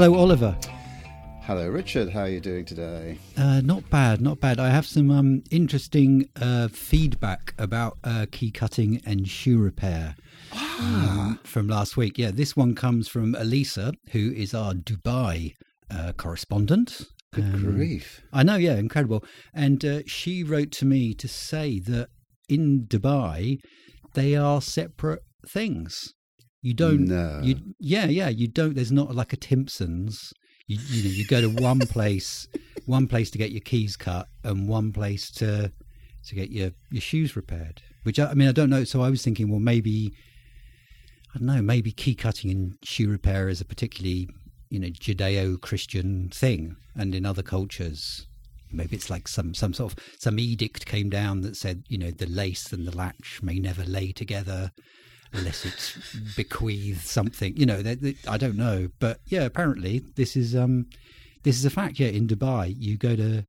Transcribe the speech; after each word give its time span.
Hello, 0.00 0.14
Oliver. 0.14 0.56
Hello, 1.42 1.66
Richard. 1.68 2.08
How 2.10 2.20
are 2.20 2.28
you 2.28 2.38
doing 2.38 2.64
today? 2.64 3.18
Uh, 3.36 3.60
not 3.62 3.90
bad, 3.90 4.20
not 4.20 4.38
bad. 4.38 4.60
I 4.60 4.68
have 4.68 4.86
some 4.86 5.10
um, 5.10 5.42
interesting 5.50 6.28
uh, 6.40 6.68
feedback 6.68 7.52
about 7.58 7.98
uh, 8.04 8.26
key 8.30 8.52
cutting 8.52 9.02
and 9.04 9.28
shoe 9.28 9.58
repair 9.58 10.14
um, 10.78 11.40
from 11.42 11.66
last 11.66 11.96
week. 11.96 12.16
Yeah, 12.16 12.30
this 12.30 12.56
one 12.56 12.76
comes 12.76 13.08
from 13.08 13.34
Elisa, 13.34 13.92
who 14.12 14.30
is 14.30 14.54
our 14.54 14.72
Dubai 14.72 15.54
uh, 15.90 16.12
correspondent. 16.12 17.02
Good 17.34 17.52
Um, 17.52 17.64
grief. 17.64 18.22
I 18.32 18.44
know, 18.44 18.54
yeah, 18.54 18.76
incredible. 18.76 19.24
And 19.52 19.84
uh, 19.84 20.02
she 20.06 20.44
wrote 20.44 20.70
to 20.74 20.84
me 20.84 21.12
to 21.14 21.26
say 21.26 21.80
that 21.80 22.10
in 22.48 22.84
Dubai, 22.86 23.58
they 24.14 24.36
are 24.36 24.62
separate 24.62 25.24
things. 25.44 26.14
You 26.60 26.74
don't, 26.74 27.04
No. 27.04 27.40
you, 27.42 27.56
yeah, 27.78 28.06
yeah, 28.06 28.28
you 28.28 28.48
don't. 28.48 28.74
There's 28.74 28.92
not 28.92 29.14
like 29.14 29.32
a 29.32 29.36
Timpson's. 29.36 30.32
You, 30.66 30.78
you 30.88 31.04
know, 31.04 31.10
you 31.10 31.26
go 31.26 31.40
to 31.40 31.48
one 31.48 31.78
place, 31.80 32.46
one 32.86 33.06
place 33.06 33.30
to 33.30 33.38
get 33.38 33.52
your 33.52 33.60
keys 33.60 33.96
cut, 33.96 34.28
and 34.44 34.68
one 34.68 34.92
place 34.92 35.30
to 35.32 35.72
to 36.26 36.34
get 36.34 36.50
your 36.50 36.72
your 36.90 37.00
shoes 37.00 37.36
repaired. 37.36 37.80
Which 38.02 38.18
I, 38.18 38.30
I 38.30 38.34
mean, 38.34 38.48
I 38.48 38.52
don't 38.52 38.70
know. 38.70 38.84
So 38.84 39.02
I 39.02 39.10
was 39.10 39.22
thinking, 39.22 39.50
well, 39.50 39.60
maybe 39.60 40.12
I 41.34 41.38
don't 41.38 41.46
know. 41.46 41.62
Maybe 41.62 41.92
key 41.92 42.14
cutting 42.14 42.50
and 42.50 42.76
shoe 42.82 43.08
repair 43.08 43.48
is 43.48 43.60
a 43.60 43.64
particularly 43.64 44.28
you 44.68 44.78
know 44.80 44.88
Judeo-Christian 44.88 46.28
thing, 46.30 46.76
and 46.96 47.14
in 47.14 47.24
other 47.24 47.42
cultures, 47.42 48.26
maybe 48.72 48.96
it's 48.96 49.08
like 49.10 49.28
some 49.28 49.54
some 49.54 49.72
sort 49.72 49.92
of 49.92 49.98
some 50.18 50.38
edict 50.38 50.86
came 50.86 51.08
down 51.08 51.40
that 51.42 51.56
said 51.56 51.84
you 51.88 51.96
know 51.98 52.10
the 52.10 52.26
lace 52.26 52.72
and 52.72 52.86
the 52.86 52.96
latch 52.96 53.40
may 53.42 53.58
never 53.58 53.84
lay 53.84 54.12
together 54.12 54.72
unless 55.32 55.64
it 55.64 55.94
bequeath 56.36 57.04
something. 57.06 57.56
You 57.56 57.66
know, 57.66 57.82
that, 57.82 58.00
that- 58.02 58.28
I 58.28 58.36
don't 58.38 58.56
know, 58.56 58.88
but 58.98 59.20
yeah, 59.26 59.42
apparently 59.44 60.02
this 60.16 60.36
is 60.36 60.54
um 60.56 60.86
this 61.44 61.56
is 61.56 61.64
a 61.64 61.70
fact. 61.70 61.98
Yeah, 62.00 62.08
in 62.08 62.26
Dubai, 62.26 62.74
you 62.76 62.96
go 62.96 63.14
to 63.16 63.44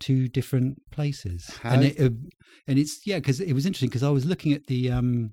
two 0.00 0.28
different 0.28 0.78
places, 0.90 1.50
How- 1.62 1.70
and 1.70 1.84
it, 1.84 2.00
uh, 2.00 2.10
and 2.66 2.78
it's 2.78 3.06
yeah 3.06 3.18
because 3.18 3.40
it 3.40 3.52
was 3.52 3.66
interesting 3.66 3.88
because 3.88 4.02
I 4.02 4.10
was 4.10 4.24
looking 4.26 4.52
at 4.52 4.66
the 4.66 4.90
um 4.90 5.30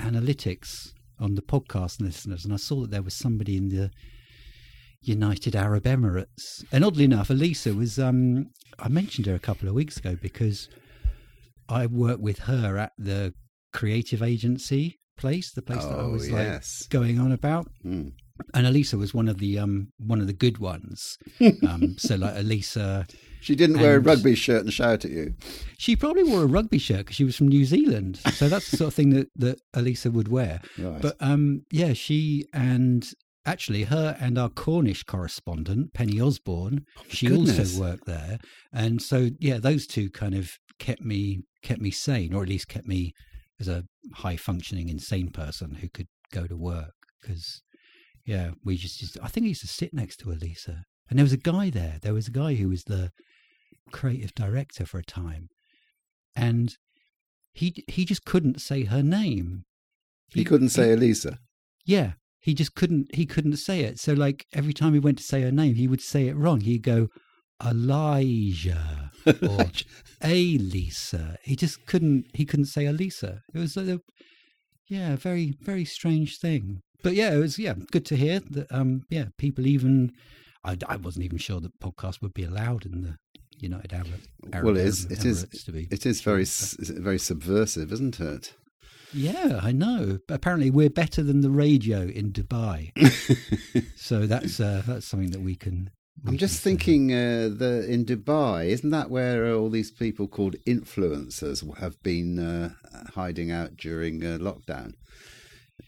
analytics 0.00 0.92
on 1.20 1.34
the 1.34 1.42
podcast 1.42 2.00
listeners, 2.00 2.44
and 2.44 2.52
I 2.54 2.56
saw 2.56 2.82
that 2.82 2.90
there 2.90 3.02
was 3.02 3.14
somebody 3.14 3.56
in 3.56 3.68
the 3.68 3.90
United 5.02 5.54
Arab 5.56 5.84
Emirates, 5.84 6.64
and 6.72 6.84
oddly 6.84 7.04
enough, 7.04 7.30
Elisa 7.30 7.74
was 7.74 7.98
um 7.98 8.46
I 8.78 8.88
mentioned 8.88 9.26
her 9.26 9.34
a 9.34 9.38
couple 9.40 9.68
of 9.68 9.74
weeks 9.74 9.96
ago 9.96 10.16
because 10.20 10.68
I 11.68 11.86
worked 11.86 12.20
with 12.20 12.40
her 12.40 12.76
at 12.78 12.92
the 12.98 13.34
creative 13.72 14.22
agency 14.22 14.98
place, 15.18 15.52
the 15.52 15.62
place 15.62 15.84
that 15.84 15.98
I 15.98 16.02
Oh, 16.02 16.10
was 16.10 16.28
yes. 16.28 16.82
like 16.84 16.90
going 16.90 17.18
on 17.20 17.32
about. 17.32 17.68
Mm. 17.84 18.12
And 18.54 18.66
Elisa 18.68 18.96
was 18.96 19.12
one 19.12 19.28
of 19.28 19.38
the 19.38 19.58
um 19.58 19.88
one 19.98 20.20
of 20.20 20.26
the 20.28 20.32
good 20.32 20.58
ones. 20.58 21.18
Um, 21.68 21.96
so 21.98 22.14
like 22.16 22.36
Elisa, 22.36 23.06
She 23.40 23.54
didn't 23.56 23.80
wear 23.80 23.96
a 23.96 24.00
rugby 24.00 24.34
shirt 24.36 24.62
and 24.64 24.72
shout 24.72 25.04
at 25.04 25.10
you. 25.10 25.34
she 25.76 25.96
probably 25.96 26.22
wore 26.24 26.42
a 26.44 26.46
rugby 26.46 26.78
shirt 26.78 26.98
because 26.98 27.16
she 27.16 27.24
was 27.24 27.36
from 27.36 27.48
New 27.48 27.64
Zealand. 27.64 28.16
So 28.38 28.48
that's 28.48 28.70
the 28.70 28.76
sort 28.76 28.88
of 28.88 28.94
thing 28.94 29.10
that 29.10 29.28
that 29.36 29.58
Elisa 29.74 30.10
would 30.12 30.28
wear. 30.28 30.60
Right. 30.78 31.02
But 31.02 31.16
um, 31.20 31.62
yeah, 31.72 31.92
she 31.94 32.44
and 32.52 33.04
actually 33.44 33.84
her 33.84 34.16
and 34.20 34.38
our 34.38 34.50
Cornish 34.50 35.02
correspondent 35.04 35.92
Penny 35.94 36.20
Osborne, 36.20 36.84
she 37.08 37.26
goodness. 37.26 37.58
also 37.58 37.80
worked 37.80 38.06
there, 38.06 38.38
and 38.72 39.02
so 39.02 39.30
yeah, 39.40 39.58
those 39.58 39.86
two 39.86 40.10
kind 40.10 40.34
of 40.34 40.52
kept 40.78 41.02
me 41.02 41.40
kept 41.62 41.80
me 41.80 41.90
sane, 41.90 42.32
or 42.34 42.42
at 42.44 42.48
least 42.48 42.68
kept 42.68 42.86
me 42.86 43.14
as 43.60 43.68
a 43.68 43.84
high 44.14 44.36
functioning 44.36 44.88
insane 44.88 45.30
person 45.30 45.76
who 45.76 45.88
could 45.88 46.08
go 46.32 46.46
to 46.46 46.56
work 46.56 46.94
because 47.20 47.62
yeah, 48.28 48.50
we 48.62 48.76
just, 48.76 48.98
just 48.98 49.16
I 49.22 49.28
think 49.28 49.44
I 49.44 49.48
used 49.48 49.62
to 49.62 49.66
sit 49.66 49.94
next 49.94 50.18
to 50.18 50.30
Elisa, 50.30 50.84
and 51.08 51.18
there 51.18 51.24
was 51.24 51.32
a 51.32 51.38
guy 51.38 51.70
there. 51.70 51.98
There 52.02 52.12
was 52.12 52.28
a 52.28 52.32
guy 52.32 52.54
who 52.54 52.68
was 52.68 52.84
the 52.84 53.10
creative 53.90 54.34
director 54.34 54.84
for 54.84 54.98
a 54.98 55.04
time, 55.04 55.48
and 56.36 56.76
he 57.54 57.84
he 57.88 58.04
just 58.04 58.26
couldn't 58.26 58.60
say 58.60 58.84
her 58.84 59.02
name. 59.02 59.64
he 60.28 60.44
couldn't 60.44 60.68
say 60.68 60.92
Elisa. 60.92 61.38
Yeah, 61.86 62.12
he 62.38 62.52
just 62.52 62.74
couldn't. 62.74 63.14
He 63.14 63.24
couldn't 63.24 63.56
say 63.56 63.80
it. 63.80 63.98
So 63.98 64.12
like 64.12 64.44
every 64.52 64.74
time 64.74 64.92
he 64.92 65.00
went 65.00 65.16
to 65.18 65.24
say 65.24 65.40
her 65.40 65.50
name, 65.50 65.76
he 65.76 65.88
would 65.88 66.02
say 66.02 66.28
it 66.28 66.36
wrong. 66.36 66.60
He'd 66.60 66.82
go 66.82 67.08
Elijah 67.64 69.10
or 69.26 69.66
Elisa. 70.22 71.36
He 71.42 71.56
just 71.56 71.86
couldn't. 71.86 72.26
He 72.34 72.44
couldn't 72.44 72.66
say 72.66 72.86
Elisa. 72.86 73.42
It 73.54 73.58
was 73.58 73.76
like 73.76 73.88
a 73.88 74.00
yeah, 74.88 75.16
very 75.16 75.54
very 75.60 75.84
strange 75.84 76.38
thing. 76.38 76.80
But 77.02 77.14
yeah, 77.14 77.32
it 77.32 77.38
was 77.38 77.58
yeah 77.58 77.74
good 77.90 78.04
to 78.06 78.16
hear 78.16 78.40
that. 78.50 78.72
Um, 78.72 79.02
yeah, 79.10 79.26
people 79.36 79.66
even. 79.66 80.12
I, 80.64 80.76
I 80.88 80.96
wasn't 80.96 81.24
even 81.24 81.38
sure 81.38 81.60
that 81.60 81.78
podcasts 81.78 82.20
would 82.20 82.34
be 82.34 82.42
allowed 82.42 82.84
in 82.84 83.02
the 83.02 83.16
United 83.60 83.92
Arab. 83.92 84.20
Arab 84.52 84.66
well, 84.66 84.76
it 84.76 84.86
is. 84.86 85.04
It 85.06 85.24
is. 85.24 85.46
To 85.64 85.72
be 85.72 85.88
it 85.90 86.04
is 86.04 86.20
very, 86.20 86.44
very 86.78 87.18
subversive, 87.18 87.92
isn't 87.92 88.20
it? 88.20 88.54
Yeah, 89.12 89.60
I 89.62 89.72
know. 89.72 90.18
But 90.26 90.34
apparently, 90.34 90.70
we're 90.70 90.90
better 90.90 91.22
than 91.22 91.40
the 91.40 91.50
radio 91.50 92.02
in 92.02 92.32
Dubai. 92.32 92.92
so 93.96 94.26
that's 94.26 94.60
uh, 94.60 94.82
that's 94.86 95.06
something 95.06 95.30
that 95.30 95.40
we 95.40 95.54
can. 95.54 95.90
I'm 96.26 96.36
just 96.36 96.60
thinking 96.60 97.12
uh, 97.12 97.50
the 97.52 97.86
in 97.88 98.04
Dubai, 98.04 98.66
isn't 98.66 98.90
that 98.90 99.10
where 99.10 99.54
all 99.54 99.70
these 99.70 99.90
people 99.90 100.28
called 100.28 100.56
influencers 100.66 101.78
have 101.78 102.02
been 102.02 102.38
uh, 102.38 102.70
hiding 103.14 103.50
out 103.50 103.76
during 103.76 104.24
uh, 104.24 104.38
lockdown? 104.38 104.94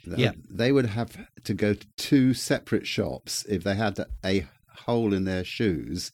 Yeah. 0.05 0.33
they 0.49 0.73
would 0.73 0.87
have 0.87 1.17
to 1.45 1.55
go 1.55 1.75
to 1.75 1.87
two 1.97 2.33
separate 2.33 2.87
shops 2.87 3.45
if 3.49 3.65
they 3.65 3.75
had 3.75 3.99
a 4.25 4.47
hole 4.87 5.13
in 5.13 5.25
their 5.25 5.45
shoes 5.45 6.11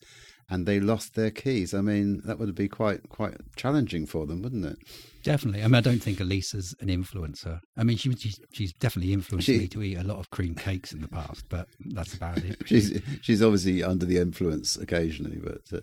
and 0.49 0.65
they 0.65 0.79
lost 0.79 1.15
their 1.15 1.31
keys. 1.31 1.73
I 1.73 1.81
mean, 1.81 2.21
that 2.25 2.39
would 2.39 2.55
be 2.55 2.67
quite 2.67 3.09
quite 3.09 3.37
challenging 3.55 4.05
for 4.05 4.25
them, 4.25 4.41
wouldn't 4.41 4.65
it? 4.65 4.77
Definitely. 5.27 5.61
I 5.61 5.67
mean, 5.67 5.75
I 5.75 5.81
don't 5.81 6.01
think 6.01 6.19
Elisa's 6.21 6.73
an 6.79 6.87
influencer. 6.87 7.59
I 7.75 7.83
mean, 7.83 7.97
she, 7.97 8.11
she's 8.15 8.39
she's 8.53 8.73
definitely 8.73 9.11
influenced 9.13 9.45
She- 9.47 9.57
me 9.59 9.67
to 9.67 9.83
eat 9.83 9.97
a 9.97 10.03
lot 10.03 10.19
of 10.19 10.29
cream 10.29 10.55
cakes 10.55 10.93
in 10.93 11.01
the 11.01 11.07
past, 11.09 11.43
but 11.49 11.67
that's 11.93 12.13
about 12.13 12.37
it. 12.39 12.55
She's 12.65 13.01
she's 13.21 13.41
obviously 13.43 13.83
under 13.83 14.05
the 14.05 14.17
influence 14.17 14.77
occasionally, 14.77 15.37
but 15.37 15.61
uh, 15.73 15.81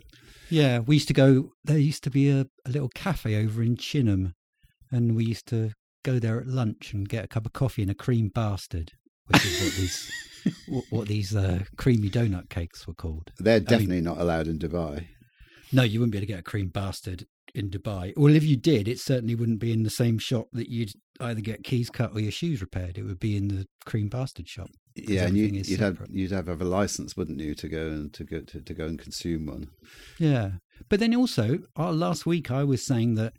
Yeah, 0.49 0.79
we 0.79 0.95
used 0.95 1.07
to 1.09 1.13
go. 1.13 1.51
There 1.63 1.77
used 1.77 2.03
to 2.05 2.09
be 2.09 2.29
a, 2.29 2.47
a 2.65 2.69
little 2.69 2.89
cafe 2.89 3.35
over 3.43 3.61
in 3.61 3.75
Chinham, 3.77 4.33
and 4.91 5.15
we 5.15 5.23
used 5.25 5.45
to 5.47 5.71
go 6.03 6.17
there 6.19 6.39
at 6.41 6.47
lunch 6.47 6.91
and 6.93 7.07
get 7.07 7.25
a 7.25 7.27
cup 7.27 7.45
of 7.45 7.53
coffee 7.53 7.81
and 7.83 7.91
a 7.91 7.95
cream 7.95 8.29
bastard, 8.33 8.91
which 9.27 9.45
is 9.45 9.61
what 9.63 9.73
these 9.79 10.11
what, 10.67 10.83
what 10.89 11.07
these 11.07 11.35
uh, 11.35 11.59
creamy 11.77 12.09
donut 12.09 12.49
cakes 12.49 12.87
were 12.87 12.93
called. 12.93 13.31
they're 13.39 13.59
definitely 13.59 14.01
not 14.01 14.19
allowed 14.19 14.47
in 14.47 14.57
Dubai. 14.59 15.05
No, 15.71 15.83
you 15.83 15.99
wouldn't 15.99 16.11
be 16.11 16.17
able 16.19 16.27
to 16.27 16.33
get 16.33 16.39
a 16.39 16.43
cream 16.43 16.69
bastard 16.69 17.25
in 17.53 17.69
Dubai. 17.69 18.13
Well, 18.17 18.35
if 18.35 18.43
you 18.43 18.57
did, 18.57 18.87
it 18.87 18.99
certainly 18.99 19.35
wouldn't 19.35 19.59
be 19.59 19.71
in 19.71 19.83
the 19.83 19.89
same 19.89 20.17
shop 20.17 20.47
that 20.53 20.69
you'd 20.69 20.91
either 21.19 21.41
get 21.41 21.63
keys 21.63 21.89
cut 21.89 22.11
or 22.13 22.19
your 22.19 22.31
shoes 22.31 22.61
repaired. 22.61 22.97
It 22.97 23.03
would 23.03 23.19
be 23.19 23.37
in 23.37 23.47
the 23.47 23.67
cream 23.85 24.09
bastard 24.09 24.47
shop. 24.47 24.69
Yeah, 24.95 25.25
and 25.25 25.37
you, 25.37 25.45
you'd, 25.47 25.79
have 25.79 25.99
you'd 26.09 26.31
have, 26.31 26.47
have 26.47 26.61
a 26.61 26.65
license, 26.65 27.17
wouldn't 27.17 27.39
you, 27.39 27.55
to 27.55 27.67
go 27.67 27.87
and 27.87 28.13
to 28.13 28.23
go 28.23 28.41
to, 28.41 28.61
to 28.61 28.73
go 28.73 28.85
and 28.85 28.99
consume 28.99 29.45
one? 29.47 29.69
Yeah, 30.19 30.51
but 30.89 30.99
then 30.99 31.15
also 31.15 31.59
uh, 31.77 31.91
last 31.91 32.25
week 32.25 32.51
I 32.51 32.63
was 32.63 32.85
saying 32.85 33.15
that 33.15 33.33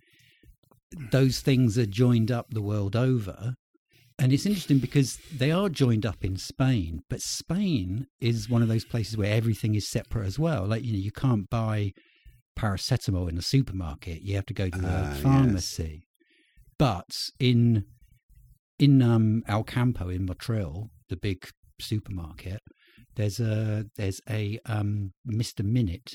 those 1.12 1.40
things 1.40 1.78
are 1.78 1.86
joined 1.86 2.30
up 2.30 2.46
the 2.50 2.62
world 2.62 2.96
over. 2.96 3.54
And 4.18 4.32
it's 4.32 4.46
interesting 4.46 4.78
because 4.78 5.18
they 5.34 5.50
are 5.50 5.68
joined 5.68 6.06
up 6.06 6.24
in 6.24 6.38
Spain, 6.38 7.02
but 7.10 7.20
Spain 7.20 8.06
is 8.18 8.48
one 8.48 8.62
of 8.62 8.68
those 8.68 8.84
places 8.84 9.14
where 9.18 9.30
everything 9.32 9.74
is 9.74 9.86
separate 9.86 10.26
as 10.26 10.38
well. 10.38 10.64
Like 10.66 10.84
you 10.84 10.92
know, 10.92 10.98
you 10.98 11.12
can't 11.12 11.50
buy 11.50 11.92
paracetamol 12.58 13.28
in 13.28 13.38
a 13.38 13.42
supermarket; 13.42 14.22
you 14.22 14.34
have 14.36 14.46
to 14.46 14.54
go 14.54 14.68
to 14.68 14.78
the 14.78 14.86
yes. 14.88 15.20
pharmacy. 15.20 16.06
But 16.78 17.30
in 17.38 17.84
in 18.78 19.02
um, 19.02 19.42
Alcampo 19.48 20.08
in 20.14 20.26
Montreal, 20.26 20.90
the 21.08 21.16
big 21.16 21.48
supermarket, 21.80 22.60
there's 23.16 23.40
a 23.40 23.86
there's 23.96 24.20
a 24.28 24.58
um, 24.66 25.12
Mr. 25.30 25.64
Minute 25.64 26.12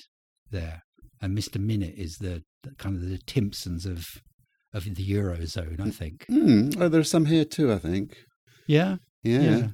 there, 0.52 0.84
and 1.22 1.38
Mr. 1.38 1.60
Minute 1.60 1.96
is 1.98 2.18
the, 2.18 2.44
the 2.64 2.72
kind 2.78 2.96
of 2.96 3.10
the 3.10 3.18
Timpsons 3.20 3.86
of 3.86 4.08
of 4.74 4.84
the 4.86 5.06
eurozone, 5.10 5.80
I 5.82 5.90
think. 5.90 6.26
Hmm. 6.28 6.70
Oh, 6.80 6.88
there's 6.90 7.10
some 7.10 7.26
here 7.26 7.44
too, 7.46 7.72
I 7.74 7.78
think. 7.78 8.16
Yeah, 8.68 8.98
Yeah. 9.24 9.42
yeah, 9.42 9.68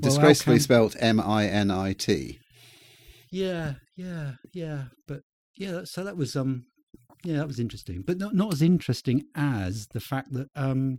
Disgracefully 0.00 0.58
Alcam- 0.58 0.62
spelt 0.62 0.96
M 0.98 1.20
I 1.20 1.46
N 1.46 1.70
I 1.70 1.92
T. 1.94 2.38
yeah, 3.30 3.74
yeah, 3.96 4.32
yeah. 4.52 4.84
But 5.06 5.20
yeah, 5.58 5.80
so 5.84 6.04
that 6.04 6.16
was 6.16 6.36
um, 6.36 6.64
yeah, 7.24 7.38
that 7.38 7.46
was 7.46 7.58
interesting, 7.58 8.02
but 8.06 8.18
not 8.18 8.34
not 8.34 8.52
as 8.52 8.62
interesting 8.62 9.24
as 9.34 9.88
the 9.88 10.00
fact 10.00 10.32
that 10.32 10.48
um, 10.54 10.98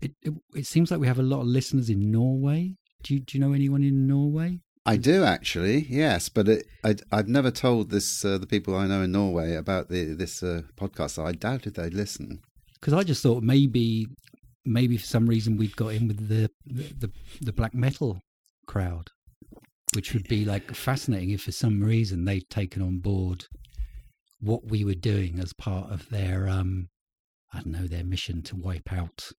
it 0.00 0.12
it, 0.22 0.32
it 0.54 0.66
seems 0.66 0.90
like 0.90 1.00
we 1.00 1.06
have 1.06 1.18
a 1.18 1.22
lot 1.22 1.40
of 1.40 1.46
listeners 1.46 1.90
in 1.90 2.10
Norway. 2.10 2.76
Do 3.02 3.14
you, 3.14 3.20
do 3.20 3.38
you 3.38 3.44
know 3.44 3.52
anyone 3.52 3.84
in 3.84 4.06
Norway? 4.06 4.60
I 4.84 4.96
do 4.96 5.22
actually, 5.22 5.86
yes, 5.88 6.30
but 6.30 6.48
it, 6.48 6.66
I, 6.82 6.96
I've 7.12 7.28
never 7.28 7.50
told 7.50 7.90
this 7.90 8.24
uh, 8.24 8.38
the 8.38 8.46
people 8.46 8.74
I 8.74 8.86
know 8.86 9.02
in 9.02 9.12
Norway 9.12 9.54
about 9.54 9.90
the, 9.90 10.14
this 10.14 10.42
uh, 10.42 10.62
podcast. 10.76 11.10
So 11.10 11.26
I 11.26 11.32
doubted 11.32 11.74
they'd 11.74 11.92
listen. 11.92 12.40
Because 12.80 12.94
I 12.94 13.02
just 13.02 13.22
thought 13.22 13.42
maybe 13.42 14.06
maybe 14.64 14.96
for 14.96 15.06
some 15.06 15.26
reason 15.26 15.58
we'd 15.58 15.76
got 15.76 15.88
in 15.88 16.08
with 16.08 16.28
the 16.28 16.50
the, 16.64 17.10
the 17.42 17.52
black 17.52 17.74
metal 17.74 18.20
crowd. 18.66 19.10
Which 19.94 20.12
would 20.12 20.28
be 20.28 20.44
like 20.44 20.74
fascinating 20.74 21.30
if 21.30 21.42
for 21.42 21.52
some 21.52 21.82
reason 21.82 22.24
they'd 22.24 22.48
taken 22.50 22.82
on 22.82 22.98
board 22.98 23.46
what 24.40 24.70
we 24.70 24.84
were 24.84 24.94
doing 24.94 25.40
as 25.40 25.52
part 25.52 25.90
of 25.90 26.08
their 26.10 26.48
um 26.48 26.88
I 27.52 27.60
don't 27.60 27.72
know, 27.72 27.86
their 27.86 28.04
mission 28.04 28.42
to 28.42 28.56
wipe 28.56 28.92
out 28.92 29.30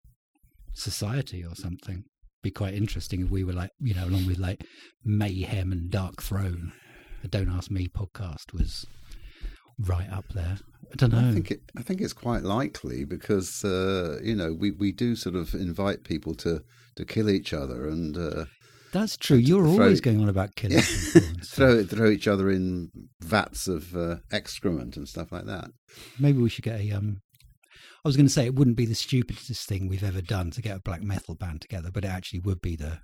society 0.73 1.43
or 1.43 1.55
something. 1.55 2.05
Be 2.41 2.51
quite 2.51 2.73
interesting 2.73 3.21
if 3.21 3.29
we 3.29 3.43
were 3.43 3.53
like, 3.53 3.71
you 3.79 3.93
know, 3.93 4.05
along 4.05 4.25
with 4.25 4.39
like 4.39 4.63
Mayhem 5.03 5.71
and 5.71 5.91
Darkthrone. 5.91 6.71
The 7.21 7.27
Don't 7.27 7.49
Ask 7.49 7.69
Me 7.69 7.87
podcast 7.87 8.53
was 8.53 8.85
right 9.77 10.09
up 10.11 10.25
there. 10.33 10.57
I 10.91 10.95
don't 10.95 11.11
know. 11.11 11.29
I 11.29 11.33
think 11.33 11.51
it, 11.51 11.61
I 11.77 11.81
think 11.83 12.01
it's 12.01 12.13
quite 12.13 12.43
likely 12.43 13.05
because 13.05 13.63
uh, 13.63 14.19
you 14.23 14.35
know 14.35 14.53
we, 14.53 14.71
we 14.71 14.91
do 14.91 15.15
sort 15.15 15.35
of 15.35 15.53
invite 15.53 16.03
people 16.03 16.33
to, 16.35 16.63
to 16.95 17.05
kill 17.05 17.29
each 17.29 17.53
other 17.53 17.87
and 17.87 18.17
uh, 18.17 18.45
That's 18.91 19.17
true. 19.17 19.37
You're 19.37 19.63
throw- 19.63 19.83
always 19.85 20.01
going 20.01 20.21
on 20.21 20.29
about 20.29 20.55
killing 20.55 20.77
and 21.15 21.45
throw 21.45 21.83
throw 21.83 22.09
each 22.09 22.27
other 22.27 22.49
in 22.49 22.91
vats 23.21 23.67
of 23.67 23.95
uh, 23.95 24.17
excrement 24.31 24.97
and 24.97 25.07
stuff 25.07 25.31
like 25.31 25.45
that. 25.45 25.71
Maybe 26.19 26.39
we 26.39 26.49
should 26.49 26.63
get 26.63 26.79
a. 26.79 26.91
Um, 26.91 27.21
I 28.03 28.07
was 28.07 28.15
going 28.15 28.27
to 28.27 28.31
say 28.31 28.45
it 28.45 28.55
wouldn't 28.55 28.77
be 28.77 28.85
the 28.85 28.95
stupidest 28.95 29.67
thing 29.67 29.87
we've 29.87 30.03
ever 30.03 30.21
done 30.21 30.51
to 30.51 30.61
get 30.61 30.77
a 30.77 30.81
black 30.81 31.03
metal 31.03 31.35
band 31.35 31.61
together, 31.61 31.89
but 31.93 32.05
it 32.05 32.09
actually 32.09 32.39
would 32.39 32.61
be 32.61 32.75
the 32.75 32.99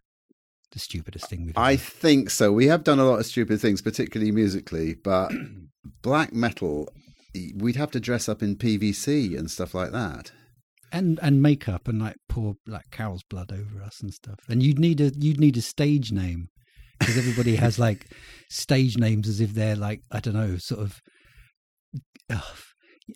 the 0.72 0.80
stupidest 0.80 1.30
thing 1.30 1.46
we've. 1.46 1.56
Done. 1.56 1.64
I 1.64 1.74
ever. 1.74 1.82
think 1.82 2.30
so. 2.30 2.52
We 2.52 2.68
have 2.68 2.84
done 2.84 3.00
a 3.00 3.06
lot 3.06 3.20
of 3.20 3.26
stupid 3.26 3.60
things, 3.62 3.82
particularly 3.82 4.32
musically, 4.32 4.96
but 4.96 5.32
black 6.02 6.34
metal, 6.34 6.90
we'd 7.56 7.76
have 7.76 7.92
to 7.92 8.00
dress 8.00 8.30
up 8.30 8.42
in 8.42 8.56
PVC 8.56 9.38
and 9.38 9.50
stuff 9.52 9.74
like 9.74 9.92
that. 9.92 10.32
And 10.96 11.20
and 11.22 11.42
makeup 11.42 11.88
and 11.88 12.02
like 12.02 12.16
pour 12.30 12.56
like 12.66 12.90
Carol's 12.90 13.24
blood 13.24 13.52
over 13.52 13.84
us 13.84 14.02
and 14.02 14.14
stuff. 14.14 14.40
And 14.48 14.64
you'd 14.64 14.80
need 14.80 15.02
a 15.02 15.12
you'd 15.18 15.40
need 15.40 15.58
a 15.58 15.62
stage 15.62 16.12
name 16.12 16.48
because 16.98 17.18
everybody 17.18 17.56
has 17.66 17.78
like 17.78 18.08
stage 18.50 18.98
names 18.98 19.28
as 19.28 19.42
if 19.42 19.54
they're 19.54 19.76
like 19.76 20.02
I 20.12 20.20
don't 20.22 20.34
know, 20.34 20.58
sort 20.58 20.82
of 20.82 21.02
uh, 22.30 22.40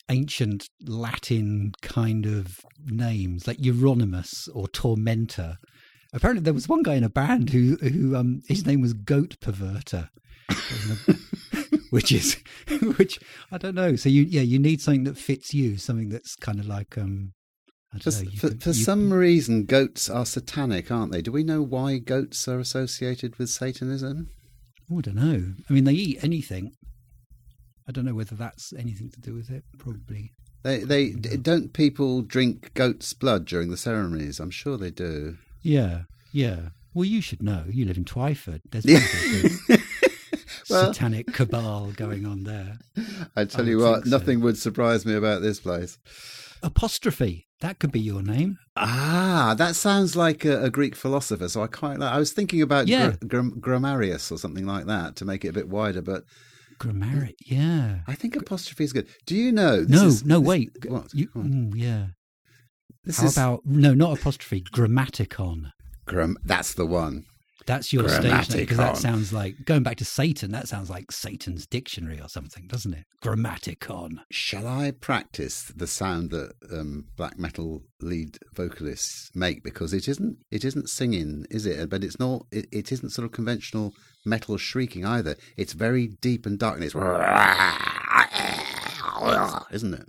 ancient 0.10 0.68
Latin 0.86 1.72
kind 1.82 2.26
of 2.26 2.60
names 2.86 3.48
like 3.48 3.58
Euronymous 3.58 4.50
or 4.54 4.68
Tormentor. 4.68 5.58
Apparently, 6.12 6.44
there 6.44 6.54
was 6.54 6.68
one 6.68 6.84
guy 6.84 6.96
in 6.96 7.04
a 7.04 7.10
band 7.10 7.52
who 7.52 7.78
who 7.78 8.16
um 8.16 8.42
his 8.48 8.66
name 8.66 8.82
was 8.82 8.94
Goat 8.94 9.38
Perverter. 9.42 10.10
which 11.92 12.12
is 12.12 12.38
which 12.98 13.20
I 13.52 13.58
don't 13.58 13.76
know. 13.76 13.96
So 13.96 14.10
you 14.10 14.24
yeah 14.24 14.42
you 14.42 14.60
need 14.60 14.82
something 14.82 15.06
that 15.06 15.18
fits 15.18 15.54
you, 15.54 15.78
something 15.78 16.10
that's 16.10 16.36
kind 16.36 16.60
of 16.60 16.68
like 16.68 16.98
um 16.98 17.34
For, 18.02 18.12
know. 18.12 18.20
you 18.20 18.38
for, 18.38 18.50
could- 18.50 18.64
for 18.64 18.70
you- 18.70 18.74
some 18.76 19.12
reason, 19.12 19.66
goats 19.66 20.10
are 20.10 20.26
satanic, 20.26 20.92
aren't 20.92 21.12
they? 21.12 21.22
Do 21.22 21.32
we 21.32 21.44
know 21.44 21.62
why 21.62 21.98
goats 21.98 22.48
are 22.48 22.60
associated 22.60 23.38
with 23.40 23.50
Satanism? 23.50 24.30
oh, 24.92 24.98
I 25.00 25.02
don't 25.02 25.16
know. 25.16 25.54
I 25.70 25.74
mean, 25.74 25.84
they 25.86 25.94
eat 25.94 26.24
anything. 26.24 26.72
I 27.88 27.92
don't 27.92 28.06
know 28.06 28.14
whether 28.14 28.36
that's 28.36 28.72
anything 28.74 29.10
to 29.12 29.20
do 29.20 29.34
with 29.34 29.50
it. 29.50 29.64
Probably. 29.80 30.32
They, 30.64 30.80
they 30.84 31.12
don't 31.12 31.74
people 31.74 32.22
drink 32.22 32.72
goat's 32.76 33.14
blood 33.14 33.46
during 33.46 33.70
the 33.72 33.78
ceremonies? 33.78 34.40
I'm 34.40 34.52
sure 34.52 34.78
they 34.78 34.92
do. 34.92 35.38
Yeah, 35.64 36.02
yeah. 36.32 36.70
Well, 36.94 37.06
you 37.06 37.22
should 37.22 37.42
know. 37.42 37.64
You 37.70 37.86
live 37.86 37.98
in 37.98 38.06
Twyford. 38.06 38.62
There's 38.70 38.86
Yeah. 38.86 39.00
a 39.70 39.78
Well- 40.70 40.94
satanic 40.94 41.34
cabal 41.34 41.92
going 41.94 42.26
on 42.28 42.44
there. 42.44 42.78
I 43.36 43.46
tell 43.46 43.66
I 43.66 43.70
you 43.70 43.78
what, 43.80 43.94
think 44.04 44.06
so. 44.06 44.12
nothing 44.12 44.42
would 44.42 44.58
surprise 44.58 45.06
me 45.06 45.16
about 45.16 45.42
this 45.42 45.60
place. 45.60 45.98
Apostrophe. 46.62 47.48
That 47.62 47.80
could 47.80 47.92
be 47.92 48.00
your 48.00 48.22
name. 48.24 48.58
Ah, 48.78 49.54
that 49.58 49.76
sounds 49.76 50.16
like 50.16 50.46
a, 50.46 50.64
a 50.64 50.70
Greek 50.70 50.96
philosopher. 50.96 51.50
So 51.50 51.62
I 51.62 51.68
quite 51.68 52.00
like. 52.00 52.14
I 52.14 52.18
was 52.18 52.32
thinking 52.32 52.62
about 52.62 52.88
Yeah. 52.88 53.12
Gra- 53.20 53.28
Gram- 53.28 53.60
Grammarius 53.60 54.32
or 54.32 54.38
something 54.38 54.66
like 54.66 54.86
that 54.86 55.16
to 55.18 55.26
make 55.26 55.44
it 55.44 55.50
a 55.50 55.54
bit 55.54 55.68
wider, 55.68 56.02
but 56.02 56.24
Grammaric. 56.80 57.36
Yeah. 57.46 58.00
I 58.08 58.16
think 58.16 58.38
apostrophe 58.38 58.86
is 58.86 58.94
good. 58.94 59.08
Do 59.26 59.36
you 59.36 59.52
know? 59.52 59.82
this 59.84 59.90
No, 60.02 60.08
is- 60.08 60.24
no, 60.26 60.40
this- 60.40 60.48
wait. 60.48 60.70
What? 60.88 61.14
You, 61.14 61.28
mm, 61.36 61.74
yeah. 61.76 62.08
This 63.04 63.18
How 63.20 63.26
is 63.26 63.38
about 63.38 63.62
no, 63.66 63.94
not 63.94 64.18
apostrophe. 64.20 64.62
Grammaticon. 64.62 65.72
gram- 66.06 66.38
That's 66.44 66.74
the 66.74 66.86
one. 66.86 67.26
That's 67.70 67.94
your 67.94 68.10
stage 68.10 68.50
name 68.50 68.60
because 68.62 68.78
that 68.78 68.98
sounds 68.98 69.32
like 69.32 69.64
going 69.66 69.84
back 69.84 69.98
to 69.98 70.06
Satan. 70.06 70.52
That 70.52 70.68
sounds 70.68 70.90
like 70.90 71.12
Satan's 71.12 71.68
dictionary 71.68 72.20
or 72.20 72.28
something, 72.28 72.68
doesn't 72.68 72.94
it? 72.94 73.06
Grammaticon. 73.24 74.20
Shall 74.32 74.68
I 74.68 74.92
practice 74.92 75.72
the 75.76 75.88
sound 75.88 76.32
that 76.32 76.54
um, 76.72 77.06
black 77.16 77.38
metal 77.38 77.84
lead 78.02 78.40
vocalists 78.56 79.30
make? 79.36 79.64
Because 79.64 79.94
it 79.94 80.08
isn't 80.08 80.38
it 80.52 80.66
isn't 80.66 80.90
singing, 80.90 81.46
is 81.52 81.66
it? 81.66 81.90
But 81.90 82.04
it's 82.04 82.20
not. 82.20 82.46
It, 82.52 82.66
it 82.72 82.92
isn't 82.92 83.12
sort 83.12 83.26
of 83.26 83.32
conventional 83.32 83.94
metal 84.26 84.58
shrieking 84.58 85.06
either. 85.06 85.36
It's 85.56 85.74
very 85.74 86.08
deep 86.22 86.46
and 86.48 86.58
dark, 86.58 86.76
and 86.76 86.84
it's 86.84 86.96
isn't 89.72 89.94
it? 89.94 90.08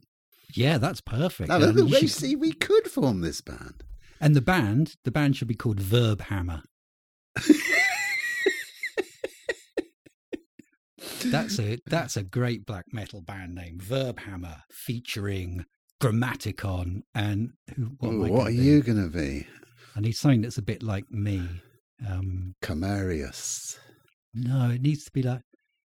Yeah, 0.55 0.79
that's 0.79 1.01
perfect. 1.01 1.49
Now, 1.49 1.57
Um, 1.57 1.63
look, 1.63 1.77
you 1.77 1.85
we 1.85 2.01
should- 2.01 2.11
see 2.11 2.37
we 2.37 2.53
could 2.53 2.91
form 2.91 3.21
this 3.21 3.41
band. 3.41 3.85
and 4.21 4.35
the 4.35 4.41
band, 4.41 4.97
the 5.05 5.11
band 5.11 5.37
should 5.37 5.49
be 5.49 5.55
called 5.55 5.81
Verb 5.81 6.23
Hammer. 6.23 6.63
That's 11.27 11.59
a 11.59 11.79
that's 11.87 12.17
a 12.17 12.23
great 12.23 12.67
black 12.67 12.87
metal 12.93 13.21
band 13.21 13.55
name, 13.55 13.79
Verb 13.81 14.21
Hammer, 14.21 14.57
featuring 14.71 15.65
Grammaticon 16.03 17.03
and 17.15 17.51
who? 17.77 17.91
What, 17.99 18.13
Ooh, 18.13 18.33
what 18.33 18.47
are 18.49 18.51
be? 18.51 18.57
you 18.57 18.83
going 18.83 19.03
to 19.03 19.17
be? 19.17 19.47
I 19.97 20.01
need 20.01 20.13
something 20.13 20.43
that's 20.43 20.59
a 20.59 20.63
bit 20.63 20.83
like 20.83 21.11
me. 21.11 21.47
Um, 22.09 22.55
Camarius. 22.63 23.79
no, 24.33 24.71
it 24.71 24.81
needs 24.81 25.05
to 25.05 25.11
be 25.13 25.23
like 25.23 25.43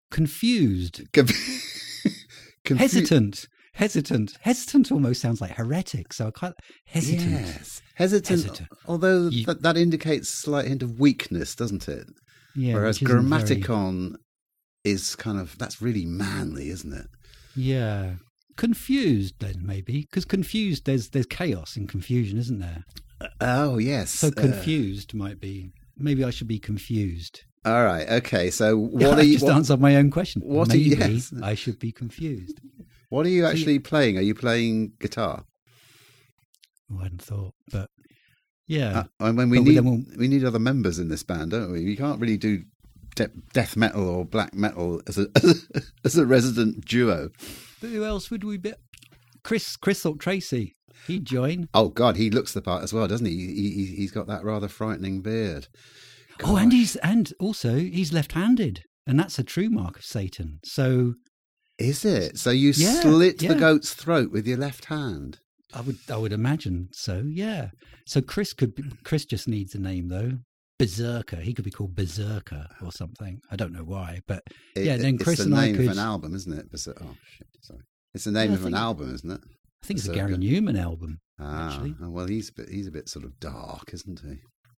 confused, 0.10 1.02
Confu- 1.14 2.06
hesitant, 2.78 3.48
hesitant, 3.80 4.38
hesitant. 4.42 4.92
Almost 4.92 5.22
sounds 5.22 5.42
like 5.42 5.52
heretic. 5.52 6.14
So 6.14 6.28
I 6.28 6.32
quite 6.32 6.54
hesitant. 6.86 7.32
Yes, 7.32 7.82
hesitant. 7.96 8.42
Hesitant. 8.44 8.70
Although 8.88 9.30
You- 9.30 9.46
that, 9.46 9.62
that 9.64 9.78
indicates 9.78 10.30
a 10.34 10.38
slight 10.38 10.68
hint 10.68 10.84
of 10.84 11.00
weakness, 11.00 11.56
doesn't 11.56 11.88
it? 11.88 12.06
Yeah, 12.56 12.74
Whereas 12.76 12.98
isn't 13.02 13.08
very- 13.08 13.22
grammaticon 13.24 14.16
is 14.84 15.16
kind 15.16 15.40
of 15.40 15.58
that's 15.58 15.82
really 15.82 16.06
manly, 16.06 16.70
isn't 16.70 16.94
it? 16.94 17.08
Yeah. 17.56 18.16
Confused 18.58 19.36
then 19.40 19.56
maybe 19.66 20.02
because 20.02 20.26
confused 20.26 20.86
there's 20.86 21.10
there's 21.10 21.26
chaos 21.26 21.78
in 21.78 21.88
confusion 21.88 22.38
isn't 22.38 22.60
there 22.60 22.84
Oh 23.40 23.78
yes. 23.78 24.12
so 24.12 24.28
uh, 24.28 24.32
confused 24.32 25.14
might 25.14 25.40
be 25.40 25.72
maybe 25.98 26.26
I 26.26 26.30
should 26.30 26.48
be 26.50 26.60
confused 26.60 27.44
all 27.66 27.84
right. 27.86 28.08
Okay. 28.20 28.50
So 28.50 28.78
what 29.02 29.18
I 29.18 29.22
are 29.22 29.24
you? 29.24 29.34
just 29.34 29.46
What, 29.46 29.56
answered 29.56 29.80
my 29.80 29.96
own 29.96 30.12
question 30.12 30.42
what 30.44 30.74
are 30.74 30.78
you- 30.78 30.98
yes. 30.98 31.32
I 31.42 31.54
should 31.56 31.80
be 31.80 31.94
confused 31.94 32.60
what 33.10 33.26
are 33.26 33.30
you 33.30 33.46
actually 33.46 33.80
playing? 33.80 34.18
Are 34.18 34.22
you 34.22 34.34
playing 34.36 34.94
guitar? 35.00 35.46
oh, 36.92 37.00
I 37.00 37.04
hadn't 37.04 37.22
thought 37.22 37.54
but 37.72 37.90
yeah 38.68 39.00
Uh, 39.20 39.26
and 39.28 39.38
when 39.38 39.50
we 39.50 39.58
But 39.60 39.66
need 39.68 39.80
won't- 39.82 40.18
we 40.18 40.28
need 40.28 40.44
other 40.44 40.60
members 40.60 41.00
in 41.00 41.10
this 41.10 41.24
band, 41.24 41.52
don't 41.52 41.72
we? 41.72 41.84
We 41.86 41.96
can't 41.96 42.20
really 42.20 42.38
do 42.38 42.64
de- 43.16 43.32
death 43.54 43.76
metal 43.76 44.08
or 44.08 44.26
black 44.26 44.54
metal 44.54 45.02
as 45.08 45.18
a 45.18 45.28
as 46.06 46.16
a 46.18 46.26
resident 46.26 46.86
duo. 46.86 47.30
but 47.82 47.90
who 47.90 48.04
else 48.06 48.30
would 48.32 48.44
we 48.44 48.58
be 48.58 48.74
Chris 49.44 49.76
Chris 49.78 50.02
Thorpe 50.02 50.20
Tracy 50.20 50.76
he'd 51.08 51.26
join 51.26 51.70
Oh 51.74 51.90
God, 51.90 52.18
he 52.18 52.30
looks 52.30 52.54
the 52.54 52.62
part 52.62 52.84
as 52.84 52.92
well, 52.94 53.08
doesn't 53.08 53.26
he? 53.26 53.32
he, 53.36 53.72
he 53.72 53.86
he's 53.98 54.12
got 54.12 54.28
that 54.28 54.44
rather 54.44 54.68
frightening 54.68 55.22
beard. 55.22 55.68
oh 56.44 56.56
and 56.58 56.72
he's 56.72 56.96
and 56.98 57.34
also 57.40 57.76
he's 57.78 58.14
left-handed 58.14 58.84
and 59.08 59.18
that's 59.20 59.40
a 59.40 59.44
true 59.44 59.70
mark 59.70 59.98
of 59.98 60.06
Satan 60.06 60.60
so 60.64 61.16
Is 61.80 62.04
it? 62.06 62.38
So 62.38 62.52
you 62.52 62.74
Yeah, 62.76 63.02
slit 63.02 63.42
yeah. 63.42 63.54
the 63.54 63.60
goat's 63.60 63.94
throat 63.94 64.32
with 64.32 64.46
your 64.46 64.58
left 64.58 64.86
hand? 64.86 65.40
I 65.74 65.82
would 65.82 65.98
I 66.10 66.18
would 66.18 66.34
imagine 66.34 66.90
so. 66.92 67.24
Yeah. 67.26 67.70
So 68.06 68.22
Chris 68.22 68.54
could 68.54 68.76
be, 68.76 68.84
Chris 69.04 69.26
just 69.26 69.48
needs 69.48 69.76
a 69.76 69.80
name 69.80 70.08
though. 70.10 70.40
Berserker. 70.80 71.38
He 71.38 71.54
could 71.54 71.66
be 71.66 71.72
called 71.72 71.96
Berserker 71.96 72.68
or 72.82 72.92
something. 72.92 73.40
I 73.52 73.56
don't 73.56 73.74
know 73.74 73.84
why, 73.84 74.22
but 74.28 74.44
It- 74.76 74.86
Yeah, 74.86 74.98
then 74.98 75.18
Chris 75.18 75.40
and 75.42 75.54
I 75.54 75.66
It's 75.68 75.72
the 75.78 75.78
name 75.84 75.90
of 75.92 75.98
an 75.98 76.04
album, 76.04 76.36
isn't 76.36 76.54
it? 76.54 76.72
Berser- 76.72 76.98
Oh 77.02 77.16
shit! 77.26 77.48
Sorry, 77.62 77.82
it's 78.14 78.24
the 78.24 78.32
name 78.32 78.52
Yeah, 78.52 78.58
of 78.58 78.66
an 78.66 78.74
album, 78.74 79.14
isn't 79.14 79.30
it? 79.32 79.42
I 79.84 79.86
think 79.86 80.00
it's 80.00 80.08
a 80.08 80.14
Gary 80.14 80.36
Numan 80.36 80.78
album. 80.80 81.20
Ah, 81.40 81.70
Actually. 81.74 81.96
well, 82.02 82.28
he's 82.28 82.50
a 82.50 82.54
bit, 82.54 82.70
he's 82.70 82.88
a 82.88 82.92
bit 82.92 83.08
sort 83.08 83.24
of 83.26 83.40
dark, 83.40 83.94
isn't 83.94 84.20
he? 84.22 84.36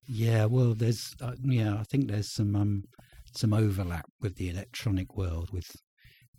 Yeah. 0.07 0.45
Well, 0.45 0.73
there's 0.75 1.13
uh, 1.21 1.35
yeah. 1.43 1.75
I 1.79 1.83
think 1.83 2.07
there's 2.09 2.31
some 2.31 2.55
um 2.55 2.83
some 3.35 3.53
overlap 3.53 4.05
with 4.19 4.35
the 4.35 4.49
electronic 4.49 5.15
world 5.15 5.51
with 5.51 5.67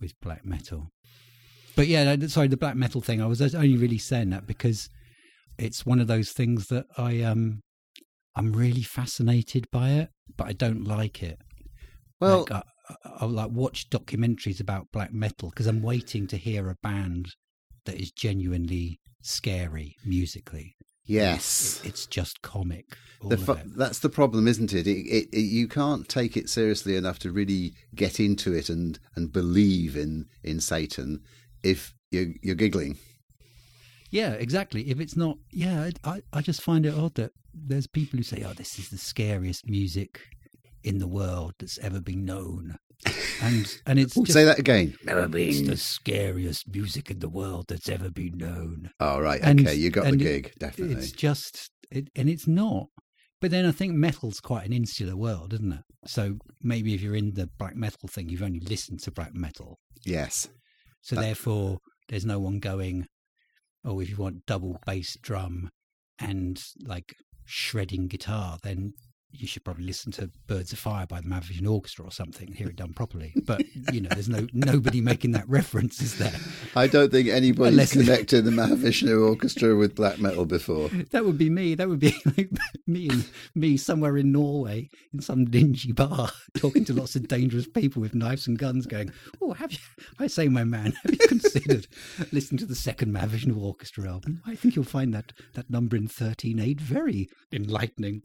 with 0.02 0.12
black 0.20 0.44
metal. 0.44 0.88
But 1.74 1.86
yeah, 1.86 2.14
sorry, 2.26 2.48
the 2.48 2.58
black 2.58 2.76
metal 2.76 3.00
thing. 3.00 3.22
I 3.22 3.26
was 3.26 3.40
only 3.54 3.76
really 3.78 3.98
saying 3.98 4.30
that 4.30 4.46
because 4.46 4.90
it's 5.58 5.86
one 5.86 6.00
of 6.00 6.06
those 6.06 6.32
things 6.32 6.66
that 6.68 6.84
I 6.98 7.22
um 7.22 7.62
I'm 8.34 8.52
really 8.52 8.82
fascinated 8.82 9.66
by 9.70 9.90
it, 9.90 10.10
but 10.36 10.48
I 10.48 10.52
don't 10.52 10.84
like 10.84 11.22
it. 11.22 11.38
Well, 12.20 12.40
like, 12.40 12.52
I, 12.52 12.62
I, 12.88 12.94
I'll 13.20 13.28
like 13.28 13.50
watch 13.50 13.88
documentaries 13.90 14.60
about 14.60 14.92
black 14.92 15.12
metal 15.12 15.50
because 15.50 15.66
I'm 15.66 15.82
waiting 15.82 16.26
to 16.28 16.36
hear 16.36 16.68
a 16.68 16.76
band 16.82 17.28
that 17.84 18.00
is 18.00 18.10
genuinely 18.10 19.00
scary 19.22 19.96
musically. 20.04 20.74
Yes. 21.04 21.80
It- 21.82 21.88
it's 21.88 22.06
just 22.06 22.42
comic. 22.42 22.96
The 23.28 23.36
fu- 23.36 23.56
that's 23.76 24.00
the 24.00 24.08
problem, 24.08 24.48
isn't 24.48 24.72
it? 24.72 24.86
It, 24.88 24.98
it, 25.06 25.28
it? 25.32 25.38
You 25.42 25.68
can't 25.68 26.08
take 26.08 26.36
it 26.36 26.48
seriously 26.48 26.96
enough 26.96 27.20
to 27.20 27.30
really 27.30 27.74
get 27.94 28.18
into 28.18 28.52
it 28.52 28.68
and, 28.68 28.98
and 29.14 29.32
believe 29.32 29.96
in, 29.96 30.26
in 30.42 30.58
Satan 30.60 31.22
if 31.62 31.94
you're, 32.10 32.32
you're 32.42 32.56
giggling. 32.56 32.98
Yeah, 34.10 34.32
exactly. 34.32 34.90
If 34.90 34.98
it's 34.98 35.16
not, 35.16 35.38
yeah, 35.52 35.90
I, 36.04 36.10
I, 36.16 36.22
I 36.32 36.40
just 36.42 36.62
find 36.62 36.84
it 36.84 36.94
odd 36.94 37.14
that 37.14 37.30
there's 37.54 37.86
people 37.86 38.16
who 38.16 38.24
say, 38.24 38.42
"Oh, 38.44 38.52
this 38.54 38.78
is 38.78 38.88
the 38.90 38.98
scariest 38.98 39.66
music 39.68 40.20
in 40.82 40.98
the 40.98 41.06
world 41.06 41.54
that's 41.60 41.78
ever 41.78 42.00
been 42.00 42.24
known," 42.24 42.76
and 43.42 43.78
and 43.86 43.98
it's 43.98 44.16
Ooh, 44.16 44.22
just, 44.22 44.32
say 44.34 44.44
that 44.44 44.58
again. 44.58 44.94
it's 45.04 45.60
the 45.68 45.76
scariest 45.76 46.72
music 46.72 47.10
in 47.10 47.18
the 47.18 47.28
world 47.28 47.66
that's 47.68 47.88
ever 47.88 48.10
been 48.10 48.38
known. 48.38 48.90
Oh, 49.00 49.20
right. 49.20 49.40
And- 49.42 49.60
okay, 49.60 49.74
you 49.74 49.90
got 49.90 50.02
the 50.04 50.08
and 50.10 50.20
it- 50.20 50.24
gig, 50.24 50.52
definitely. 50.58 50.96
It's 50.96 51.12
just, 51.12 51.70
it, 51.90 52.08
and 52.16 52.28
it's 52.28 52.46
not. 52.46 52.86
But 53.40 53.50
then 53.50 53.66
I 53.66 53.72
think 53.72 53.94
metal's 53.94 54.38
quite 54.38 54.66
an 54.66 54.72
insular 54.72 55.16
world, 55.16 55.52
isn't 55.52 55.72
it? 55.72 55.82
So 56.06 56.36
maybe 56.62 56.94
if 56.94 57.02
you're 57.02 57.16
in 57.16 57.34
the 57.34 57.48
black 57.58 57.74
metal 57.74 58.08
thing, 58.08 58.28
you've 58.28 58.42
only 58.42 58.60
listened 58.60 59.00
to 59.00 59.10
black 59.10 59.34
metal. 59.34 59.78
Yes. 60.04 60.48
So 61.00 61.16
Uh, 61.16 61.22
therefore, 61.22 61.78
there's 62.08 62.24
no 62.24 62.38
one 62.38 62.60
going, 62.60 63.06
oh, 63.84 63.98
if 63.98 64.10
you 64.10 64.16
want 64.16 64.46
double 64.46 64.78
bass 64.86 65.16
drum 65.20 65.70
and 66.20 66.62
like 66.84 67.16
shredding 67.44 68.06
guitar, 68.06 68.58
then 68.62 68.92
you 69.34 69.46
should 69.46 69.64
probably 69.64 69.84
listen 69.84 70.12
to 70.12 70.30
Birds 70.46 70.72
of 70.72 70.78
Fire 70.78 71.06
by 71.06 71.20
the 71.20 71.26
Mahavishnu 71.28 71.70
Orchestra 71.70 72.04
or 72.04 72.10
something 72.12 72.48
and 72.48 72.56
hear 72.56 72.68
it 72.68 72.76
done 72.76 72.92
properly. 72.92 73.32
But 73.44 73.62
you 73.92 74.00
know, 74.02 74.10
there's 74.10 74.28
no 74.28 74.46
nobody 74.52 75.00
making 75.00 75.32
that 75.32 75.48
reference, 75.48 76.00
is 76.02 76.18
there? 76.18 76.34
I 76.76 76.86
don't 76.86 77.10
think 77.10 77.28
anybody's 77.28 77.72
Unless- 77.72 77.92
connected 77.92 78.44
the 78.44 78.50
Mahavishnu 78.50 79.26
Orchestra 79.26 79.74
with 79.74 79.94
black 79.94 80.18
metal 80.18 80.44
before. 80.44 80.88
That 81.10 81.24
would 81.24 81.38
be 81.38 81.50
me. 81.50 81.74
That 81.74 81.88
would 81.88 81.98
be 82.00 82.14
like 82.36 82.50
me 82.86 83.08
and 83.08 83.26
me 83.54 83.76
somewhere 83.76 84.16
in 84.16 84.32
Norway 84.32 84.90
in 85.12 85.20
some 85.20 85.46
dingy 85.46 85.92
bar 85.92 86.30
talking 86.56 86.84
to 86.84 86.92
lots 86.92 87.16
of 87.16 87.26
dangerous 87.28 87.66
people 87.66 88.02
with 88.02 88.14
knives 88.14 88.46
and 88.46 88.58
guns 88.58 88.86
going, 88.86 89.12
Oh, 89.40 89.52
have 89.54 89.72
you 89.72 89.78
I 90.18 90.26
say 90.26 90.48
my 90.48 90.64
man, 90.64 90.92
have 91.02 91.12
you 91.12 91.18
considered 91.28 91.86
listening 92.32 92.58
to 92.58 92.66
the 92.66 92.74
second 92.74 93.14
Mahavishnu 93.14 93.56
Orchestra 93.60 94.08
album? 94.08 94.42
I 94.46 94.54
think 94.54 94.76
you'll 94.76 94.84
find 94.84 95.14
that 95.14 95.32
that 95.54 95.70
number 95.70 95.96
in 95.96 96.06
thirteen 96.06 96.58
eight 96.60 96.80
very 96.80 97.28
enlightening. 97.52 98.22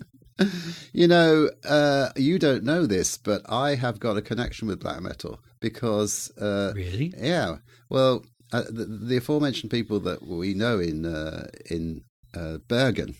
You 0.97 1.07
know, 1.07 1.51
uh, 1.63 2.09
you 2.15 2.39
don't 2.39 2.63
know 2.63 2.87
this, 2.87 3.19
but 3.19 3.43
I 3.47 3.75
have 3.75 3.99
got 3.99 4.17
a 4.17 4.21
connection 4.29 4.67
with 4.67 4.79
black 4.79 4.99
metal 4.99 5.39
because, 5.59 6.31
uh, 6.41 6.71
Really? 6.75 7.13
yeah, 7.15 7.57
well, 7.87 8.25
uh, 8.51 8.63
the, 8.67 8.85
the 8.85 9.17
aforementioned 9.17 9.69
people 9.69 9.99
that 9.99 10.25
we 10.25 10.55
know 10.55 10.79
in 10.79 11.05
uh, 11.05 11.49
in 11.69 12.01
uh, 12.35 12.57
Bergen, 12.67 13.13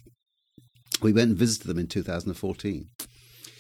we 1.03 1.13
went 1.13 1.29
and 1.29 1.38
visited 1.38 1.67
them 1.67 1.77
in 1.77 1.86
2014, 1.86 2.89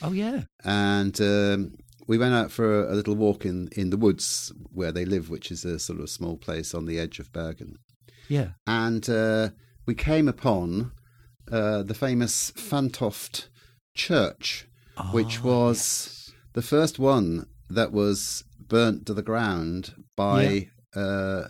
Oh 0.01 0.13
yeah. 0.13 0.45
and 0.63 1.21
um, 1.21 1.75
we 2.07 2.17
went 2.17 2.33
out 2.33 2.51
for 2.51 2.85
a, 2.87 2.93
a 2.93 2.95
little 2.95 3.15
walk 3.15 3.45
in 3.45 3.69
in 3.73 3.91
the 3.91 3.97
woods 3.97 4.51
where 4.73 4.91
they 4.91 5.05
live, 5.05 5.29
which 5.29 5.51
is 5.51 5.63
a 5.63 5.77
sort 5.77 5.99
of 5.99 6.09
small 6.09 6.37
place 6.37 6.73
on 6.73 6.85
the 6.87 6.97
edge 6.99 7.19
of 7.19 7.31
Bergen. 7.31 7.75
Yeah. 8.29 8.49
and 8.65 9.07
uh, 9.07 9.49
we 9.85 9.93
came 9.93 10.27
upon 10.27 10.91
uh, 11.51 11.83
the 11.83 11.93
famous 11.93 12.49
Fantoft 12.57 13.49
Church, 13.97 14.67
which 15.11 15.39
Ah, 15.39 15.43
was 15.43 15.77
yes. 15.77 16.31
the 16.53 16.61
first 16.61 16.99
one 16.99 17.47
that 17.69 17.91
was 17.91 18.43
burnt 18.59 19.05
to 19.07 19.13
the 19.13 19.21
ground 19.31 19.93
by 20.15 20.69
uh, 20.95 21.43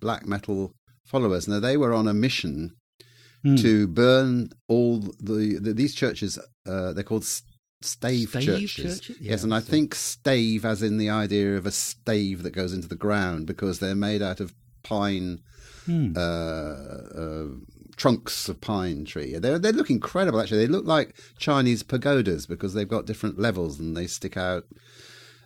black 0.00 0.26
metal 0.26 0.72
followers. 1.06 1.46
Now 1.46 1.60
they 1.60 1.76
were 1.76 1.94
on 1.94 2.08
a 2.08 2.14
mission 2.14 2.72
Hmm. 3.42 3.56
to 3.56 3.86
burn 3.86 4.50
all 4.68 4.98
the, 4.98 5.58
the 5.64 5.72
these 5.72 5.94
churches. 5.94 6.38
Uh, 6.66 6.92
they're 6.92 7.02
called 7.12 7.24
stave, 7.24 8.28
Stave 8.28 8.42
churches. 8.44 9.00
churches? 9.00 9.16
yes, 9.18 9.42
and 9.44 9.54
I 9.54 9.60
so- 9.60 9.70
think 9.70 9.94
stave 9.94 10.66
as 10.66 10.82
in 10.82 10.98
the 10.98 11.08
idea 11.08 11.56
of 11.56 11.64
a 11.64 11.70
stave 11.70 12.42
that 12.42 12.50
goes 12.52 12.74
into 12.74 12.86
the 12.88 12.96
ground 13.06 13.46
because 13.46 13.78
they're 13.78 13.94
made 13.94 14.20
out 14.20 14.40
of 14.40 14.52
pine 14.82 15.40
Hmm. 15.86 16.12
uh, 16.16 16.20
uh, 16.20 17.46
trunks 18.00 18.48
of 18.48 18.62
pine 18.62 19.04
tree. 19.04 19.36
They 19.36 19.58
they 19.58 19.72
look 19.72 19.90
incredible. 19.90 20.40
Actually, 20.40 20.64
they 20.64 20.72
look 20.72 20.86
like 20.86 21.14
Chinese 21.38 21.82
pagodas 21.82 22.46
because 22.46 22.72
they've 22.72 22.88
got 22.88 23.04
different 23.04 23.38
levels 23.38 23.78
and 23.78 23.94
they 23.96 24.06
stick 24.06 24.36
out. 24.36 24.64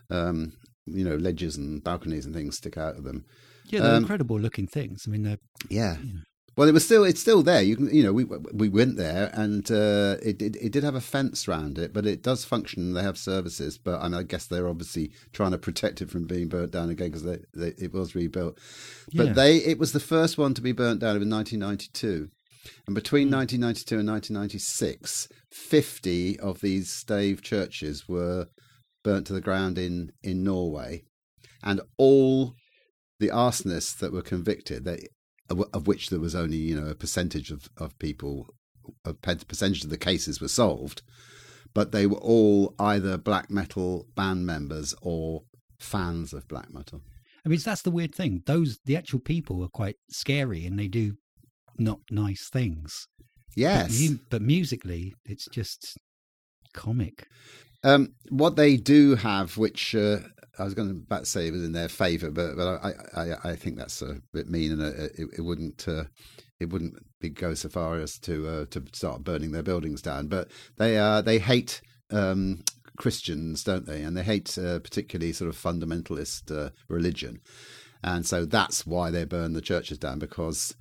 Um, 0.09 0.53
you 0.87 1.05
know, 1.05 1.17
ledges 1.17 1.57
and 1.57 1.83
balconies 1.83 2.27
and 2.27 2.35
things 2.35 2.59
stick 2.59 2.77
out 2.77 2.97
of 2.97 3.05
them. 3.05 3.25
Yeah, 3.67 3.81
they're 3.81 3.97
um, 3.97 4.03
incredible 4.03 4.39
looking 4.39 4.67
things. 4.67 5.05
I 5.07 5.11
mean 5.11 5.23
they're 5.23 5.39
Yeah. 5.69 5.97
Well, 6.57 6.69
it 6.69 6.73
was 6.73 6.85
still 6.85 7.03
it's 7.03 7.21
still 7.21 7.43
there. 7.43 7.63
You 7.63 7.77
can 7.77 7.93
you 7.93 8.05
know 8.05 8.13
we 8.13 8.25
we 8.25 8.69
went 8.69 8.97
there 8.97 9.31
and 9.35 9.69
uh, 9.71 10.17
it, 10.23 10.41
it 10.41 10.55
it 10.57 10.71
did 10.71 10.85
have 10.85 10.95
a 10.95 11.01
fence 11.01 11.49
around 11.49 11.79
it, 11.79 11.93
but 11.93 12.07
it 12.07 12.23
does 12.23 12.45
function. 12.45 12.93
They 12.93 13.03
have 13.03 13.19
services, 13.19 13.77
but 13.79 14.01
I, 14.01 14.05
mean, 14.05 14.15
I 14.15 14.23
guess 14.23 14.47
they're 14.47 14.69
obviously 14.69 15.11
trying 15.33 15.51
to 15.51 15.59
protect 15.59 16.01
it 16.03 16.11
from 16.11 16.27
being 16.27 16.49
burnt 16.49 16.71
down 16.71 16.91
again 16.91 17.09
because 17.09 17.25
they, 17.25 17.39
they, 17.55 17.73
it 17.79 17.93
was 17.93 18.15
rebuilt. 18.15 18.59
But 19.13 19.27
Yeah. 19.27 19.33
they 19.33 19.57
it 19.57 19.79
was 19.81 19.91
the 19.93 20.01
first 20.01 20.39
one 20.39 20.55
to 20.55 20.63
be 20.63 20.73
burnt 20.73 21.01
down 21.01 21.21
in 21.21 21.29
1992, 21.29 22.31
and 22.87 22.95
between 22.95 23.29
Hmm. 23.29 23.35
1992 23.37 23.99
and 23.99 24.09
1996, 24.09 25.29
50 25.51 26.41
of 26.41 26.61
these 26.61 26.91
stave 26.91 27.43
churches 27.43 28.09
were 28.09 28.49
burnt 29.03 29.27
to 29.27 29.33
the 29.33 29.41
ground 29.41 29.79
in 29.79 30.13
in 30.23 30.43
Norway, 30.43 31.03
and 31.63 31.81
all 31.97 32.55
the 33.21 33.29
arsonists 33.29 33.97
that 33.99 34.13
were 34.13 34.23
convicted, 34.23 34.85
they, 34.85 35.07
of 35.49 35.63
of 35.73 35.87
which 35.87 36.11
there 36.11 36.21
was 36.21 36.35
only 36.35 36.57
you 36.57 36.79
know 36.79 36.89
a 36.89 36.95
percentage 36.95 37.51
of, 37.51 37.69
of 37.77 37.99
people, 37.99 38.47
a 39.05 39.15
percentage 39.15 39.85
of 39.85 39.91
the 39.91 39.99
cases 39.99 40.41
were 40.41 40.49
solved, 40.49 41.03
but 41.75 41.93
they 41.93 42.07
were 42.07 42.19
all 42.19 42.75
either 42.79 43.17
black 43.19 43.51
metal 43.51 44.07
band 44.15 44.47
members 44.47 44.95
or 45.03 45.43
fans 45.79 46.33
of 46.33 46.49
black 46.49 46.73
metal. 46.73 47.03
I 47.45 47.49
mean 47.49 47.59
that's 47.65 47.83
the 47.83 47.91
weird 47.91 48.15
thing. 48.15 48.43
Those 48.47 48.79
the 48.85 48.97
actual 48.97 49.21
people 49.21 49.63
are 49.63 49.69
quite 49.69 49.97
scary 50.11 50.67
and 50.67 50.79
they 50.79 50.89
do 50.89 51.17
not 51.79 52.01
nice 52.11 52.49
things. 52.49 53.07
But, 53.19 53.57
Yes. 53.57 54.01
mu- 54.01 54.19
but 54.31 54.43
musically 54.43 55.15
it's 55.25 55.47
just 55.53 55.97
comic. 56.73 57.27
Um, 57.85 58.15
what 58.31 58.57
they 58.57 58.77
do 58.77 59.15
have, 59.15 59.57
which 59.59 59.95
uh, 59.95 60.19
I 60.59 60.65
was 60.65 60.75
going 60.75 60.89
to 60.89 60.95
about 60.95 61.21
to 61.21 61.27
say 61.27 61.51
was 61.51 61.63
in 61.63 61.73
their 61.73 61.89
favour, 61.89 62.31
but 62.31 62.57
but 62.57 62.67
I, 62.83 62.93
I, 63.15 63.51
I 63.51 63.57
think 63.57 63.77
that's 63.77 64.01
a 64.03 64.17
bit 64.33 64.49
mean, 64.49 64.73
and 64.73 64.83
uh, 64.83 65.05
it, 65.19 65.29
it 65.39 65.43
wouldn't 65.43 65.87
uh, 65.87 66.05
it 66.61 66.71
wouldn't 66.71 66.95
be, 67.21 67.29
go 67.29 67.53
so 67.55 67.69
far 67.69 68.01
as 68.01 68.19
to 68.21 68.49
uh, 68.49 68.65
to 68.71 68.83
start 68.93 69.23
burning 69.25 69.53
their 69.53 69.63
buildings 69.63 70.01
down. 70.01 70.29
But 70.29 70.51
they 70.79 70.97
uh, 70.97 71.21
they 71.21 71.39
hate 71.39 71.83
um, 72.11 72.65
Christians, 72.97 73.63
don't 73.65 73.87
they? 73.87 74.03
And 74.03 74.17
they 74.17 74.23
hate 74.23 74.57
uh, 74.57 74.79
particularly 74.79 75.33
sort 75.35 75.51
of 75.51 75.57
fundamentalist 75.57 76.51
uh, 76.51 76.71
religion, 76.89 77.41
and 78.03 78.25
so 78.27 78.47
that's 78.47 78.87
why 78.87 79.11
they 79.11 79.25
burn 79.25 79.53
the 79.53 79.61
churches 79.61 79.99
down 79.99 80.19
because 80.19 80.75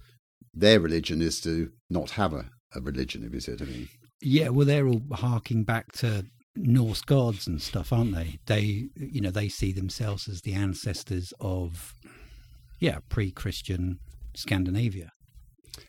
their 0.54 0.80
religion 0.80 1.22
is 1.22 1.40
to 1.42 1.72
not 1.90 2.12
have 2.12 2.34
a, 2.34 2.46
a 2.76 2.82
religion. 2.82 3.24
If 3.24 3.34
you 3.34 3.40
see 3.40 3.52
what 3.54 3.62
I 3.62 3.66
mean. 3.66 3.90
Yeah, 4.22 4.50
well 4.50 4.66
they're 4.66 4.88
all 4.88 5.02
harking 5.12 5.64
back 5.64 5.92
to 5.94 6.26
Norse 6.56 7.02
gods 7.02 7.48
and 7.48 7.62
stuff, 7.62 7.92
aren't 7.92 8.16
they? 8.16 8.40
They 8.46 8.90
you 8.96 9.22
know, 9.22 9.32
they 9.32 9.50
see 9.50 9.72
themselves 9.72 10.28
as 10.28 10.42
the 10.42 10.54
ancestors 10.54 11.34
of 11.40 11.94
yeah, 12.80 13.00
pre-Christian 13.10 14.00
Scandinavia. 14.36 15.12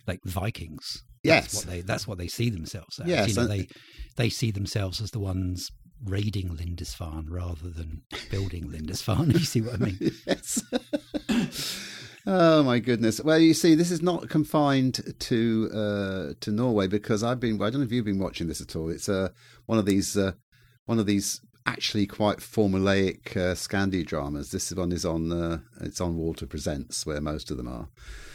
Like 0.06 0.20
Vikings. 0.24 1.02
Yes. 1.22 1.44
That's 1.44 1.54
what 1.54 1.66
they 1.74 1.80
that's 1.80 2.06
what 2.08 2.18
they 2.18 2.28
see 2.28 2.50
themselves 2.50 2.98
as. 2.98 3.06
Yes, 3.08 3.28
you 3.28 3.34
know, 3.34 3.42
and- 3.42 3.50
they 3.50 3.68
they 4.16 4.28
see 4.28 4.50
themselves 4.50 5.00
as 5.00 5.10
the 5.10 5.18
ones 5.18 5.70
raiding 6.04 6.54
Lindisfarne 6.54 7.30
rather 7.30 7.70
than 7.70 8.02
building 8.30 8.70
Lindisfarne, 8.70 9.30
if 9.34 9.40
you 9.40 9.46
see 9.46 9.60
what 9.60 9.74
I 9.74 9.78
mean. 9.78 9.98
yes. 10.26 10.62
oh 12.26 12.62
my 12.62 12.78
goodness. 12.78 13.20
Well, 13.20 13.38
you 13.38 13.54
see, 13.54 13.74
this 13.74 13.90
is 13.90 14.02
not 14.02 14.28
confined 14.28 15.14
to 15.18 15.70
uh, 15.74 16.34
to 16.40 16.50
Norway 16.50 16.86
because 16.86 17.22
I've 17.22 17.40
been. 17.40 17.54
I 17.62 17.70
don't 17.70 17.80
know 17.80 17.86
if 17.86 17.92
you've 17.92 18.04
been 18.04 18.18
watching 18.18 18.48
this 18.48 18.60
at 18.60 18.74
all. 18.76 18.90
It's 18.90 19.08
uh, 19.08 19.28
one 19.66 19.78
of 19.78 19.86
these 19.86 20.16
uh, 20.16 20.32
one 20.86 20.98
of 20.98 21.06
these 21.06 21.40
actually 21.66 22.06
quite 22.06 22.38
formulaic 22.38 23.34
uh, 23.36 23.54
Scandi 23.54 24.04
dramas. 24.04 24.50
This 24.50 24.70
one 24.74 24.92
is 24.92 25.04
on 25.04 25.32
uh, 25.32 25.58
it's 25.80 26.00
on 26.00 26.16
Walter 26.16 26.46
Presents, 26.46 27.06
where 27.06 27.20
most 27.20 27.50
of 27.50 27.56
them 27.56 27.68
are, 27.68 27.88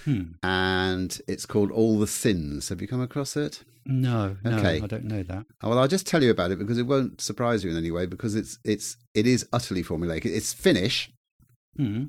Hmm. 0.05 0.31
and 0.43 1.19
it's 1.27 1.45
called 1.45 1.71
All 1.71 1.99
the 1.99 2.07
Sins. 2.07 2.69
Have 2.69 2.81
you 2.81 2.87
come 2.87 3.01
across 3.01 3.35
it? 3.37 3.63
No, 3.85 4.37
no, 4.43 4.57
Okay. 4.57 4.81
I 4.81 4.87
don't 4.87 5.05
know 5.05 5.23
that. 5.23 5.45
Oh, 5.63 5.69
Well, 5.69 5.79
I'll 5.79 5.87
just 5.87 6.05
tell 6.05 6.21
you 6.21 6.29
about 6.29 6.51
it 6.51 6.59
because 6.59 6.77
it 6.77 6.85
won't 6.85 7.21
surprise 7.21 7.63
you 7.63 7.71
in 7.71 7.77
any 7.77 7.89
way 7.91 8.05
because 8.05 8.35
it's 8.35 8.59
it's 8.63 8.97
it 9.13 9.25
is 9.25 9.47
utterly 9.53 9.83
formulaic. 9.83 10.25
It's 10.25 10.53
Finnish 10.53 11.09
Hmm. 11.77 12.05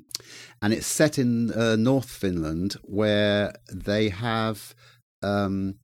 and 0.61 0.73
it's 0.73 0.87
set 0.87 1.17
in 1.17 1.51
uh, 1.53 1.75
North 1.77 2.09
Finland 2.09 2.73
where 2.83 3.53
they 3.71 4.09
have 4.09 4.75
um, 5.23 5.75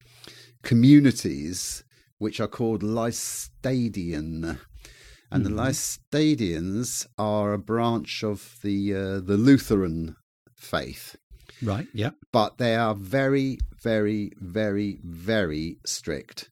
communities 0.63 1.83
which 2.17 2.39
are 2.39 2.47
called 2.47 2.81
Laestadian. 2.83 4.59
And 5.29 5.45
the 5.45 5.49
Mhm. 5.49 5.57
Laestadians 5.59 7.05
are 7.17 7.53
a 7.53 7.57
branch 7.59 8.23
of 8.23 8.57
the 8.63 8.93
uh, 8.95 9.19
the 9.19 9.37
Lutheran 9.37 10.15
faith. 10.55 11.15
Right. 11.61 11.87
Yeah. 11.93 12.11
but 12.31 12.57
they 12.59 12.75
are 12.75 12.93
very, 12.95 13.57
very, 13.83 14.31
very, 14.39 14.99
very 15.03 15.79
strict. 15.85 16.49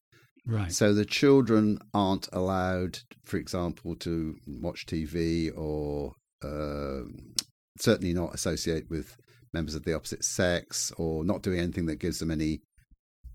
Right. 0.47 0.71
So 0.71 0.93
the 0.93 1.05
children 1.05 1.79
aren't 1.93 2.27
allowed, 2.33 2.99
for 3.23 3.37
example, 3.37 3.95
to 3.97 4.35
watch 4.47 4.85
TV 4.87 5.51
or 5.55 6.13
uh, 6.43 7.01
certainly 7.79 8.13
not 8.13 8.33
associate 8.33 8.89
with 8.89 9.17
members 9.53 9.75
of 9.75 9.85
the 9.85 9.93
opposite 9.93 10.23
sex 10.23 10.91
or 10.97 11.23
not 11.23 11.41
doing 11.41 11.59
anything 11.59 11.85
that 11.85 11.99
gives 11.99 12.19
them 12.19 12.31
any 12.31 12.61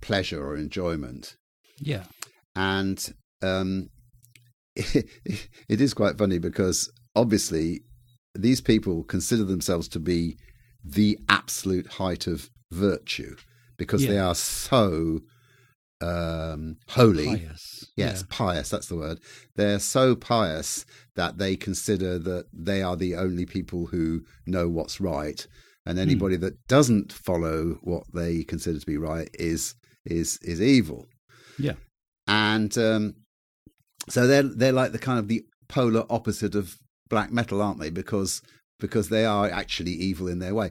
pleasure 0.00 0.44
or 0.44 0.56
enjoyment. 0.56 1.36
Yeah. 1.78 2.04
And 2.54 3.02
um, 3.42 3.88
it 4.76 5.80
is 5.80 5.94
quite 5.94 6.18
funny 6.18 6.38
because 6.38 6.90
obviously 7.16 7.82
these 8.34 8.60
people 8.60 9.04
consider 9.04 9.44
themselves 9.44 9.88
to 9.88 9.98
be 9.98 10.36
the 10.84 11.18
absolute 11.28 11.86
height 11.86 12.26
of 12.26 12.50
virtue 12.70 13.36
because 13.76 14.06
they 14.06 14.18
are 14.18 14.34
so 14.34 15.20
um, 16.00 16.76
holy. 16.88 17.26
Pious. 17.26 17.86
Yes, 17.96 18.24
pious, 18.28 18.70
that's 18.70 18.88
the 18.88 18.96
word. 18.96 19.20
They're 19.56 19.78
so 19.78 20.16
pious 20.16 20.86
that 21.16 21.38
they 21.38 21.56
consider 21.56 22.18
that 22.18 22.46
they 22.52 22.82
are 22.82 22.96
the 22.96 23.16
only 23.16 23.44
people 23.44 23.86
who 23.86 24.24
know 24.46 24.68
what's 24.68 25.00
right. 25.00 25.46
And 25.86 25.98
anybody 25.98 26.36
that 26.36 26.66
doesn't 26.68 27.12
follow 27.12 27.78
what 27.82 28.04
they 28.12 28.44
consider 28.44 28.78
to 28.78 28.86
be 28.86 28.96
right 28.96 29.28
is 29.34 29.74
is 30.04 30.38
is 30.42 30.60
evil. 30.60 31.06
Yeah. 31.58 31.74
And 32.26 32.76
um, 32.78 33.14
so 34.08 34.26
they're 34.26 34.42
they're 34.42 34.72
like 34.72 34.92
the 34.92 34.98
kind 34.98 35.18
of 35.18 35.28
the 35.28 35.44
polar 35.68 36.04
opposite 36.10 36.54
of 36.54 36.76
black 37.08 37.32
metal, 37.32 37.60
aren't 37.60 37.80
they? 37.80 37.90
Because 37.90 38.42
because 38.78 39.08
they 39.08 39.24
are 39.24 39.50
actually 39.50 39.92
evil 39.92 40.28
in 40.28 40.38
their 40.38 40.54
way. 40.54 40.70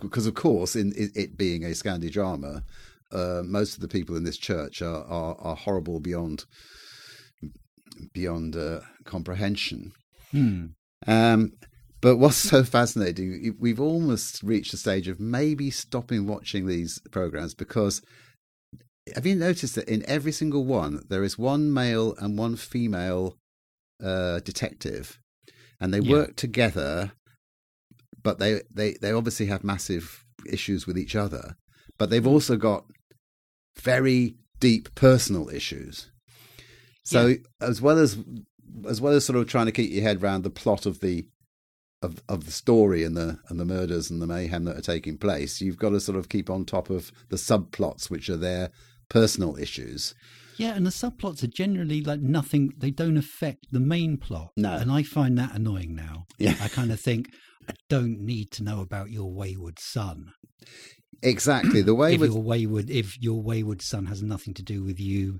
Because 0.00 0.26
of 0.26 0.34
course, 0.34 0.76
in 0.76 0.92
it, 0.96 1.10
it 1.14 1.36
being 1.36 1.64
a 1.64 1.68
Scandi 1.68 2.10
drama, 2.10 2.62
uh, 3.12 3.42
most 3.44 3.74
of 3.74 3.80
the 3.80 3.88
people 3.88 4.16
in 4.16 4.24
this 4.24 4.38
church 4.38 4.82
are 4.82 5.04
are, 5.04 5.36
are 5.40 5.56
horrible 5.56 6.00
beyond 6.00 6.44
beyond 8.12 8.56
uh, 8.56 8.80
comprehension. 9.04 9.92
Hmm. 10.30 10.66
Um, 11.06 11.52
but 12.00 12.16
what's 12.16 12.36
so 12.36 12.64
fascinating, 12.64 13.56
we've 13.60 13.80
almost 13.80 14.42
reached 14.42 14.72
the 14.72 14.76
stage 14.76 15.08
of 15.08 15.20
maybe 15.20 15.70
stopping 15.70 16.26
watching 16.26 16.66
these 16.66 17.00
programs 17.10 17.54
because 17.54 18.02
have 19.14 19.26
you 19.26 19.34
noticed 19.36 19.74
that 19.74 19.88
in 19.88 20.04
every 20.08 20.32
single 20.32 20.64
one 20.64 21.02
there 21.08 21.24
is 21.24 21.36
one 21.38 21.72
male 21.72 22.14
and 22.18 22.38
one 22.38 22.56
female 22.56 23.36
uh, 24.02 24.40
detective, 24.40 25.18
and 25.80 25.92
they 25.92 26.00
Yeah. 26.00 26.12
work 26.12 26.36
together, 26.36 27.12
but 28.22 28.38
they, 28.38 28.62
they 28.72 28.94
they 29.00 29.12
obviously 29.12 29.46
have 29.46 29.62
massive 29.64 30.24
issues 30.50 30.86
with 30.86 30.96
each 30.98 31.14
other, 31.14 31.54
but 31.98 32.10
they've 32.10 32.26
also 32.26 32.56
got 32.56 32.84
very 33.80 34.36
deep 34.60 34.94
personal 34.94 35.48
issues. 35.48 36.10
So 37.04 37.34
as 37.60 37.82
well 37.82 37.98
as 37.98 38.18
as 38.88 39.00
well 39.00 39.12
as 39.12 39.24
sort 39.24 39.38
of 39.38 39.48
trying 39.48 39.66
to 39.66 39.72
keep 39.72 39.90
your 39.90 40.02
head 40.02 40.22
around 40.22 40.42
the 40.42 40.50
plot 40.50 40.86
of 40.86 41.00
the 41.00 41.26
of 42.00 42.22
of 42.28 42.44
the 42.46 42.52
story 42.52 43.04
and 43.04 43.16
the 43.16 43.38
and 43.48 43.58
the 43.58 43.64
murders 43.64 44.10
and 44.10 44.20
the 44.20 44.26
mayhem 44.26 44.64
that 44.64 44.78
are 44.78 44.82
taking 44.82 45.18
place, 45.18 45.60
you've 45.60 45.78
got 45.78 45.90
to 45.90 46.00
sort 46.00 46.18
of 46.18 46.28
keep 46.28 46.48
on 46.50 46.64
top 46.64 46.90
of 46.90 47.12
the 47.28 47.36
subplots, 47.36 48.10
which 48.10 48.28
are 48.28 48.36
their 48.36 48.70
personal 49.08 49.56
issues. 49.56 50.14
Yeah, 50.58 50.74
and 50.74 50.86
the 50.86 50.90
subplots 50.90 51.42
are 51.42 51.48
generally 51.48 52.02
like 52.02 52.20
nothing. 52.20 52.72
They 52.76 52.90
don't 52.90 53.16
affect 53.16 53.66
the 53.72 53.80
main 53.80 54.16
plot. 54.16 54.50
No. 54.56 54.76
and 54.76 54.90
I 54.90 55.02
find 55.02 55.38
that 55.38 55.54
annoying 55.54 55.94
now. 55.94 56.24
Yeah. 56.38 56.54
I 56.60 56.68
kind 56.68 56.92
of 56.92 57.00
think 57.00 57.28
I 57.68 57.74
don't 57.88 58.20
need 58.20 58.50
to 58.52 58.62
know 58.62 58.80
about 58.80 59.10
your 59.10 59.32
wayward 59.32 59.78
son. 59.78 60.32
Exactly 61.22 61.82
the 61.82 61.94
way 61.94 62.14
if 62.14 62.20
your 62.20 62.42
wayward, 62.42 62.90
if 62.90 63.20
your 63.20 63.40
wayward 63.42 63.82
son 63.82 64.06
has 64.06 64.22
nothing 64.22 64.54
to 64.54 64.62
do 64.62 64.82
with 64.82 64.98
you 64.98 65.38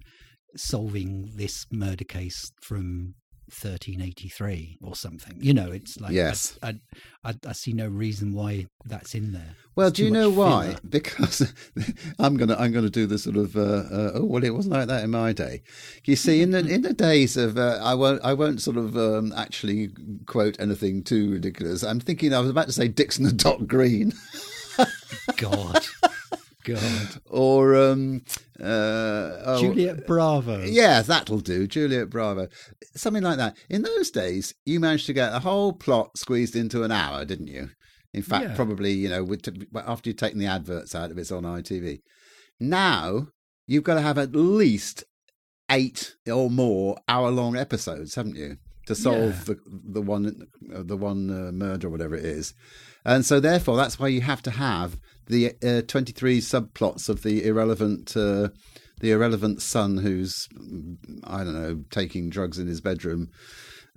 solving 0.57 1.31
this 1.37 1.66
murder 1.71 2.05
case 2.05 2.53
from 2.61 3.14
1383 3.49 4.79
or 4.83 4.95
something, 4.95 5.37
you 5.40 5.53
know, 5.53 5.71
it's 5.71 6.01
like 6.01 6.12
Yes. 6.12 6.59
I, 6.62 6.77
I, 7.25 7.35
I, 7.47 7.53
see 7.53 7.73
no 7.73 7.87
reason 7.88 8.33
why 8.33 8.66
that's 8.87 9.14
in 9.14 9.33
there. 9.33 9.57
Well, 9.77 9.88
It's 9.88 9.97
do 9.97 10.05
you 10.05 10.11
know 10.11 10.31
why? 10.31 10.66
filler. 10.66 10.79
Because 10.88 11.53
I'm 12.18 12.37
gonna 12.37 12.57
I'm 12.57 12.73
gonna 12.73 12.90
do 12.90 13.07
the 13.07 13.18
sort 13.18 13.37
of 13.37 13.57
uh, 13.57 13.61
uh, 13.61 14.11
oh 14.14 14.25
well, 14.25 14.45
it 14.45 14.55
wasn't 14.55 14.75
like 14.75 14.88
that 14.88 15.05
in 15.05 15.11
my 15.11 15.33
day. 15.33 15.62
You 16.05 16.16
see, 16.16 16.40
in 16.42 16.51
the 16.53 16.59
in 16.75 16.83
the 16.83 16.95
days 16.95 17.37
of 17.37 17.59
uh, 17.59 17.79
I 17.83 17.95
won't 17.95 18.23
I 18.25 18.33
won't 18.35 18.62
sort 18.62 18.77
of 18.77 18.97
um, 18.97 19.33
actually 19.37 19.90
quote 20.27 20.59
anything 20.61 21.03
too 21.03 21.33
ridiculous. 21.33 21.83
I'm 21.83 22.01
thinking 22.01 22.33
I 22.33 22.40
was 22.40 22.51
about 22.51 22.66
to 22.66 22.73
say 22.73 22.88
Dixon 22.88 23.27
and 23.27 23.38
Dock 23.38 23.66
Green 23.66 24.12
God, 25.37 25.87
God, 26.64 27.08
or 27.28 27.74
um, 27.76 28.22
uh, 28.61 28.64
oh, 29.44 29.58
Juliet 29.61 30.06
Bravo. 30.06 30.62
Yeah, 30.64 31.02
that'll 31.02 31.40
do. 31.40 31.66
Juliet 31.66 32.11
Bravo. 32.11 32.48
Something 32.94 33.22
like 33.22 33.38
that. 33.38 33.56
In 33.68 33.82
those 33.82 34.11
days, 34.11 34.54
you 34.64 34.80
managed 34.80 35.06
to 35.06 35.12
get 35.12 35.35
a 35.35 35.40
whole 35.40 35.72
plot 35.72 36.16
squeezed 36.16 36.56
into 36.56 36.82
an 36.85 36.92
hour, 36.92 37.24
didn't 37.24 37.48
you? 37.48 37.70
In 38.14 38.22
fact, 38.22 38.44
Yeah. 38.50 38.54
probably, 38.56 38.92
you 38.92 39.08
know, 39.08 39.26
after 39.87 40.11
you've 40.11 40.16
taken 40.18 40.38
the 40.38 40.46
adverts 40.46 40.94
out 40.94 41.11
if 41.11 41.18
it's 41.18 41.32
on 41.32 41.44
ITV. 41.44 42.00
Now, 42.61 43.28
you've 43.66 43.85
got 43.85 43.94
to 43.94 44.02
have 44.02 44.18
at 44.18 44.37
least 44.37 45.04
eight 45.70 46.14
or 46.30 46.50
more 46.50 46.98
hour 47.08 47.30
long 47.30 47.56
episodes, 47.56 48.14
haven't 48.14 48.37
you? 48.37 48.58
To 48.87 48.95
solve 48.95 49.47
Yeah. 49.49 49.55
the 49.55 49.59
the 49.66 50.03
one 50.03 50.47
uh, 50.75 50.83
the 50.83 50.97
one 50.97 51.31
uh, 51.31 51.53
murder 51.53 51.87
or 51.87 51.90
whatever 51.90 52.16
it 52.16 52.25
is, 52.25 52.53
and 53.05 53.25
so 53.25 53.38
therefore 53.40 53.77
that's 53.77 53.99
why 53.99 54.09
you 54.09 54.23
have 54.23 54.42
to 54.42 54.51
have 54.51 54.99
the 55.27 55.53
uh, 55.64 55.83
twenty 55.87 56.12
three 56.12 56.40
subplots 56.40 57.09
of 57.09 57.23
the 57.23 57.45
irrelevant 57.47 58.16
uh, 58.16 58.49
the 59.01 59.12
irrelevant 59.12 59.62
son 59.62 59.99
who's 59.99 60.49
I 61.25 61.45
don't 61.45 61.55
know 61.55 61.85
taking 61.90 62.29
drugs 62.29 62.59
in 62.59 62.66
his 62.66 62.81
bedroom 62.81 63.29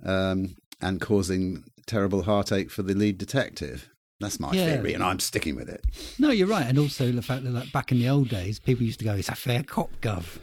um, 0.04 0.54
and 0.80 1.00
causing 1.00 1.64
terrible 1.86 2.22
heartache 2.22 2.70
for 2.70 2.82
the 2.82 2.94
lead 2.94 3.18
detective. 3.18 3.88
That's 4.20 4.40
my 4.40 4.52
Yeah. 4.52 4.76
theory, 4.76 4.94
and 4.94 5.02
I'm 5.02 5.18
sticking 5.20 5.56
with 5.56 5.68
it. 5.68 5.84
No, 6.18 6.30
you're 6.30 6.46
right, 6.46 6.66
and 6.66 6.78
also 6.78 7.10
the 7.12 7.22
fact 7.22 7.44
that 7.44 7.50
like, 7.52 7.72
back 7.72 7.92
in 7.92 7.98
the 7.98 8.08
old 8.08 8.28
days, 8.28 8.58
people 8.60 8.84
used 8.86 9.00
to 9.00 9.04
go, 9.04 9.14
"It's 9.14 9.28
a 9.28 9.34
fair 9.34 9.62
cop, 9.62 9.90
gov," 10.00 10.38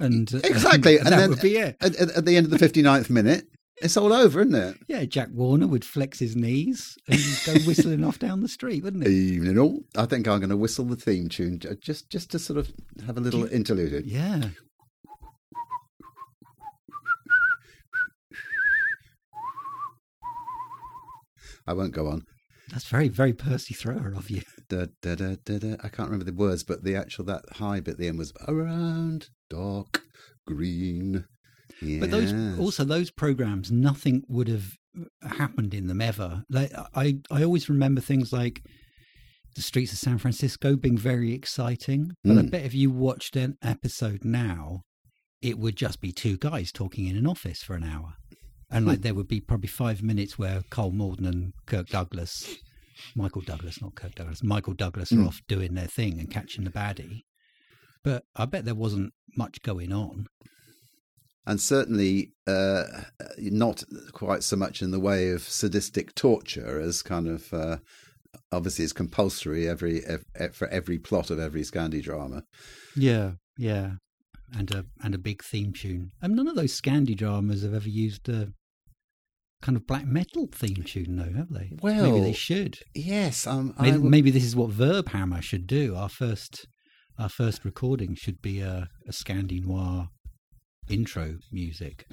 and 0.00 0.34
uh, 0.34 0.38
Exactly, 0.44 0.96
and 0.96 1.06
and 1.06 1.12
that 1.12 1.18
then- 1.20 1.30
would 1.30 1.40
be 1.42 1.56
it. 1.58 1.76
At, 1.80 1.94
at, 1.96 2.10
at 2.16 2.24
the 2.24 2.36
end 2.36 2.46
of 2.46 2.58
the 2.58 2.58
59th 2.58 3.08
minute, 3.10 3.46
it's 3.78 3.96
all 3.96 4.12
over, 4.12 4.40
isn't 4.40 4.54
it? 4.54 4.76
Yeah, 4.88 5.04
Jack 5.04 5.28
Warner 5.32 5.66
would 5.66 5.84
flex 5.84 6.18
his 6.18 6.34
knees 6.34 6.96
and 7.08 7.20
go 7.44 7.52
whistling 7.66 8.04
off 8.04 8.18
down 8.18 8.40
the 8.40 8.48
street, 8.48 8.82
wouldn't 8.82 9.06
he? 9.06 9.12
Evening 9.12 9.58
all. 9.58 9.84
I 9.96 10.06
think 10.06 10.26
I'm 10.26 10.40
going 10.40 10.50
to 10.50 10.56
whistle 10.56 10.84
the 10.84 10.96
theme 10.96 11.28
tune 11.28 11.60
just 11.80 12.08
just 12.10 12.30
to 12.30 12.38
sort 12.38 12.58
of 12.58 12.72
have 13.06 13.16
a 13.16 13.20
little 13.20 13.44
interlude. 13.46 14.06
Yeah. 14.06 14.48
I 21.66 21.72
won't 21.72 21.92
go 21.92 22.06
on. 22.06 22.24
That's 22.70 22.86
very, 22.86 23.08
very 23.08 23.32
Percy 23.32 23.74
Thrower 23.74 24.12
of 24.16 24.30
you. 24.30 24.42
Da, 24.68 24.86
da, 25.00 25.14
da, 25.14 25.36
da, 25.44 25.58
da. 25.58 25.76
I 25.84 25.88
can't 25.88 26.08
remember 26.10 26.24
the 26.24 26.32
words, 26.32 26.64
but 26.64 26.82
the 26.82 26.96
actual 26.96 27.24
that 27.26 27.44
high 27.52 27.78
bit 27.78 27.92
at 27.92 27.98
the 27.98 28.08
end 28.08 28.18
was 28.18 28.32
around 28.48 29.28
dark 29.48 30.02
green. 30.44 31.24
But 31.82 32.10
those 32.10 32.32
also 32.58 32.84
those 32.84 33.10
programs, 33.10 33.70
nothing 33.70 34.22
would 34.28 34.48
have 34.48 34.72
happened 35.22 35.74
in 35.74 35.86
them 35.88 36.00
ever. 36.00 36.44
Like 36.48 36.72
I, 36.94 37.18
I 37.30 37.42
always 37.42 37.68
remember 37.68 38.00
things 38.00 38.32
like 38.32 38.62
the 39.54 39.62
streets 39.62 39.92
of 39.92 39.98
San 39.98 40.18
Francisco 40.18 40.76
being 40.76 40.98
very 40.98 41.32
exciting. 41.32 42.12
But 42.24 42.38
I 42.38 42.42
Mm. 42.42 42.50
bet 42.50 42.64
if 42.64 42.74
you 42.74 42.90
watched 42.90 43.36
an 43.36 43.56
episode 43.62 44.24
now, 44.24 44.82
it 45.42 45.58
would 45.58 45.76
just 45.76 46.00
be 46.00 46.12
two 46.12 46.36
guys 46.38 46.72
talking 46.72 47.06
in 47.06 47.16
an 47.16 47.26
office 47.26 47.62
for 47.62 47.74
an 47.74 47.84
hour. 47.84 48.14
And 48.70 48.84
Hmm. 48.84 48.88
like 48.90 49.02
there 49.02 49.14
would 49.14 49.28
be 49.28 49.40
probably 49.40 49.68
five 49.68 50.02
minutes 50.02 50.38
where 50.38 50.62
Karl 50.70 50.90
Malden 50.92 51.26
and 51.26 51.52
Kirk 51.66 51.88
Douglas, 51.88 52.56
Michael 53.14 53.42
Douglas, 53.42 53.80
not 53.82 53.94
Kirk 53.94 54.14
Douglas, 54.14 54.42
Michael 54.42 54.74
Douglas 54.74 55.12
are 55.12 55.16
Mm. 55.16 55.26
off 55.28 55.40
doing 55.46 55.74
their 55.74 55.86
thing 55.86 56.18
and 56.18 56.30
catching 56.30 56.64
the 56.64 56.70
baddie. 56.70 57.22
But 58.02 58.24
I 58.34 58.46
bet 58.46 58.64
there 58.64 58.74
wasn't 58.74 59.12
much 59.36 59.60
going 59.62 59.92
on. 59.92 60.26
And 61.46 61.60
certainly 61.60 62.32
uh, 62.46 62.84
not 63.38 63.84
quite 64.12 64.42
so 64.42 64.56
much 64.56 64.82
in 64.82 64.90
the 64.90 65.00
way 65.00 65.30
of 65.30 65.42
sadistic 65.42 66.14
torture 66.14 66.80
as 66.80 67.02
kind 67.02 67.28
of 67.28 67.52
uh, 67.54 67.78
obviously 68.52 68.84
is 68.84 68.92
compulsory 68.92 69.68
every 69.68 70.04
ev- 70.04 70.54
for 70.54 70.68
every 70.68 70.98
plot 70.98 71.30
of 71.30 71.38
every 71.38 71.62
Scandi 71.62 72.02
drama. 72.02 72.42
Yeah, 72.96 73.32
yeah, 73.58 73.92
and 74.56 74.70
a 74.72 74.84
and 75.02 75.14
a 75.14 75.18
big 75.18 75.42
theme 75.44 75.72
tune. 75.72 76.10
And 76.20 76.34
none 76.34 76.48
of 76.48 76.56
those 76.56 76.78
Scandi 76.80 77.16
dramas 77.16 77.62
have 77.62 77.74
ever 77.74 77.88
used 77.88 78.28
a 78.28 78.48
kind 79.62 79.76
of 79.76 79.86
black 79.86 80.06
metal 80.06 80.48
theme 80.52 80.82
tune, 80.84 81.16
though, 81.16 81.32
have 81.38 81.50
they? 81.50 81.72
Well, 81.80 82.10
maybe 82.10 82.20
they 82.20 82.32
should. 82.32 82.78
Yes, 82.94 83.46
um, 83.46 83.74
Maybe, 83.80 83.92
w- 83.92 84.10
maybe 84.10 84.30
this 84.30 84.44
is 84.44 84.54
what 84.54 84.70
Verb 84.70 85.08
Hammer 85.08 85.42
should 85.42 85.66
do. 85.66 85.94
Our 85.96 86.08
first 86.08 86.66
our 87.18 87.28
first 87.30 87.64
recording 87.64 88.14
should 88.14 88.42
be 88.42 88.60
a, 88.60 88.88
a 89.08 89.12
Scandi 89.12 89.64
noir 89.64 90.08
intro 90.88 91.38
music. 91.52 92.06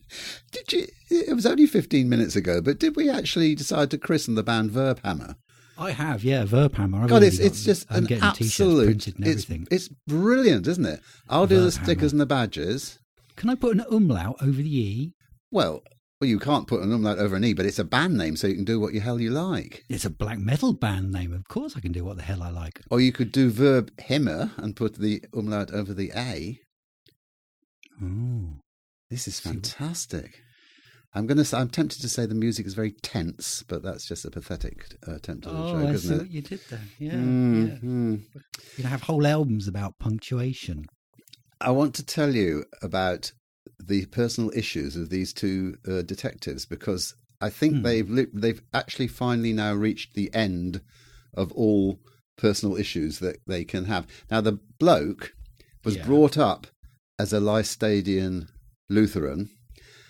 did 0.52 0.72
you? 0.72 0.86
It 1.10 1.34
was 1.34 1.46
only 1.46 1.66
fifteen 1.66 2.08
minutes 2.08 2.36
ago, 2.36 2.60
but 2.60 2.78
did 2.78 2.96
we 2.96 3.08
actually 3.10 3.54
decide 3.54 3.90
to 3.90 3.98
christen 3.98 4.34
the 4.34 4.42
band 4.42 4.70
Verb 4.70 5.00
Hammer? 5.04 5.36
I 5.78 5.92
have, 5.92 6.24
yeah, 6.24 6.42
Verbhammer. 6.44 7.02
I've 7.04 7.08
God, 7.08 7.22
it's 7.22 7.36
already 7.38 7.46
it's 7.46 7.60
got- 7.60 7.70
just 7.70 7.86
I'm 7.88 8.06
an 8.06 8.22
absolute. 8.22 9.06
It's 9.06 9.46
it's 9.70 9.88
brilliant, 10.08 10.66
isn't 10.66 10.84
it? 10.84 11.00
I'll 11.28 11.46
do 11.46 11.60
the 11.60 11.70
stickers 11.70 12.10
and 12.12 12.20
the 12.20 12.26
badges. 12.26 12.98
Can 13.36 13.48
I 13.48 13.54
put 13.54 13.76
an 13.76 13.84
umlaut 13.88 14.36
over 14.42 14.60
the 14.60 14.76
e? 14.78 15.14
Well, 15.52 15.84
well, 16.20 16.28
you 16.28 16.40
can't 16.40 16.66
put 16.66 16.82
an 16.82 16.92
umlaut 16.92 17.18
over 17.20 17.36
an 17.36 17.44
e, 17.44 17.54
but 17.54 17.64
it's 17.64 17.78
a 17.78 17.84
band 17.84 18.18
name, 18.18 18.34
so 18.34 18.48
you 18.48 18.56
can 18.56 18.64
do 18.64 18.80
what 18.80 18.92
the 18.92 18.98
hell 18.98 19.20
you 19.20 19.30
like. 19.30 19.84
It's 19.88 20.04
a 20.04 20.10
black 20.10 20.40
metal 20.40 20.72
band 20.72 21.12
name. 21.12 21.32
Of 21.32 21.46
course, 21.46 21.76
I 21.76 21.80
can 21.80 21.92
do 21.92 22.04
what 22.04 22.16
the 22.16 22.24
hell 22.24 22.42
I 22.42 22.50
like. 22.50 22.80
Or 22.90 23.00
you 23.00 23.12
could 23.12 23.30
do 23.30 23.48
verb 23.48 23.92
himmer 24.00 24.50
and 24.56 24.74
put 24.74 24.96
the 24.96 25.22
umlaut 25.32 25.72
over 25.72 25.94
the 25.94 26.10
a. 26.16 26.58
Oh, 28.02 28.60
This 29.10 29.26
is 29.28 29.40
fantastic. 29.40 30.42
I'm 31.14 31.26
going 31.26 31.42
to. 31.42 31.56
I'm 31.56 31.70
tempted 31.70 32.00
to 32.02 32.08
say 32.08 32.26
the 32.26 32.34
music 32.34 32.66
is 32.66 32.74
very 32.74 32.92
tense, 32.92 33.64
but 33.66 33.82
that's 33.82 34.06
just 34.06 34.26
a 34.26 34.30
pathetic 34.30 34.94
uh, 35.08 35.14
attempt 35.14 35.46
at 35.46 35.52
a 35.52 35.56
oh, 35.56 35.72
joke, 35.72 35.74
I 35.74 35.86
see 35.86 35.94
isn't 35.94 36.16
what 36.18 36.26
it? 36.26 36.32
you 36.32 36.42
did 36.42 36.60
there. 36.68 36.80
Yeah, 36.98 37.12
Mm, 37.14 37.68
yeah. 37.68 37.76
mm. 37.88 38.22
You 38.76 38.84
know, 38.84 38.90
have 38.90 39.02
whole 39.02 39.26
albums 39.26 39.66
about 39.66 39.98
punctuation. 39.98 40.84
I 41.60 41.70
want 41.70 41.94
to 41.94 42.04
tell 42.04 42.34
you 42.34 42.64
about 42.82 43.32
the 43.80 44.04
personal 44.06 44.52
issues 44.54 44.96
of 44.96 45.08
these 45.08 45.32
two 45.32 45.76
uh, 45.88 46.02
detectives 46.02 46.66
because 46.66 47.14
I 47.40 47.48
think 47.48 47.76
Hmm. 47.76 47.82
they've 47.82 48.10
li- 48.10 48.26
they've 48.34 48.60
actually 48.74 49.08
finally 49.08 49.54
now 49.54 49.72
reached 49.72 50.14
the 50.14 50.32
end 50.34 50.82
of 51.34 51.52
all 51.52 52.00
personal 52.36 52.76
issues 52.76 53.18
that 53.20 53.38
they 53.46 53.64
can 53.64 53.86
have. 53.86 54.06
Now 54.30 54.40
the 54.42 54.58
bloke 54.78 55.32
was 55.84 55.96
Yeah. 55.96 56.04
brought 56.04 56.36
up 56.36 56.66
as 57.18 57.32
a 57.32 57.40
Laestadian 57.40 58.48
Lutheran, 58.88 59.50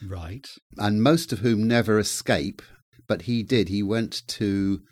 Right. 0.07 0.47
and 0.77 1.03
most 1.03 1.33
of 1.33 1.41
whom 1.41 1.67
never 1.67 1.99
escape, 1.99 2.63
but 3.07 3.23
he 3.23 3.43
did. 3.43 3.69
He 3.69 3.83
went 3.83 4.23
to 4.29 4.83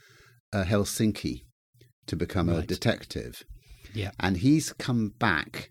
uh, 0.53 0.65
Helsinki 0.65 1.43
to 2.07 2.17
become 2.17 2.49
a 2.49 2.63
detective 2.63 3.43
Yeah. 3.95 4.13
and 4.21 4.39
he's 4.39 4.73
come 4.73 5.11
back 5.19 5.71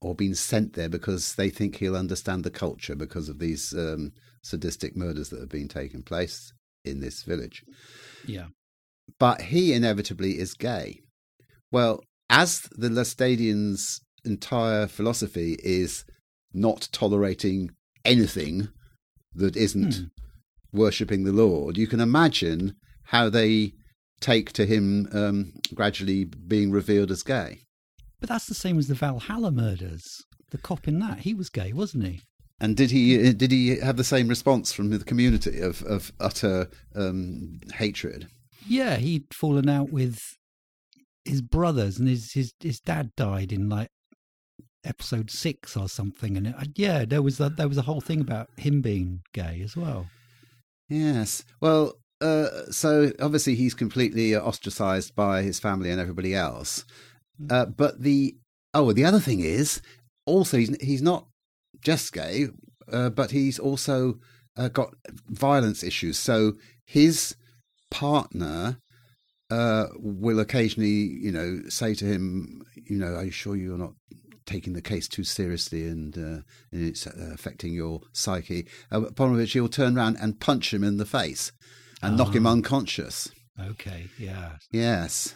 or 0.00 0.14
been 0.14 0.34
sent 0.34 0.72
there 0.74 0.88
because 0.88 1.34
they 1.34 1.50
think 1.50 1.76
he'll 1.76 1.96
understand 1.96 2.42
the 2.44 2.50
culture 2.50 2.94
because 2.96 3.28
of 3.28 3.38
these 3.38 3.74
um, 3.74 4.12
sadistic 4.42 4.96
murders 4.96 5.28
that 5.28 5.40
have 5.40 5.48
been 5.50 5.68
taking 5.68 6.02
place 6.02 6.52
in 6.84 7.00
this 7.00 7.22
village. 7.24 7.62
Yeah. 8.26 8.46
But 9.18 9.42
he 9.42 9.72
inevitably 9.74 10.38
is 10.38 10.54
gay. 10.54 11.00
Well, 11.70 12.00
as 12.30 12.60
the 12.70 12.88
Laestadians' 12.88 14.00
entire 14.24 14.86
philosophy 14.86 15.56
is 15.62 16.04
not 16.52 16.88
tolerating 16.92 17.70
anything 18.04 18.68
that 19.34 19.56
isn't 19.56 19.94
Hmm. 19.94 20.04
worshipping 20.72 21.24
the 21.24 21.32
Lord, 21.32 21.76
you 21.76 21.86
can 21.86 22.00
imagine 22.00 22.74
how 23.04 23.28
they 23.28 23.74
take 24.20 24.52
to 24.52 24.66
him 24.66 25.08
um, 25.12 25.52
gradually 25.74 26.24
being 26.24 26.70
revealed 26.70 27.10
as 27.10 27.22
gay. 27.22 27.62
But 28.20 28.28
that's 28.28 28.46
the 28.46 28.54
same 28.54 28.78
as 28.78 28.86
the 28.88 28.94
Valhalla 28.94 29.50
murders. 29.50 30.22
The 30.50 30.58
cop 30.58 30.86
in 30.86 30.98
that, 30.98 31.20
he 31.20 31.32
was 31.34 31.48
gay, 31.48 31.72
wasn't 31.72 32.04
he? 32.06 32.20
And 32.60 32.76
did 32.76 32.90
he 32.90 33.32
did 33.32 33.50
he 33.52 33.78
have 33.78 33.96
the 33.96 34.04
same 34.04 34.28
response 34.28 34.72
from 34.72 34.90
the 34.90 34.98
community 35.02 35.60
of 35.60 35.82
of 35.84 36.12
utter 36.20 36.68
um, 36.94 37.60
hatred? 37.74 38.28
Yeah, 38.68 38.96
he'd 38.96 39.32
fallen 39.32 39.68
out 39.68 39.90
with 39.90 40.36
his 41.24 41.40
brothers, 41.40 41.98
and 41.98 42.06
his 42.08 42.32
his, 42.32 42.52
his 42.60 42.78
dad 42.80 43.12
died 43.16 43.50
in 43.52 43.68
like 43.70 43.88
episode 44.84 45.30
six 45.30 45.76
or 45.76 45.88
something. 45.88 46.36
And 46.36 46.48
it, 46.48 46.54
yeah, 46.76 47.04
there 47.04 47.22
was 47.22 47.40
a, 47.40 47.48
there 47.48 47.68
was 47.68 47.78
a 47.78 47.82
whole 47.82 48.00
thing 48.00 48.20
about 48.20 48.48
him 48.56 48.80
being 48.80 49.22
gay 49.32 49.60
as 49.62 49.76
well. 49.76 50.06
Yes. 50.88 51.44
Well, 51.60 51.94
uh, 52.20 52.70
so 52.70 53.12
obviously 53.20 53.54
he's 53.54 53.74
completely 53.74 54.36
ostracized 54.36 55.14
by 55.14 55.42
his 55.42 55.58
family 55.58 55.90
and 55.90 56.00
everybody 56.00 56.34
else. 56.34 56.84
Uh, 57.48 57.64
but 57.64 58.02
the 58.02 58.36
oh, 58.74 58.92
the 58.92 59.04
other 59.04 59.20
thing 59.20 59.40
is 59.40 59.80
also 60.26 60.58
he's 60.58 60.76
he's 60.82 61.02
not 61.02 61.26
just 61.80 62.12
gay, 62.12 62.48
uh, 62.92 63.08
but 63.08 63.30
he's 63.30 63.58
also 63.58 64.18
uh, 64.58 64.68
got 64.68 64.94
violence 65.28 65.82
issues. 65.82 66.18
So 66.18 66.54
his 66.84 67.36
partner 67.90 68.78
uh, 69.50 69.86
will 69.96 70.38
occasionally, 70.38 70.88
you 70.88 71.32
know, 71.32 71.62
say 71.68 71.94
to 71.94 72.04
him, 72.04 72.62
you 72.74 72.98
know, 72.98 73.14
are 73.14 73.24
you 73.24 73.30
sure 73.30 73.56
you're 73.56 73.78
not 73.78 73.94
taking 74.50 74.72
the 74.72 74.82
case 74.82 75.06
too 75.08 75.24
seriously 75.24 75.86
and, 75.86 76.16
uh, 76.18 76.40
and 76.72 76.84
it's 76.88 77.06
uh, 77.06 77.30
affecting 77.32 77.72
your 77.72 78.00
psyche? 78.12 78.66
Uh, 78.92 79.02
upon 79.02 79.32
which 79.32 79.52
he'll 79.52 79.68
turn 79.68 79.96
around 79.96 80.16
and 80.20 80.40
punch 80.40 80.74
him 80.74 80.82
in 80.84 80.96
the 80.96 81.06
face 81.06 81.52
and 82.02 82.16
knock 82.16 82.34
him 82.34 82.46
Ah. 82.46 82.52
unconscious. 82.52 83.28
Okay, 83.58 84.08
yeah. 84.18 84.56
Yes. 84.72 85.34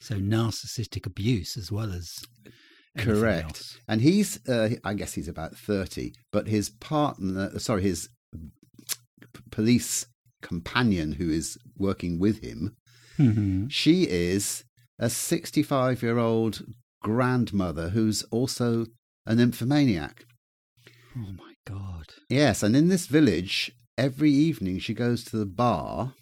So 0.00 0.14
narcissistic 0.16 1.06
abuse 1.06 1.56
as 1.56 1.70
well 1.70 1.92
as 1.92 2.18
Correct. 2.96 3.44
else. 3.44 3.78
And 3.86 4.00
he's, 4.00 4.40
uh, 4.48 4.70
I 4.84 4.94
guess 4.94 5.12
he's 5.14 5.28
about 5.28 5.56
30, 5.56 6.12
but 6.32 6.48
his 6.48 6.70
partner, 6.70 7.58
sorry, 7.58 7.82
his 7.82 8.08
p- 9.34 9.40
police 9.50 10.06
companion 10.42 11.12
who 11.12 11.28
is 11.30 11.58
working 11.76 12.18
with 12.18 12.42
him, 12.42 12.76
Mhm. 13.18 13.70
she 13.70 14.04
is 14.08 14.64
a 14.98 15.10
65 15.10 16.02
year 16.02 16.18
old 16.18 16.64
grandmother 17.02 17.90
who's 17.90 18.22
also 18.24 18.86
an 19.26 19.38
nymphomaniac. 19.38 20.24
Oh 21.16 21.32
my 21.36 21.54
god. 21.66 22.06
Yes, 22.28 22.62
and 22.62 22.76
in 22.76 22.88
this 22.88 23.06
village, 23.06 23.72
every 23.96 24.30
evening 24.30 24.78
she 24.78 24.94
goes 24.94 25.24
to 25.24 25.36
the 25.36 25.46
bar 25.46 26.14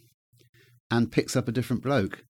and 0.91 1.12
picks 1.12 1.37
up 1.37 1.49
a 1.49 1.53
different 1.53 1.83
bloke. 1.83 2.25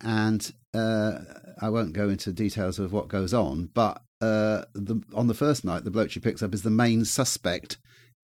And 0.00 0.52
uh, 0.74 1.18
I 1.60 1.70
won't 1.70 1.94
go 1.94 2.08
into 2.08 2.32
details 2.32 2.78
of 2.78 2.92
what 2.92 3.08
goes 3.08 3.32
on, 3.32 3.70
but 3.72 4.02
uh, 4.20 4.62
the, 4.74 5.02
on 5.14 5.26
the 5.26 5.34
first 5.34 5.64
night, 5.64 5.84
the 5.84 5.90
bloke 5.90 6.10
she 6.10 6.20
picks 6.20 6.42
up 6.42 6.54
is 6.54 6.62
the 6.62 6.70
main 6.70 7.04
suspect 7.04 7.78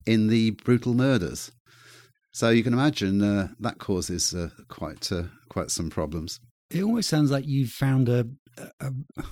in 0.07 0.29
the 0.29 0.51
brutal 0.51 0.95
murders. 0.95 1.53
So 2.33 2.51
you 2.51 2.63
can 2.63 2.73
imagine 2.73 3.23
uh, 3.23 3.49
that 3.61 3.79
causes 3.79 4.35
uh, 4.35 4.49
quite 4.69 5.13
uh, 5.13 5.25
quite 5.51 5.71
some 5.71 5.91
problems. 5.91 6.41
It 6.71 6.83
almost 6.83 7.11
sounds 7.11 7.31
like 7.31 7.47
you've 7.47 7.71
found 7.71 8.09
a, 8.09 8.27
a, 8.81 8.93
a 9.19 9.25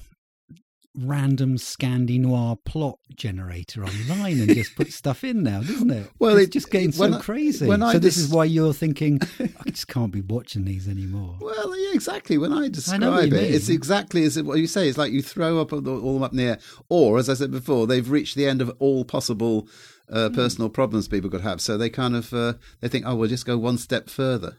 random 0.97 1.57
Scandi 1.57 2.19
noir 2.19 2.57
plot 2.65 2.99
generator 3.15 3.85
online 3.85 4.41
and 4.41 4.53
just 4.55 4.75
put 4.75 4.93
stuff 4.93 5.23
in 5.23 5.43
now, 5.45 5.61
doesn't 5.63 5.91
it? 5.91 6.11
Well, 6.19 6.37
it's 6.37 6.49
it- 6.49 6.53
just 6.53 6.71
getting 6.71 6.91
so 6.93 7.13
I- 7.13 7.19
crazy. 7.21 7.71
I 7.71 7.93
so 7.93 7.99
this 7.99 8.17
is 8.17 8.29
why 8.29 8.45
you're 8.45 8.73
thinking, 8.75 9.21
I 9.39 9.71
just 9.71 9.87
can't 9.89 10.11
be 10.13 10.21
watching 10.21 10.65
these 10.65 10.89
anymore. 10.89 11.37
Well, 11.41 11.79
yeah, 11.79 11.91
exactly. 11.95 12.39
When 12.39 12.53
I 12.53 12.69
describe 12.69 13.29
you 13.29 13.37
it, 13.39 13.55
it's 13.55 13.69
exactly 13.69 14.25
as 14.25 14.41
what 14.43 14.59
you 14.59 14.67
say. 14.67 14.89
It's 14.89 14.99
like 14.99 15.13
you 15.13 15.23
throw 15.23 15.61
up 15.61 15.73
all 15.73 15.87
all 15.89 16.25
up 16.25 16.33
in 16.33 16.39
the 16.39 16.45
air, 16.45 16.59
or 16.89 17.19
as 17.19 17.29
I 17.29 17.35
said 17.35 17.51
before, 17.53 17.87
they've 17.87 18.11
reached 18.11 18.35
the 18.37 18.47
end 18.47 18.61
of 18.61 18.75
all 18.79 19.05
possible 19.05 19.69
uh, 20.13 20.29
Hmm. 20.29 20.35
personal 20.35 20.69
problems 20.71 21.07
people 21.07 21.31
could 21.31 21.43
have. 21.43 21.61
So 21.61 21.79
they 21.79 21.89
kind 21.89 22.17
of 22.17 22.35
uh, 22.35 22.55
they 22.81 22.89
think, 22.89 23.05
oh, 23.07 23.15
we'll 23.15 23.29
just 23.29 23.47
go 23.47 23.57
one 23.57 23.79
step 23.79 24.11
further. 24.11 24.57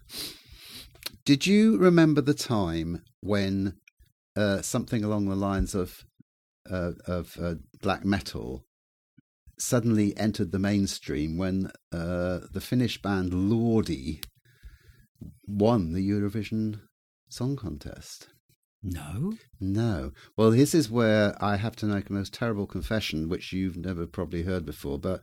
Did 1.26 1.46
you 1.46 1.78
remember 1.78 2.22
the 2.22 2.34
time 2.34 3.04
when 3.20 3.76
uh, 4.36 4.62
something 4.62 5.04
along 5.04 5.28
the 5.28 5.36
lines 5.36 5.76
of 5.76 6.06
uh, 6.70 6.92
of 7.08 7.38
uh, 7.42 7.56
black 7.82 8.06
metal 8.06 8.66
suddenly 9.58 10.18
entered 10.18 10.52
the 10.52 10.60
mainstream 10.60 11.38
when 11.38 11.72
uh, 11.92 12.40
the 12.52 12.62
Finnish 12.62 13.02
band 13.02 13.32
Lordi 13.32 14.24
won 15.48 15.94
the 15.94 16.08
Eurovision 16.08 16.82
Song 17.30 17.56
Contest? 17.56 18.30
No. 18.84 19.34
No. 19.60 20.12
Well, 20.36 20.52
this 20.52 20.74
is 20.74 20.90
where 20.90 21.36
I 21.44 21.58
have 21.58 21.76
to 21.78 21.86
make 21.86 22.10
a 22.10 22.14
most 22.14 22.34
terrible 22.34 22.66
confession, 22.66 23.30
which 23.30 23.54
you've 23.54 23.78
never 23.78 24.08
probably 24.08 24.44
heard 24.44 24.66
before, 24.66 24.98
but 24.98 25.22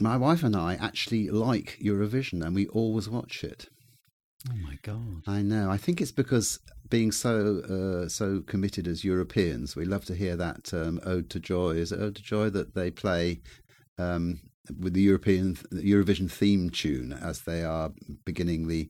my 0.00 0.16
wife 0.16 0.44
and 0.44 0.54
I 0.54 0.74
actually 0.74 1.28
like 1.28 1.78
Eurovision 1.82 2.44
and 2.44 2.54
we 2.54 2.68
always 2.68 3.08
watch 3.08 3.42
it. 3.42 3.66
Oh 4.48 4.56
my 4.62 4.78
god. 4.82 5.22
I 5.26 5.42
know. 5.42 5.70
I 5.70 5.76
think 5.76 6.00
it's 6.00 6.12
because 6.12 6.60
being 6.90 7.12
so 7.12 7.60
uh, 8.04 8.08
so 8.08 8.40
committed 8.46 8.86
as 8.88 9.04
Europeans, 9.04 9.76
we 9.76 9.84
love 9.84 10.04
to 10.06 10.14
hear 10.14 10.36
that 10.36 10.72
um, 10.72 11.00
"Ode 11.04 11.30
to 11.30 11.40
Joy." 11.40 11.70
Is 11.76 11.92
it 11.92 12.00
"Ode 12.00 12.16
to 12.16 12.22
Joy" 12.22 12.50
that 12.50 12.74
they 12.74 12.90
play 12.90 13.40
um, 13.98 14.40
with 14.78 14.94
the 14.94 15.02
European 15.02 15.54
Eurovision 15.72 16.30
theme 16.30 16.70
tune 16.70 17.12
as 17.12 17.42
they 17.42 17.62
are 17.64 17.90
beginning 18.24 18.68
the 18.68 18.88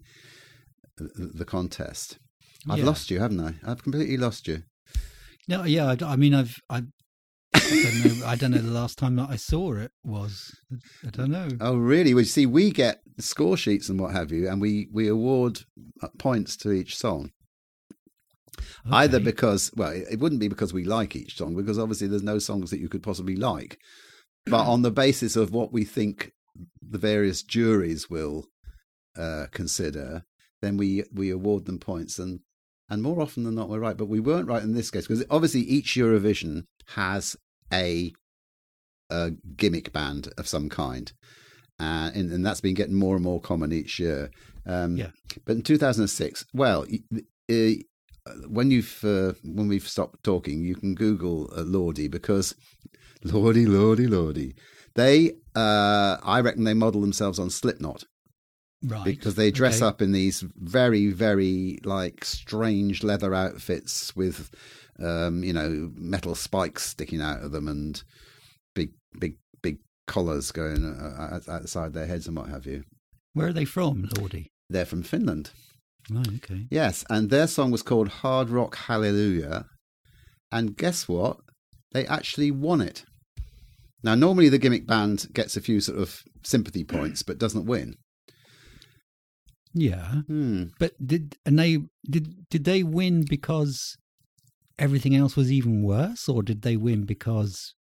the 0.97 1.45
contest? 1.45 2.19
I've 2.69 2.79
Yeah. 2.81 2.87
lost 2.87 3.11
you, 3.11 3.21
haven't 3.21 3.41
I? 3.41 3.55
I've 3.65 3.83
completely 3.83 4.17
lost 4.17 4.49
you. 4.49 4.63
No, 5.47 5.65
yeah. 5.65 5.95
I, 6.01 6.05
I 6.05 6.17
mean, 6.17 6.35
I've 6.35 6.57
I, 6.69 6.83
I 7.55 7.61
don't 7.83 8.05
know. 8.05 8.27
I 8.27 8.37
don't 8.37 8.51
know 8.51 8.59
the 8.59 8.71
last 8.71 8.99
time 8.99 9.17
that 9.17 9.31
I 9.31 9.37
saw 9.37 9.75
it 9.75 9.93
was. 10.05 10.55
I 11.07 11.11
don't 11.11 11.31
know. 11.31 11.49
Oh, 11.61 11.77
really? 11.77 12.13
Well, 12.15 12.23
you 12.23 12.27
see, 12.27 12.47
we 12.47 12.71
get 12.71 13.01
score 13.19 13.57
sheets 13.57 13.89
and 13.89 13.99
what 13.99 14.13
have 14.13 14.31
you, 14.33 14.49
and 14.49 14.61
we 14.61 14.89
we 14.93 15.09
award 15.09 15.61
points 16.19 16.57
to 16.59 16.73
each 16.73 16.97
song. 16.97 17.31
Either 18.91 19.21
because, 19.21 19.71
well, 19.77 19.91
it 19.93 20.19
wouldn't 20.19 20.41
be 20.41 20.49
because 20.49 20.73
we 20.73 20.85
like 20.85 21.15
each 21.17 21.37
song, 21.37 21.55
because 21.57 21.79
obviously 21.79 22.07
there's 22.09 22.23
no 22.23 22.39
songs 22.39 22.71
that 22.71 22.81
you 22.81 22.89
could 22.89 23.03
possibly 23.03 23.37
like, 23.37 23.79
but 24.47 24.67
on 24.67 24.83
the 24.83 24.91
basis 24.91 25.37
of 25.37 25.53
what 25.53 25.73
we 25.73 25.85
think 25.85 26.33
the 26.83 26.99
various 26.99 27.43
juries 27.43 28.09
will 28.11 28.47
uh, 29.17 29.47
consider, 29.53 30.25
then 30.63 30.77
we 30.77 31.05
we 31.13 31.31
award 31.31 31.67
them 31.67 31.79
points, 31.79 32.19
and 32.19 32.41
and 32.89 33.03
more 33.03 33.21
often 33.21 33.45
than 33.45 33.55
not 33.55 33.69
we're 33.69 33.79
right. 33.79 33.97
But 33.97 34.09
we 34.09 34.21
weren't 34.21 34.49
right 34.49 34.63
in 34.63 34.75
this 34.75 34.91
case 34.91 35.07
because 35.07 35.25
obviously 35.31 35.61
each 35.61 35.95
Eurovision 35.95 36.65
has 36.95 37.37
a 37.73 38.13
a 39.11 39.33
gimmick 39.57 39.93
band 39.93 40.33
of 40.37 40.47
some 40.49 40.69
kind, 40.69 41.13
uh, 41.81 42.11
and, 42.15 42.31
and 42.33 42.45
that's 42.45 42.61
been 42.61 42.75
getting 42.75 42.95
more 42.95 43.15
and 43.15 43.25
more 43.25 43.41
common 43.41 43.73
each 43.73 43.99
year. 43.99 44.31
Um, 44.67 44.97
Yeah. 44.97 45.11
But 45.47 45.57
in 45.57 45.63
2006, 45.63 46.45
well, 46.53 46.87
y- 46.91 47.01
uh, 47.51 47.83
when 48.49 48.71
you've 48.71 48.99
uh, 49.05 49.33
when 49.45 49.69
we've 49.69 49.87
stopped 49.89 50.23
talking, 50.23 50.65
you 50.65 50.75
can 50.75 50.95
Google 50.95 51.51
uh, 51.55 51.63
Lordi 51.63 52.11
because 52.11 52.55
Lordy, 53.25 53.67
Lordy, 53.67 54.07
Lordy. 54.07 54.55
They, 54.95 55.33
uh, 55.55 56.17
I 56.23 56.41
reckon, 56.41 56.65
they 56.65 56.75
model 56.75 57.01
themselves 57.01 57.39
on 57.39 57.51
Slipknot 57.51 58.05
Right. 58.83 59.05
because 59.05 59.35
they 59.37 59.51
dress 59.53 59.77
Okay. 59.77 59.87
up 59.87 60.03
in 60.03 60.13
these 60.13 60.41
very, 60.57 61.09
very 61.09 61.79
like 61.85 62.25
strange 62.25 63.03
leather 63.05 63.33
outfits 63.35 64.15
with, 64.17 64.51
um, 64.99 65.45
you 65.45 65.53
know, 65.53 65.91
metal 65.95 66.35
spikes 66.35 66.85
sticking 66.85 67.21
out 67.21 67.43
of 67.43 67.53
them 67.53 67.69
and 67.69 68.03
big, 68.75 68.91
big, 69.19 69.37
big 69.63 69.79
collars 70.07 70.51
going 70.53 70.85
uh, 70.85 71.41
outside 71.49 71.93
their 71.93 72.07
heads 72.07 72.27
and 72.27 72.37
what 72.37 72.49
have 72.49 72.67
you. 72.67 72.83
Where 73.35 73.49
are 73.49 73.53
they 73.53 73.65
from, 73.65 74.09
Lordi? 74.15 74.47
They're 74.69 74.85
from 74.87 75.03
Finland. 75.03 75.51
Right, 76.11 76.29
okay. 76.37 76.67
Yes, 76.71 77.05
and 77.11 77.29
their 77.29 77.47
song 77.47 77.71
was 77.71 77.83
called 77.83 78.09
Hard 78.09 78.51
Rock 78.51 78.77
Hallelujah. 78.77 79.67
And 80.51 80.77
guess 80.77 81.09
what? 81.09 81.39
They 81.93 82.07
actually 82.07 82.51
won 82.51 82.81
it. 82.81 83.05
Now, 84.03 84.15
normally 84.15 84.49
the 84.49 84.59
gimmick 84.59 84.87
band 84.87 85.27
gets 85.33 85.57
a 85.57 85.61
few 85.61 85.81
sort 85.81 85.99
of 85.99 86.23
sympathy 86.45 86.85
points, 86.85 87.23
but 87.23 87.39
doesn't 87.39 87.67
win. 87.67 87.97
Yeah. 89.75 90.23
Hmm. 90.27 90.65
But 90.79 90.93
did 91.05 91.37
and 91.45 91.59
they 91.59 91.79
did 92.09 92.49
did 92.49 92.65
they 92.65 92.83
win 92.83 93.25
because 93.29 93.97
everything 94.79 95.15
else 95.15 95.37
was 95.37 95.53
even 95.53 95.83
worse, 95.83 96.29
or 96.29 96.43
did 96.43 96.63
they 96.63 96.77
win 96.77 97.05
because 97.05 97.75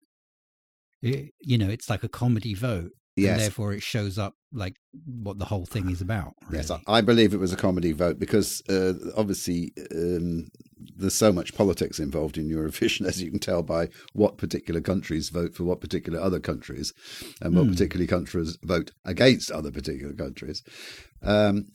it, 1.01 1.31
you 1.39 1.57
know 1.57 1.69
it's 1.69 1.89
like 1.89 2.03
a 2.03 2.09
comedy 2.09 2.53
vote, 2.53 2.91
Yes, 3.23 3.39
therefore 3.39 3.73
it 3.73 3.81
shows 3.83 4.17
up 4.17 4.35
like 4.53 4.75
what 5.05 5.39
the 5.39 5.45
whole 5.45 5.65
thing 5.65 5.89
is 5.89 6.01
about? 6.01 6.33
yes, 6.51 6.69
really? 6.69 6.83
I, 6.87 6.97
I 6.97 7.01
believe 7.01 7.33
it 7.33 7.39
was 7.39 7.51
a 7.53 7.57
comedy 7.57 7.91
vote 7.91 8.19
because 8.19 8.61
uh, 8.69 8.93
obviously 9.15 9.73
um, 9.95 10.47
there's 10.95 11.13
so 11.15 11.31
much 11.33 11.55
politics 11.55 11.99
involved 11.99 12.37
in 12.37 12.49
Eurovision, 12.49 13.05
as 13.07 13.21
you 13.21 13.29
can 13.31 13.39
tell 13.39 13.63
by 13.63 13.89
what 14.13 14.37
particular 14.37 14.81
countries 14.81 15.29
vote 15.29 15.55
for 15.55 15.63
what 15.63 15.81
particular 15.81 16.19
other 16.19 16.39
countries, 16.39 16.93
and 17.41 17.55
what 17.55 17.65
Hmm. 17.65 17.71
particular 17.71 18.05
countries 18.05 18.57
vote 18.63 18.91
against 19.03 19.51
other 19.51 19.71
particular 19.71 20.13
countries. 20.13 20.63
Um, 21.21 21.65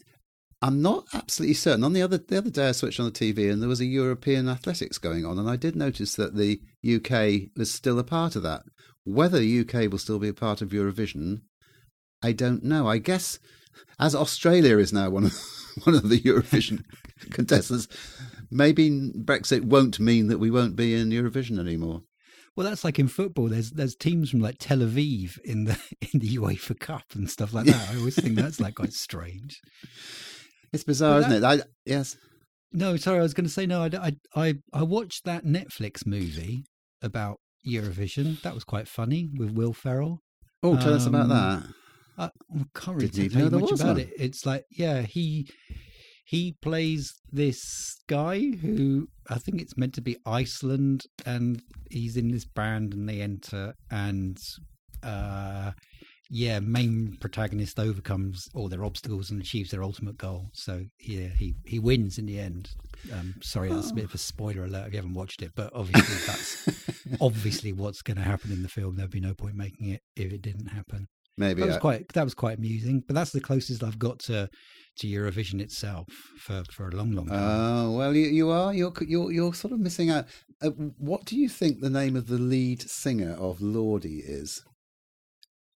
I'm 0.64 0.81
not 0.81 1.07
absolutely 1.12 1.55
certain. 1.55 1.83
On 1.83 1.92
the 1.92 2.02
other 2.02 2.18
the 2.18 2.38
other 2.38 2.50
day, 2.50 2.68
I 2.68 2.72
switched 2.72 3.00
on 3.00 3.07
the 3.07 3.12
TV 3.12 3.50
and 3.50 3.61
there 3.61 3.68
was 3.68 3.81
a 3.81 3.85
European 3.85 4.48
athletics 4.48 4.96
going 4.98 5.26
on, 5.26 5.37
and 5.38 5.50
I 5.50 5.57
did 5.57 5.74
notice 5.74 6.14
that 6.14 6.37
the 6.37 6.61
UK 6.87 7.50
was 7.57 7.70
still 7.70 7.98
a 7.98 8.05
part 8.05 8.37
of 8.37 8.44
that. 8.44 8.62
Whether 9.05 9.38
the 9.38 9.61
UK 9.61 9.91
will 9.91 9.99
still 9.99 10.19
be 10.19 10.29
a 10.29 10.35
part 10.35 10.62
of 10.62 10.71
Eurovision, 10.71 11.43
I 12.23 12.33
don't 12.33 12.62
know. 12.62 12.87
I 12.88 12.99
guess 12.99 13.38
as 13.99 14.15
Australia 14.15 14.79
is 14.79 14.93
now 14.93 15.11
one 15.11 15.25
of 15.25 15.35
one 15.85 15.95
of 15.95 16.09
the 16.09 16.21
Eurovision 16.21 16.85
contestants, 17.31 17.88
maybe 18.51 18.91
Brexit 18.91 19.65
won't 19.65 19.99
mean 19.99 20.29
that 20.29 20.38
we 20.38 20.51
won't 20.51 20.77
be 20.77 20.95
in 20.95 21.11
Eurovision 21.11 21.59
anymore. 21.59 22.03
Well, 22.55 22.69
that's 22.69 22.85
like 22.85 22.99
in 22.99 23.09
football. 23.09 23.49
There's 23.49 23.71
there's 23.71 23.95
teams 23.95 24.31
from 24.31 24.41
like 24.41 24.57
Tel 24.59 24.79
Aviv 24.79 25.38
in 25.41 25.65
the 25.65 25.79
in 26.12 26.21
the 26.21 26.37
UEFA 26.37 26.79
Cup 26.79 27.05
and 27.15 27.29
stuff 27.31 27.55
like 27.55 27.67
that. 27.67 27.91
I 27.91 27.97
always 27.97 28.17
think 28.17 28.37
that's 28.37 28.61
like 28.61 28.75
quite 28.75 28.93
strange. 28.93 29.61
It's 30.73 30.85
bizarre, 30.85 31.21
Well, 31.21 31.33
isn't 31.33 31.45
it? 31.45 31.47
I, 31.47 31.61
yes. 31.85 32.17
No, 32.73 32.97
sorry, 32.97 33.19
I 33.19 33.23
was 33.23 33.35
going 33.35 33.47
to 33.47 33.53
say 33.53 33.67
no. 33.67 33.83
I, 33.83 33.91
I 33.95 34.17
I 34.35 34.55
I 34.73 34.83
watched 34.83 35.25
that 35.25 35.45
Netflix 35.45 36.07
movie 36.07 36.65
about 37.03 37.38
Eurovision. 37.66 38.40
That 38.42 38.55
was 38.55 38.64
quite 38.64 38.88
funny 38.88 39.31
with 39.37 39.51
Will 39.53 39.72
Ferrell. 39.72 40.22
Oh, 40.62 40.77
tell 40.77 40.94
us 40.94 41.07
about 41.07 41.22
Um, 41.22 41.29
that. 41.31 41.66
I, 42.18 42.25
I 42.25 42.64
can't 42.75 42.96
really 42.96 43.09
tell 43.29 43.44
you 43.44 43.51
much 43.51 43.72
about 43.72 43.87
one. 43.87 44.01
it. 44.01 44.11
It's 44.18 44.44
like, 44.46 44.64
yeah, 44.70 45.03
he 45.03 45.48
he 46.25 46.57
plays 46.62 47.14
this 47.31 48.01
guy 48.09 48.40
who 48.61 49.09
I 49.29 49.38
think 49.38 49.61
it's 49.61 49.77
meant 49.77 49.94
to 49.94 50.01
be 50.03 50.16
Iceland, 50.27 51.05
and 51.27 51.62
he's 51.90 52.16
in 52.16 52.31
this 52.31 52.44
band, 52.44 52.94
and 52.94 53.09
they 53.09 53.20
enter, 53.20 53.75
and 53.90 54.38
uh, 55.03 55.72
yeah, 56.35 56.61
main 56.61 57.18
protagonist 57.21 57.79
overcomes 57.79 58.49
all 58.55 58.66
their 58.66 58.87
obstacles 58.87 59.31
and 59.31 59.38
achieves 59.38 59.71
their 59.71 59.83
ultimate 59.83 60.16
goal. 60.16 60.49
So 60.55 60.87
yeah, 60.99 61.29
he 61.29 61.55
he 61.66 61.79
wins 61.79 62.16
in 62.16 62.25
the 62.25 62.38
end. 62.38 62.71
Um, 63.12 63.35
sorry, 63.42 63.68
that's 63.68 63.90
a 63.90 63.95
bit 63.95 64.07
of 64.07 64.14
a 64.14 64.18
spoiler 64.18 64.64
alert 64.64 64.87
if 64.87 64.95
you 64.95 64.97
haven't 64.97 65.12
watched 65.12 65.42
it, 65.42 65.53
but 65.55 65.71
obviously 65.75 66.16
that's 66.27 66.97
obviously 67.21 67.75
what's 67.75 68.01
going 68.01 68.16
to 68.16 68.23
happen 68.23 68.51
in 68.51 68.62
the 68.62 68.71
film. 68.71 68.97
There'd 68.97 69.11
be 69.11 69.21
no 69.21 69.35
point 69.35 69.57
making 69.57 69.90
it 69.90 70.01
if 70.16 70.33
it 70.33 70.40
didn't 70.40 70.68
happen. 70.68 71.07
Maybe. 71.37 71.61
That 71.61 71.66
was 71.66 71.77
uh, 71.77 71.81
quite 71.81 72.09
that 72.14 72.25
was 72.25 72.35
quite 72.35 72.57
amusing, 72.57 73.05
but 73.07 73.14
that's 73.14 73.33
the 73.33 73.40
closest 73.40 73.85
I've 73.85 73.99
got 73.99 74.18
to 74.21 74.49
to 75.01 75.07
Eurovision 75.07 75.61
itself 75.61 76.09
for 76.38 76.62
for 76.71 76.88
a 76.88 76.92
long, 76.92 77.12
long 77.12 77.27
time. 77.27 77.38
Oh 77.40 77.92
well, 77.92 78.16
you, 78.16 78.29
you 78.29 78.49
are 78.49 78.73
you're 78.73 78.95
you're 79.07 79.31
you're 79.33 79.53
sort 79.53 79.75
of 79.75 79.81
missing 79.81 80.09
out. 80.09 80.25
Uh, 80.62 80.71
what 80.97 81.27
do 81.27 81.37
you 81.37 81.51
think 81.51 81.81
the 81.81 81.90
name 81.90 82.16
of 82.16 82.27
the 82.27 82.38
lead 82.38 82.81
singer 82.81 83.35
of 83.35 83.59
Lordi 83.59 84.23
is? 84.25 84.64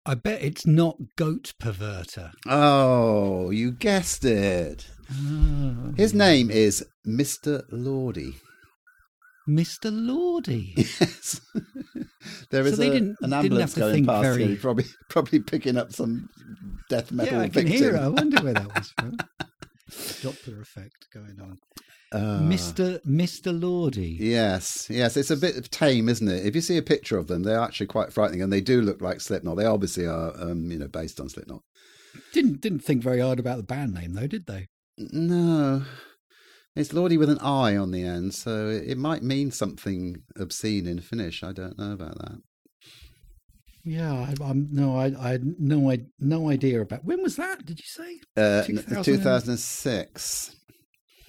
I 0.05 0.13
bet 0.15 0.41
it's 0.41 0.67
not 0.67 0.97
Goat 1.15 1.53
Perverter. 1.61 2.31
Oh, 2.47 3.49
you 3.49 3.71
guessed 3.71 4.23
it. 4.23 4.87
Ah, 5.11 5.91
His 5.97 6.13
name 6.13 6.51
is 6.51 6.85
Mr. 7.07 7.63
Lordi. 7.71 8.35
Mr. 9.47 9.91
Lordi. 9.91 10.73
Yes, 10.77 11.39
there 12.51 12.63
So 12.69 12.75
they 12.77 12.89
a, 12.89 12.91
didn't- 12.93 13.17
an 13.21 13.29
didn't 13.29 13.33
ambulance 13.33 13.71
have 13.71 13.73
to 13.75 13.79
going 13.79 13.93
think 13.93 14.07
past 14.07 14.23
very- 14.23 14.55
probably 14.55 14.85
probably 15.09 15.39
picking 15.39 15.77
up 15.77 15.91
some 15.93 16.29
death 16.89 17.11
metal 17.11 17.37
yeah, 17.39 17.43
I 17.43 17.49
can 17.49 17.67
hear 17.67 17.95
it. 17.95 17.99
I 17.99 18.07
wonder 18.07 18.41
where 18.43 18.53
that 18.53 18.75
was 18.75 18.91
from. 18.99 19.17
Doppler 19.91 20.61
effect 20.61 21.07
going 21.13 21.39
on. 21.41 21.57
Uh, 22.15 22.39
Mr. 22.39 23.03
Mr. 23.05 23.57
Lordi. 23.57 24.15
Yes, 24.17 24.87
yes. 24.89 25.17
It's 25.17 25.31
a 25.31 25.35
bit 25.35 25.69
tame, 25.69 26.07
isn't 26.07 26.27
it? 26.29 26.45
If 26.45 26.55
you 26.55 26.61
see 26.61 26.77
a 26.77 26.81
picture 26.81 27.17
of 27.17 27.27
them, 27.27 27.43
they're 27.43 27.59
actually 27.59 27.87
quite 27.87 28.13
frightening, 28.13 28.41
and 28.41 28.53
they 28.53 28.61
do 28.61 28.81
look 28.81 29.01
like 29.01 29.19
Slipknot. 29.19 29.57
They 29.57 29.65
obviously 29.65 30.05
are, 30.05 30.31
um, 30.39 30.71
you 30.71 30.77
know, 30.77 30.87
based 30.87 31.19
on 31.19 31.27
Slipknot. 31.27 31.61
Didn't 32.31 32.61
didn't 32.61 32.79
think 32.79 33.03
very 33.03 33.19
hard 33.19 33.37
about 33.37 33.57
the 33.57 33.63
band 33.63 33.93
name 33.93 34.13
though, 34.13 34.27
did 34.27 34.45
they? 34.45 34.67
No, 34.97 35.83
it's 36.73 36.93
Lordi 36.93 37.19
with 37.19 37.29
an 37.29 37.39
I 37.39 37.75
on 37.75 37.91
the 37.91 38.03
end, 38.03 38.33
so 38.33 38.69
it, 38.69 38.91
it 38.91 38.97
might 38.97 39.21
mean 39.21 39.51
something 39.51 40.23
obscene 40.37 40.87
in 40.87 41.01
Finnish. 41.01 41.43
I 41.43 41.51
don't 41.51 41.77
know 41.77 41.91
about 41.91 42.17
that. 42.19 42.41
Yeah, 43.83 44.13
I, 44.13 44.49
am 44.49 44.69
no, 44.71 44.97
I, 44.97 45.13
I 45.19 45.31
had 45.31 45.59
no, 45.59 45.91
I, 45.91 46.05
no 46.17 46.49
idea 46.49 46.81
about 46.81 47.03
when 47.03 47.21
was 47.21 47.35
that? 47.35 47.65
Did 47.65 47.79
you 47.79 47.85
say? 47.85 48.19
Uh, 48.37 48.63
2000? 48.63 49.03
2006. 49.03 50.54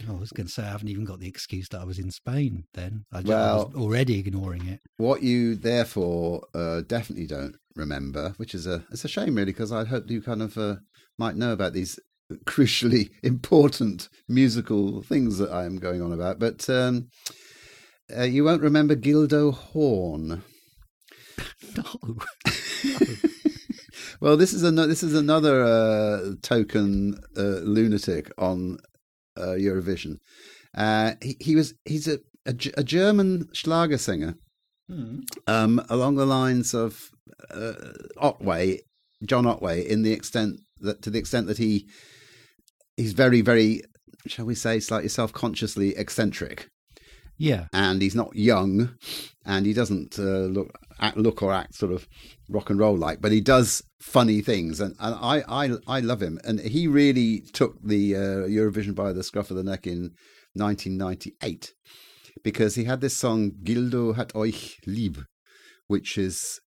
I 0.08 0.12
was 0.12 0.30
going 0.30 0.46
to 0.46 0.52
say 0.52 0.62
I 0.62 0.70
haven't 0.70 0.88
even 0.88 1.04
got 1.04 1.20
the 1.20 1.28
excuse 1.28 1.68
that 1.70 1.80
I 1.80 1.84
was 1.84 1.98
in 1.98 2.10
Spain. 2.10 2.64
Then 2.74 3.04
I, 3.12 3.22
ju- 3.22 3.32
I 3.32 3.54
was 3.54 3.74
already 3.74 4.18
ignoring 4.18 4.66
it. 4.66 4.80
What 4.98 5.22
you 5.22 5.54
therefore 5.56 6.46
uh, 6.54 6.82
definitely 6.86 7.26
don't 7.26 7.56
remember, 7.74 8.34
which 8.36 8.54
is 8.54 8.66
a 8.66 8.84
it's 8.90 9.04
a 9.04 9.08
shame 9.08 9.34
really, 9.34 9.52
because 9.52 9.72
I 9.72 9.84
hoped 9.84 10.10
you 10.10 10.20
kind 10.22 10.42
of 10.42 10.56
uh, 10.58 10.76
might 11.18 11.36
know 11.36 11.52
about 11.52 11.72
these 11.72 11.98
crucially 12.44 13.10
important 13.22 14.08
musical 14.28 15.02
things 15.02 15.38
that 15.38 15.50
I 15.50 15.64
am 15.64 15.78
going 15.78 16.02
on 16.02 16.12
about, 16.12 16.38
but 16.38 16.68
um, 16.68 17.08
uh, 18.16 18.22
you 18.22 18.44
won't 18.44 18.62
remember 18.62 18.94
Guildo 18.94 19.52
Horn. 19.52 20.42
No, 21.76 22.16
Well, 24.20 24.36
this 24.36 24.52
is 24.54 24.62
another 24.62 24.88
this 24.88 25.02
is 25.02 25.14
another 25.14 25.62
uh, 25.62 26.34
token 26.42 27.18
uh, 27.36 27.60
lunatic 27.62 28.30
on 28.38 28.78
uh, 29.36 29.56
Eurovision. 29.56 30.16
Uh, 30.76 31.12
he, 31.22 31.36
he 31.40 31.56
was 31.56 31.74
he's 31.84 32.06
a, 32.08 32.18
a, 32.44 32.54
a 32.76 32.84
German 32.84 33.48
Schlager 33.52 33.98
singer 33.98 34.34
Hmm. 34.88 35.22
um, 35.48 35.84
along 35.88 36.14
the 36.14 36.26
lines 36.26 36.72
of 36.72 37.10
uh, 37.50 37.72
Otway, 38.18 38.82
John 39.24 39.44
Otway, 39.44 39.84
in 39.84 40.02
the 40.02 40.12
extent 40.12 40.60
that 40.78 41.02
to 41.02 41.10
the 41.10 41.18
extent 41.18 41.48
that 41.48 41.58
he 41.58 41.88
he's 42.96 43.12
very 43.12 43.40
very 43.40 43.82
shall 44.28 44.44
we 44.44 44.54
say 44.54 44.78
slightly 44.78 45.08
self 45.08 45.32
consciously 45.32 45.96
eccentric, 45.96 46.68
yeah, 47.38 47.66
and 47.72 48.00
he's 48.00 48.14
not 48.14 48.34
young, 48.34 48.96
and 49.44 49.66
he 49.66 49.72
doesn't 49.72 50.18
uh, 50.18 50.46
look 50.46 50.78
act, 51.00 51.16
look 51.16 51.42
or 51.42 51.52
act 51.52 51.74
sort 51.74 51.92
of 51.92 52.08
rock 52.48 52.70
and 52.70 52.78
roll 52.78 52.96
like, 52.96 53.20
but 53.20 53.32
he 53.32 53.40
does 53.40 53.82
funny 54.00 54.40
things, 54.40 54.80
and, 54.80 54.94
and 54.98 55.14
I, 55.14 55.42
I 55.48 55.70
I 55.86 56.00
love 56.00 56.22
him, 56.22 56.38
and 56.44 56.60
he 56.60 56.86
really 56.86 57.40
took 57.40 57.82
the 57.82 58.16
uh, 58.16 58.20
Eurovision 58.48 58.94
by 58.94 59.12
the 59.12 59.22
scruff 59.22 59.50
of 59.50 59.56
the 59.56 59.64
neck 59.64 59.86
in 59.86 60.14
1998 60.54 61.74
because 62.42 62.74
he 62.74 62.84
had 62.84 63.00
this 63.00 63.16
song 63.16 63.52
Guildo 63.62 64.14
hat 64.16 64.32
euch 64.34 64.78
lieb, 64.86 65.24
which 65.86 66.16
is 66.16 66.60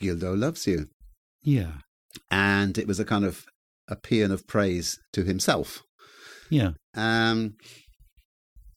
Guildo 0.00 0.38
loves 0.38 0.66
you, 0.66 0.86
yeah. 1.42 1.72
and 2.30 2.78
it 2.78 2.86
was 2.86 2.98
a 2.98 3.04
kind 3.04 3.24
of 3.24 3.44
a 3.88 3.96
paean 3.96 4.32
of 4.32 4.46
praise 4.46 4.98
to 5.12 5.22
himself. 5.22 5.82
Yeah. 6.50 6.72
Um, 6.94 7.56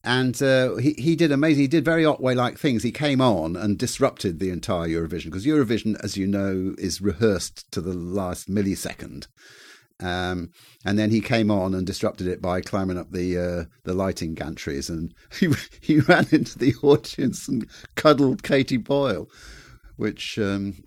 and 0.02 0.40
uh, 0.42 0.76
he 0.76 0.94
he 0.94 1.14
did 1.14 1.30
amazing. 1.30 1.62
He 1.62 1.68
did 1.68 1.84
very 1.84 2.04
Otway 2.04 2.34
like 2.34 2.58
things. 2.58 2.82
He 2.82 2.92
came 2.92 3.20
on 3.20 3.54
and 3.56 3.78
disrupted 3.78 4.38
the 4.38 4.50
entire 4.50 4.88
Eurovision 4.88 5.26
because 5.26 5.44
Eurovision, 5.44 6.02
as 6.02 6.16
you 6.16 6.26
know, 6.26 6.74
is 6.78 7.00
rehearsed 7.00 7.70
to 7.72 7.80
the 7.80 7.92
last 7.92 8.48
millisecond. 8.48 9.26
Um, 10.02 10.50
and 10.86 10.98
then 10.98 11.10
he 11.10 11.20
came 11.20 11.50
on 11.50 11.74
and 11.74 11.86
disrupted 11.86 12.26
it 12.26 12.40
by 12.40 12.62
climbing 12.62 12.96
up 12.96 13.12
the 13.12 13.36
uh, 13.38 13.64
the 13.84 13.92
lighting 13.92 14.34
gantries, 14.34 14.88
and 14.88 15.12
he 15.38 15.52
he 15.80 16.00
ran 16.00 16.26
into 16.32 16.58
the 16.58 16.74
audience 16.82 17.46
and 17.46 17.68
cuddled 17.94 18.42
Katie 18.42 18.78
Boyle, 18.78 19.28
which 19.96 20.38
um, 20.38 20.82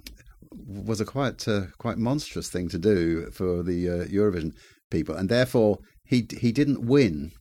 was 0.52 0.99
a 0.99 1.06
quite 1.06 1.47
uh, 1.47 1.67
quite 1.78 1.99
monstrous 1.99 2.49
thing 2.49 2.67
to 2.69 2.80
do 2.80 3.30
for 3.30 3.62
the 3.62 3.89
uh, 3.89 4.06
Eurovision 4.06 4.54
people, 4.89 5.13
and 5.13 5.30
therefore 5.30 5.78
he 6.04 6.28
he 6.39 6.52
didn't 6.52 6.84
win 6.84 7.32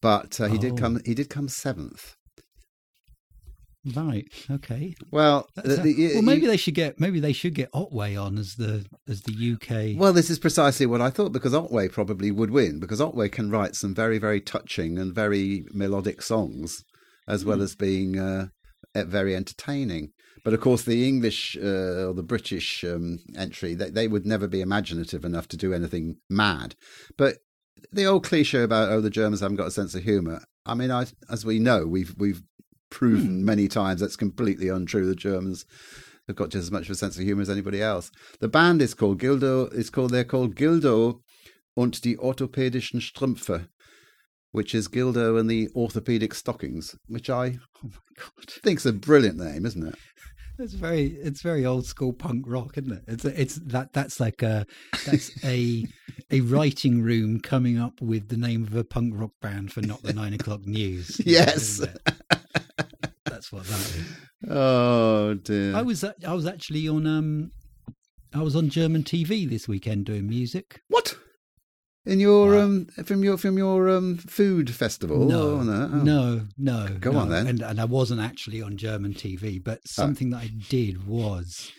but 0.00 0.40
uh, 0.40 0.46
he 0.46 0.56
Oh. 0.56 0.60
did 0.60 0.76
come. 0.78 1.00
He 1.04 1.14
did 1.14 1.28
come 1.30 1.48
seventh. 1.48 2.14
Right. 3.94 4.26
Okay. 4.50 4.94
Well, 5.12 5.48
the- 5.54 5.76
the- 5.76 6.12
well, 6.14 6.22
maybe 6.22 6.42
you- 6.42 6.48
they 6.48 6.56
should 6.56 6.74
get 6.74 7.00
maybe 7.00 7.20
they 7.20 7.32
should 7.32 7.54
get 7.54 7.70
Otway 7.72 8.16
on 8.16 8.36
as 8.36 8.56
the 8.56 8.84
as 9.08 9.22
the 9.22 9.32
UK. 9.32 9.94
Well, 9.98 10.12
this 10.12 10.28
is 10.30 10.38
precisely 10.38 10.84
what 10.84 11.00
I 11.00 11.10
thought 11.10 11.32
because 11.32 11.54
Otway 11.54 11.88
probably 11.88 12.30
would 12.30 12.50
win 12.50 12.80
because 12.80 13.00
Otway 13.00 13.28
can 13.28 13.50
write 13.50 13.76
some 13.76 13.94
very, 13.94 14.18
very 14.18 14.40
touching 14.40 14.98
and 14.98 15.14
very 15.14 15.64
melodic 15.72 16.20
songs, 16.22 16.84
as 17.26 17.44
well 17.44 17.62
as 17.62 17.76
being 17.76 18.18
uh, 18.18 18.48
very 18.94 19.34
entertaining. 19.34 20.10
But 20.44 20.54
of 20.54 20.60
course, 20.60 20.82
the 20.82 21.06
English 21.08 21.56
uh, 21.56 22.08
or 22.08 22.14
the 22.14 22.22
British 22.22 22.84
um, 22.84 23.18
entry, 23.36 23.74
they, 23.74 23.90
they 23.90 24.08
would 24.08 24.26
never 24.26 24.48
be 24.48 24.60
imaginative 24.60 25.24
enough 25.24 25.48
to 25.48 25.56
do 25.56 25.72
anything 25.72 26.16
mad. 26.28 26.74
But 27.16 27.38
the 27.92 28.06
old 28.06 28.24
cliche 28.24 28.62
about 28.62 28.90
oh, 28.90 29.00
the 29.00 29.10
Germans 29.10 29.40
haven't 29.40 29.56
got 29.56 29.68
a 29.68 29.72
sense 29.72 29.94
of 29.94 30.02
humour. 30.02 30.42
I 30.66 30.74
mean, 30.74 30.90
I, 30.90 31.06
as 31.30 31.44
we 31.44 31.58
know, 31.58 31.86
we've 31.86 32.14
we've 32.18 32.42
proven 32.90 33.40
hmm. 33.40 33.44
many 33.44 33.68
times 33.68 34.00
that's 34.00 34.16
completely 34.16 34.68
untrue. 34.68 35.06
The 35.06 35.14
Germans 35.14 35.64
have 36.26 36.36
got 36.36 36.50
just 36.50 36.64
as 36.64 36.70
much 36.70 36.84
of 36.84 36.90
a 36.90 36.94
sense 36.94 37.16
of 37.16 37.24
humour 37.24 37.42
as 37.42 37.50
anybody 37.50 37.82
else. 37.82 38.10
The 38.40 38.48
band 38.48 38.82
is 38.82 38.94
called 38.94 39.20
Guildo. 39.20 39.72
Is 39.72 39.90
called 39.90 40.10
they're 40.10 40.24
called 40.24 40.56
Guildo 40.56 41.20
und 41.76 42.02
die 42.02 42.16
orthopädischen 42.16 43.00
Strümpfe, 43.00 43.68
which 44.52 44.74
is 44.74 44.88
Guildo 44.88 45.36
and 45.38 45.50
the 45.50 45.68
orthopedic 45.74 46.34
stockings, 46.34 46.96
which 47.06 47.30
I 47.30 47.58
oh 47.84 47.88
my 47.88 48.14
god, 48.16 48.50
think's 48.62 48.86
a 48.86 48.92
brilliant 48.92 49.38
name, 49.38 49.64
isn't 49.64 49.86
it? 49.86 49.94
It's 50.58 50.74
very 50.74 51.06
it's 51.06 51.42
very 51.42 51.64
old 51.64 51.86
school 51.86 52.12
punk 52.12 52.44
rock, 52.46 52.76
isn't 52.78 52.92
it? 52.92 53.04
It's 53.06 53.24
it's 53.24 53.54
that 53.56 53.92
that's 53.92 54.20
like 54.20 54.42
a 54.42 54.66
that's 55.06 55.44
a 55.44 55.86
a 56.30 56.40
writing 56.42 57.02
room 57.02 57.40
coming 57.40 57.78
up 57.78 58.00
with 58.00 58.28
the 58.28 58.36
name 58.36 58.64
of 58.64 58.74
a 58.74 58.84
punk 58.84 59.14
rock 59.16 59.32
band 59.40 59.72
for 59.72 59.80
not 59.80 60.02
the 60.02 60.12
nine 60.12 60.34
o'clock 60.34 60.66
news. 60.66 61.20
Yes. 61.24 61.78
that's 63.24 63.52
what 63.52 63.64
that 63.64 63.80
is. 63.80 64.04
Oh 64.48 65.34
dear. 65.34 65.76
I 65.76 65.82
was 65.82 66.04
I 66.04 66.32
was 66.32 66.46
actually 66.46 66.88
on 66.88 67.06
um 67.06 67.52
I 68.34 68.42
was 68.42 68.56
on 68.56 68.68
German 68.68 69.04
TV 69.04 69.48
this 69.48 69.68
weekend 69.68 70.06
doing 70.06 70.28
music. 70.28 70.80
what? 70.88 71.17
In 72.08 72.20
your 72.20 72.52
Wow. 72.54 72.62
um 72.64 72.86
from 73.04 73.22
your 73.22 73.36
from 73.36 73.58
your 73.58 73.88
um 73.90 74.16
food 74.16 74.70
festival? 74.74 75.26
No, 75.28 75.42
Oh, 75.58 75.62
no. 75.62 75.90
Oh. 75.92 76.02
no, 76.12 76.46
no. 76.56 76.96
Go 77.00 77.12
no. 77.12 77.18
on 77.20 77.28
then. 77.28 77.46
And 77.46 77.60
and 77.62 77.78
I 77.80 77.84
wasn't 77.84 78.20
actually 78.20 78.62
on 78.62 78.76
German 78.76 79.12
TV, 79.14 79.62
but 79.62 79.86
something 79.86 80.30
that 80.30 80.38
I 80.46 80.50
did 80.70 81.06
was 81.06 81.70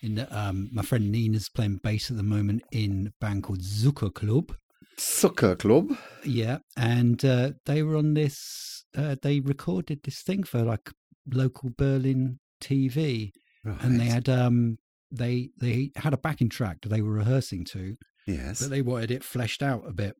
in 0.00 0.14
the, 0.16 0.26
um 0.42 0.70
my 0.72 0.82
friend 0.82 1.12
Nina's 1.12 1.48
playing 1.50 1.80
bass 1.82 2.10
at 2.10 2.16
the 2.16 2.22
moment 2.36 2.62
in 2.72 3.12
a 3.12 3.24
band 3.24 3.42
called 3.42 3.60
Zucker 3.60 4.12
Club. 4.12 4.54
Zucker 4.98 5.58
club. 5.58 5.86
Yeah, 6.24 6.58
and 6.76 7.22
uh, 7.22 7.50
they 7.66 7.82
were 7.82 7.96
on 7.96 8.14
this. 8.14 8.84
Uh, 8.96 9.14
they 9.20 9.40
recorded 9.40 9.98
this 10.04 10.22
thing 10.22 10.42
for 10.44 10.62
like 10.62 10.90
local 11.30 11.68
Berlin 11.76 12.38
TV, 12.62 13.32
and 13.64 14.00
they 14.00 14.06
had 14.06 14.26
um 14.30 14.78
they 15.10 15.50
they 15.60 15.90
had 15.96 16.14
a 16.14 16.22
backing 16.26 16.48
track 16.48 16.78
that 16.80 16.88
they 16.88 17.02
were 17.02 17.12
rehearsing 17.12 17.64
to, 17.66 17.96
yes. 18.26 18.60
but 18.60 18.70
they 18.70 18.82
wanted 18.82 19.10
it 19.10 19.24
fleshed 19.24 19.62
out 19.62 19.84
a 19.88 19.92
bit. 19.92 20.14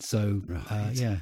So 0.00 0.42
uh, 0.70 0.90
yeah. 0.92 1.18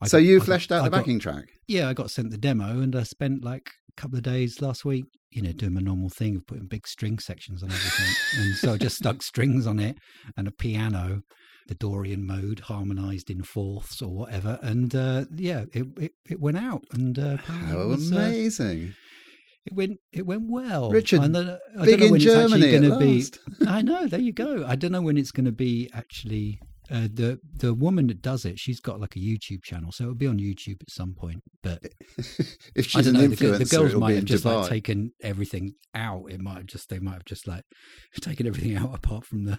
I 0.00 0.06
so 0.08 0.18
got- 0.18 0.24
you 0.24 0.36
I 0.36 0.38
got- 0.38 0.44
fleshed 0.46 0.72
out 0.72 0.80
I 0.82 0.84
the 0.84 0.90
got- 0.90 0.96
backing 0.98 1.18
track. 1.18 1.44
yeah, 1.66 1.88
I 1.88 1.94
got 1.94 2.10
sent 2.10 2.30
the 2.30 2.38
demo, 2.38 2.80
and 2.80 2.94
I 2.96 3.02
spent 3.02 3.44
like 3.44 3.70
a 3.90 4.00
couple 4.00 4.16
of 4.16 4.22
days 4.24 4.62
last 4.62 4.84
week, 4.84 5.04
you 5.30 5.42
know, 5.42 5.52
doing 5.52 5.74
my 5.74 5.80
normal 5.80 6.08
thing 6.08 6.36
of 6.36 6.46
putting 6.46 6.66
big 6.66 6.86
string 6.86 7.18
sections 7.18 7.62
on 7.62 7.70
everything, 7.70 8.14
and 8.44 8.54
so 8.56 8.72
I 8.74 8.76
just 8.78 8.96
stuck 8.96 9.22
strings 9.22 9.66
on 9.66 9.78
it 9.80 9.98
and 10.36 10.46
a 10.48 10.52
piano, 10.52 11.22
the 11.66 11.74
Dorian 11.74 12.26
mode, 12.26 12.60
harmonized 12.60 13.28
in 13.28 13.42
fourths 13.42 14.00
or 14.00 14.08
whatever, 14.08 14.58
and 14.62 14.94
uh, 14.94 15.24
yeah, 15.34 15.64
it, 15.74 15.86
it 15.98 16.12
it 16.30 16.40
went 16.40 16.56
out, 16.58 16.84
and 16.92 17.18
uh, 17.18 17.36
How 17.38 17.88
was, 17.88 18.10
uh, 18.12 18.16
amazing. 18.16 18.94
It 19.66 19.74
went 19.74 19.98
it 20.12 20.26
went 20.26 20.48
well. 20.48 20.90
Richard, 20.90 21.20
I 21.20 21.28
don't, 21.28 21.48
I 21.78 21.84
Big 21.84 21.98
don't 21.98 22.00
know 22.00 22.06
in 22.06 22.12
when 22.12 22.20
it's 22.20 22.34
actually 22.34 22.60
Germany 22.60 22.74
at 22.74 22.80
going 22.80 22.90
to 22.90 22.98
be. 22.98 23.66
I 23.66 23.82
know. 23.82 24.06
There 24.06 24.20
you 24.20 24.32
go. 24.32 24.64
I 24.66 24.76
don't 24.76 24.92
know 24.92 25.02
when 25.02 25.16
it's 25.16 25.30
going 25.30 25.46
to 25.46 25.52
be 25.52 25.90
actually. 25.92 26.60
Uh, 26.90 27.08
the 27.12 27.38
the 27.54 27.74
woman 27.74 28.06
that 28.06 28.22
does 28.22 28.44
it, 28.44 28.58
she's 28.58 28.80
got 28.80 28.98
like 29.00 29.14
a 29.14 29.18
YouTube 29.18 29.62
channel, 29.62 29.92
so 29.92 30.04
it'll 30.04 30.14
be 30.14 30.26
on 30.26 30.38
YouTube 30.38 30.80
at 30.80 30.90
some 30.90 31.14
point. 31.14 31.42
But 31.62 31.82
if 32.74 32.86
she's 32.86 33.06
an 33.06 33.14
know. 33.14 33.26
The, 33.26 33.36
influencer, 33.36 33.58
the 33.58 33.76
girls 33.76 33.94
might 33.94 34.14
have 34.14 34.24
just 34.24 34.44
Dubai. 34.44 34.60
like 34.60 34.70
taken 34.70 35.12
everything 35.22 35.74
out. 35.94 36.30
It 36.30 36.40
might 36.40 36.56
have 36.56 36.66
just 36.66 36.88
they 36.88 36.98
might 36.98 37.14
have 37.14 37.24
just 37.24 37.46
like 37.46 37.64
taken 38.20 38.46
everything 38.46 38.76
out 38.76 38.94
apart 38.94 39.26
from 39.26 39.44
the 39.44 39.58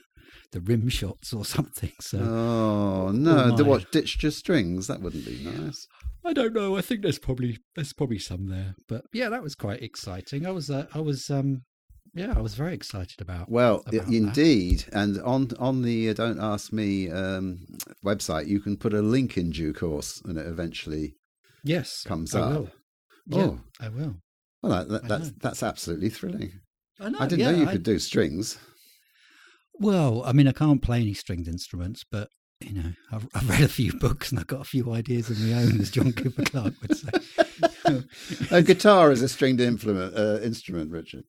the 0.52 0.62
rim 0.62 0.90
shots 0.90 1.34
or 1.34 1.46
something. 1.46 1.92
So 2.02 2.20
Oh 2.20 3.12
no! 3.12 3.56
The 3.56 3.64
my. 3.64 3.70
what? 3.70 3.92
Ditched 3.92 4.24
your 4.24 4.32
strings? 4.32 4.88
That 4.88 5.02
wouldn't 5.02 5.26
be 5.26 5.44
nice. 5.44 5.88
I 6.26 6.34
don't 6.34 6.54
know. 6.54 6.78
I 6.78 6.82
think 6.82 7.02
there's 7.02 7.20
probably 7.20 7.60
there's 7.76 7.94
probably 7.94 8.20
some 8.20 8.48
there, 8.50 8.76
but 8.88 9.06
yeah, 9.14 9.30
that 9.30 9.44
was 9.44 9.56
quite 9.56 9.82
exciting. 9.82 10.46
I 10.46 10.52
was 10.52 10.70
uh, 10.70 10.88
I 10.94 11.00
was 11.00 11.30
um 11.30 11.62
yeah 12.14 12.34
I 12.36 12.42
was 12.42 12.56
very 12.56 12.74
excited 12.74 13.22
about. 13.22 13.50
Well, 13.50 13.84
about 13.88 13.92
that. 14.08 14.08
indeed, 14.14 14.86
and 14.92 15.22
on 15.22 15.50
on 15.60 15.82
the 15.82 16.10
uh, 16.10 16.14
Don't 16.14 16.40
Ask 16.40 16.72
Me 16.74 17.10
um, 17.10 17.66
website, 18.06 18.48
you 18.48 18.60
can 18.60 18.78
put 18.78 18.94
a 18.94 19.02
link 19.02 19.38
in 19.38 19.52
due 19.52 19.74
course, 19.74 20.22
and 20.26 20.38
it 20.38 20.46
eventually 20.48 21.16
Yes, 21.64 22.04
comes 22.04 22.34
I 22.36 22.40
up. 22.42 22.52
will. 22.52 22.70
Yeah, 23.28 23.44
Oh. 23.44 23.60
I 23.82 23.90
will. 23.90 24.16
Well, 24.62 24.72
that, 24.74 24.90
that, 24.90 25.08
that's 25.08 25.26
know. 25.28 25.34
that's 25.42 25.64
absolutely 25.64 26.10
thrilling. 26.10 26.54
I 27.00 27.10
know. 27.10 27.20
I 27.20 27.28
didn't 27.28 27.40
yeah, 27.42 27.52
know 27.52 27.58
you 27.60 27.68
I- 27.68 27.72
could 27.74 27.84
do 27.84 28.00
strings. 28.00 28.58
Well, 29.82 30.24
I 30.26 30.34
mean, 30.34 30.48
I 30.48 30.52
can't 30.52 30.82
play 30.82 31.00
any 31.02 31.14
stringed 31.14 31.48
instruments, 31.48 32.04
but 32.10 32.30
you 32.60 32.74
know, 32.74 32.92
I've, 33.12 33.28
I've 33.34 33.50
read 33.50 33.62
a 33.62 33.70
few 33.70 33.94
books 33.94 34.32
and 34.32 34.40
I've 34.40 34.48
got 34.48 34.60
a 34.62 34.66
few 34.66 34.92
ideas 34.92 35.30
of 35.30 35.40
my 35.40 35.54
own, 35.54 35.80
as 35.80 35.90
John 35.92 36.12
Cooper 36.12 36.44
Clarke 36.44 36.74
would 36.82 36.98
say. 36.98 37.10
a 38.52 38.62
guitar 38.62 39.12
is 39.12 39.22
a 39.22 39.30
stringed 39.30 39.62
uh, 39.62 40.40
instrument, 40.42 40.92
Richard. 40.92 41.24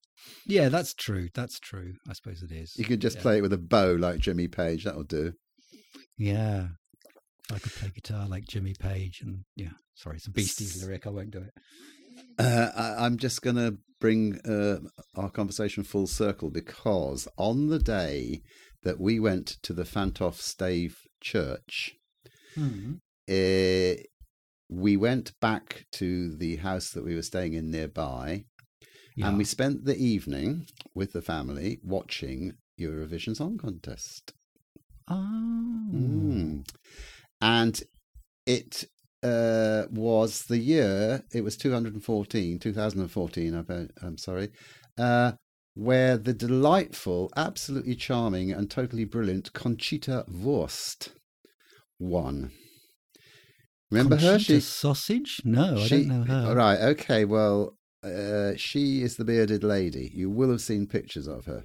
yeah, 0.46 0.68
that's 0.68 0.94
true. 0.94 1.28
That's 1.34 1.58
true. 1.60 1.94
I 2.08 2.12
suppose 2.12 2.42
it 2.42 2.52
is. 2.52 2.76
You 2.76 2.84
could 2.84 3.00
just 3.00 3.16
Yeah. 3.16 3.22
play 3.22 3.38
it 3.38 3.42
with 3.42 3.52
a 3.52 3.58
bow 3.58 3.92
like 3.94 4.18
Jimmy 4.20 4.48
Page. 4.48 4.84
That'll 4.84 5.04
do. 5.04 5.32
Yeah. 6.18 6.68
I 7.52 7.58
could 7.58 7.72
play 7.72 7.90
guitar 7.94 8.28
like 8.28 8.44
Jimmy 8.46 8.74
Page, 8.78 9.20
and 9.22 9.40
yeah, 9.56 9.72
sorry, 9.94 10.16
it's 10.18 10.26
a 10.26 10.30
Beasties 10.30 10.82
lyric. 10.82 11.06
I 11.06 11.10
won't 11.10 11.32
do 11.32 11.40
it. 11.42 11.52
Uh, 12.38 12.70
I, 12.76 13.04
I'm 13.06 13.16
just 13.18 13.42
going 13.42 13.56
to 13.56 13.78
bring 14.00 14.38
uh, 14.48 14.78
our 15.16 15.30
conversation 15.30 15.82
full 15.82 16.06
circle 16.06 16.50
because 16.50 17.26
on 17.36 17.66
the 17.68 17.78
day 17.80 18.42
that 18.82 19.00
we 19.00 19.18
went 19.18 19.56
to 19.62 19.72
the 19.72 19.82
Fantoft 19.82 20.36
Stave 20.36 20.98
Church, 21.20 21.96
uh, 22.56 23.94
we 24.70 24.96
went 24.96 25.32
back 25.40 25.84
to 25.92 26.34
the 26.36 26.56
house 26.56 26.90
that 26.90 27.04
we 27.04 27.16
were 27.16 27.22
staying 27.22 27.54
in 27.54 27.70
nearby, 27.70 28.44
Yeah. 29.16 29.28
and 29.28 29.36
we 29.38 29.44
spent 29.44 29.84
the 29.84 29.96
evening 29.96 30.66
with 30.94 31.12
the 31.12 31.22
family 31.22 31.80
watching 31.82 32.52
Eurovision 32.78 33.34
Song 33.36 33.58
Contest. 33.58 34.32
oh, 35.08 35.90
Mm. 35.92 36.64
And 37.40 37.82
it 38.46 38.84
uh, 39.24 39.86
was 39.90 40.44
the 40.44 40.58
year, 40.58 41.24
it 41.34 41.42
was 41.42 41.56
214, 41.56 42.58
2014, 42.60 43.54
I 43.54 43.88
I'm 44.06 44.16
sorry, 44.18 44.50
uh, 44.96 45.32
where 45.74 46.16
the 46.16 46.32
delightful, 46.32 47.30
absolutely 47.36 47.96
charming, 47.96 48.52
and 48.52 48.70
totally 48.70 49.04
brilliant 49.04 49.52
Conchita 49.52 50.24
Wurst 50.28 51.12
won. 51.98 52.52
Remember 53.90 54.16
her? 54.16 54.32
Conchita 54.32 54.54
She, 54.54 54.60
sausage? 54.60 55.40
No, 55.44 55.76
I 55.78 55.88
don't 55.88 56.06
know 56.08 56.22
her. 56.22 56.54
Right, 56.54 56.78
okay, 56.80 57.24
well, 57.24 57.76
uh, 58.04 58.52
she 58.56 59.02
is 59.02 59.16
the 59.16 59.24
bearded 59.24 59.64
lady. 59.64 60.10
You 60.14 60.30
will 60.30 60.50
have 60.50 60.60
seen 60.60 60.86
pictures 60.86 61.26
of 61.26 61.46
her. 61.46 61.64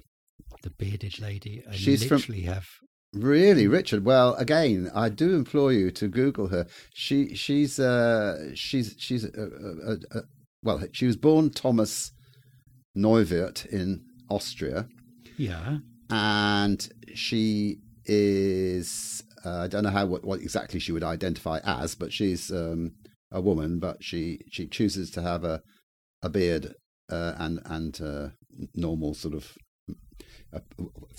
The 0.62 0.70
bearded 0.70 1.20
lady. 1.20 1.62
I 1.70 1.74
She's 1.74 2.04
from- 2.04 2.20
have. 2.20 2.66
Really, 3.14 3.66
Richard? 3.66 4.04
Well, 4.04 4.34
again, 4.34 4.90
I 4.94 5.08
do 5.08 5.34
implore 5.36 5.72
you 5.72 5.90
to 5.92 6.08
Google 6.08 6.48
her. 6.48 6.66
She 6.92 7.34
she's 7.34 7.78
uh 7.78 8.50
she's 8.54 8.94
she's 8.98 9.24
uh, 9.24 9.28
uh, 9.38 9.90
uh, 9.92 9.96
uh, 10.18 10.20
well, 10.62 10.82
she 10.92 11.06
was 11.06 11.16
born 11.16 11.48
Thomas 11.50 12.10
Neuwirth 12.94 13.64
in 13.66 14.04
Austria, 14.28 14.88
Yeah. 15.38 15.78
and 16.10 16.86
she 17.14 17.78
is 18.04 19.22
uh, 19.44 19.60
I 19.60 19.68
don't 19.68 19.84
know 19.84 19.90
how 19.90 20.06
what, 20.06 20.24
what 20.24 20.40
exactly 20.40 20.80
she 20.80 20.92
would 20.92 21.04
identify 21.04 21.60
as, 21.64 21.94
but 21.94 22.12
she's 22.12 22.50
um, 22.50 22.92
a 23.30 23.40
woman, 23.40 23.78
but 23.78 24.02
she 24.02 24.40
she 24.50 24.66
chooses 24.66 25.10
to 25.12 25.22
have 25.22 25.44
a 25.44 25.62
a 26.22 26.28
beard 26.28 26.74
uh, 27.10 27.34
and 27.38 27.60
and 27.64 28.00
uh, 28.00 28.28
normal 28.74 29.14
sort 29.14 29.34
of 29.34 29.56
uh, 30.52 30.60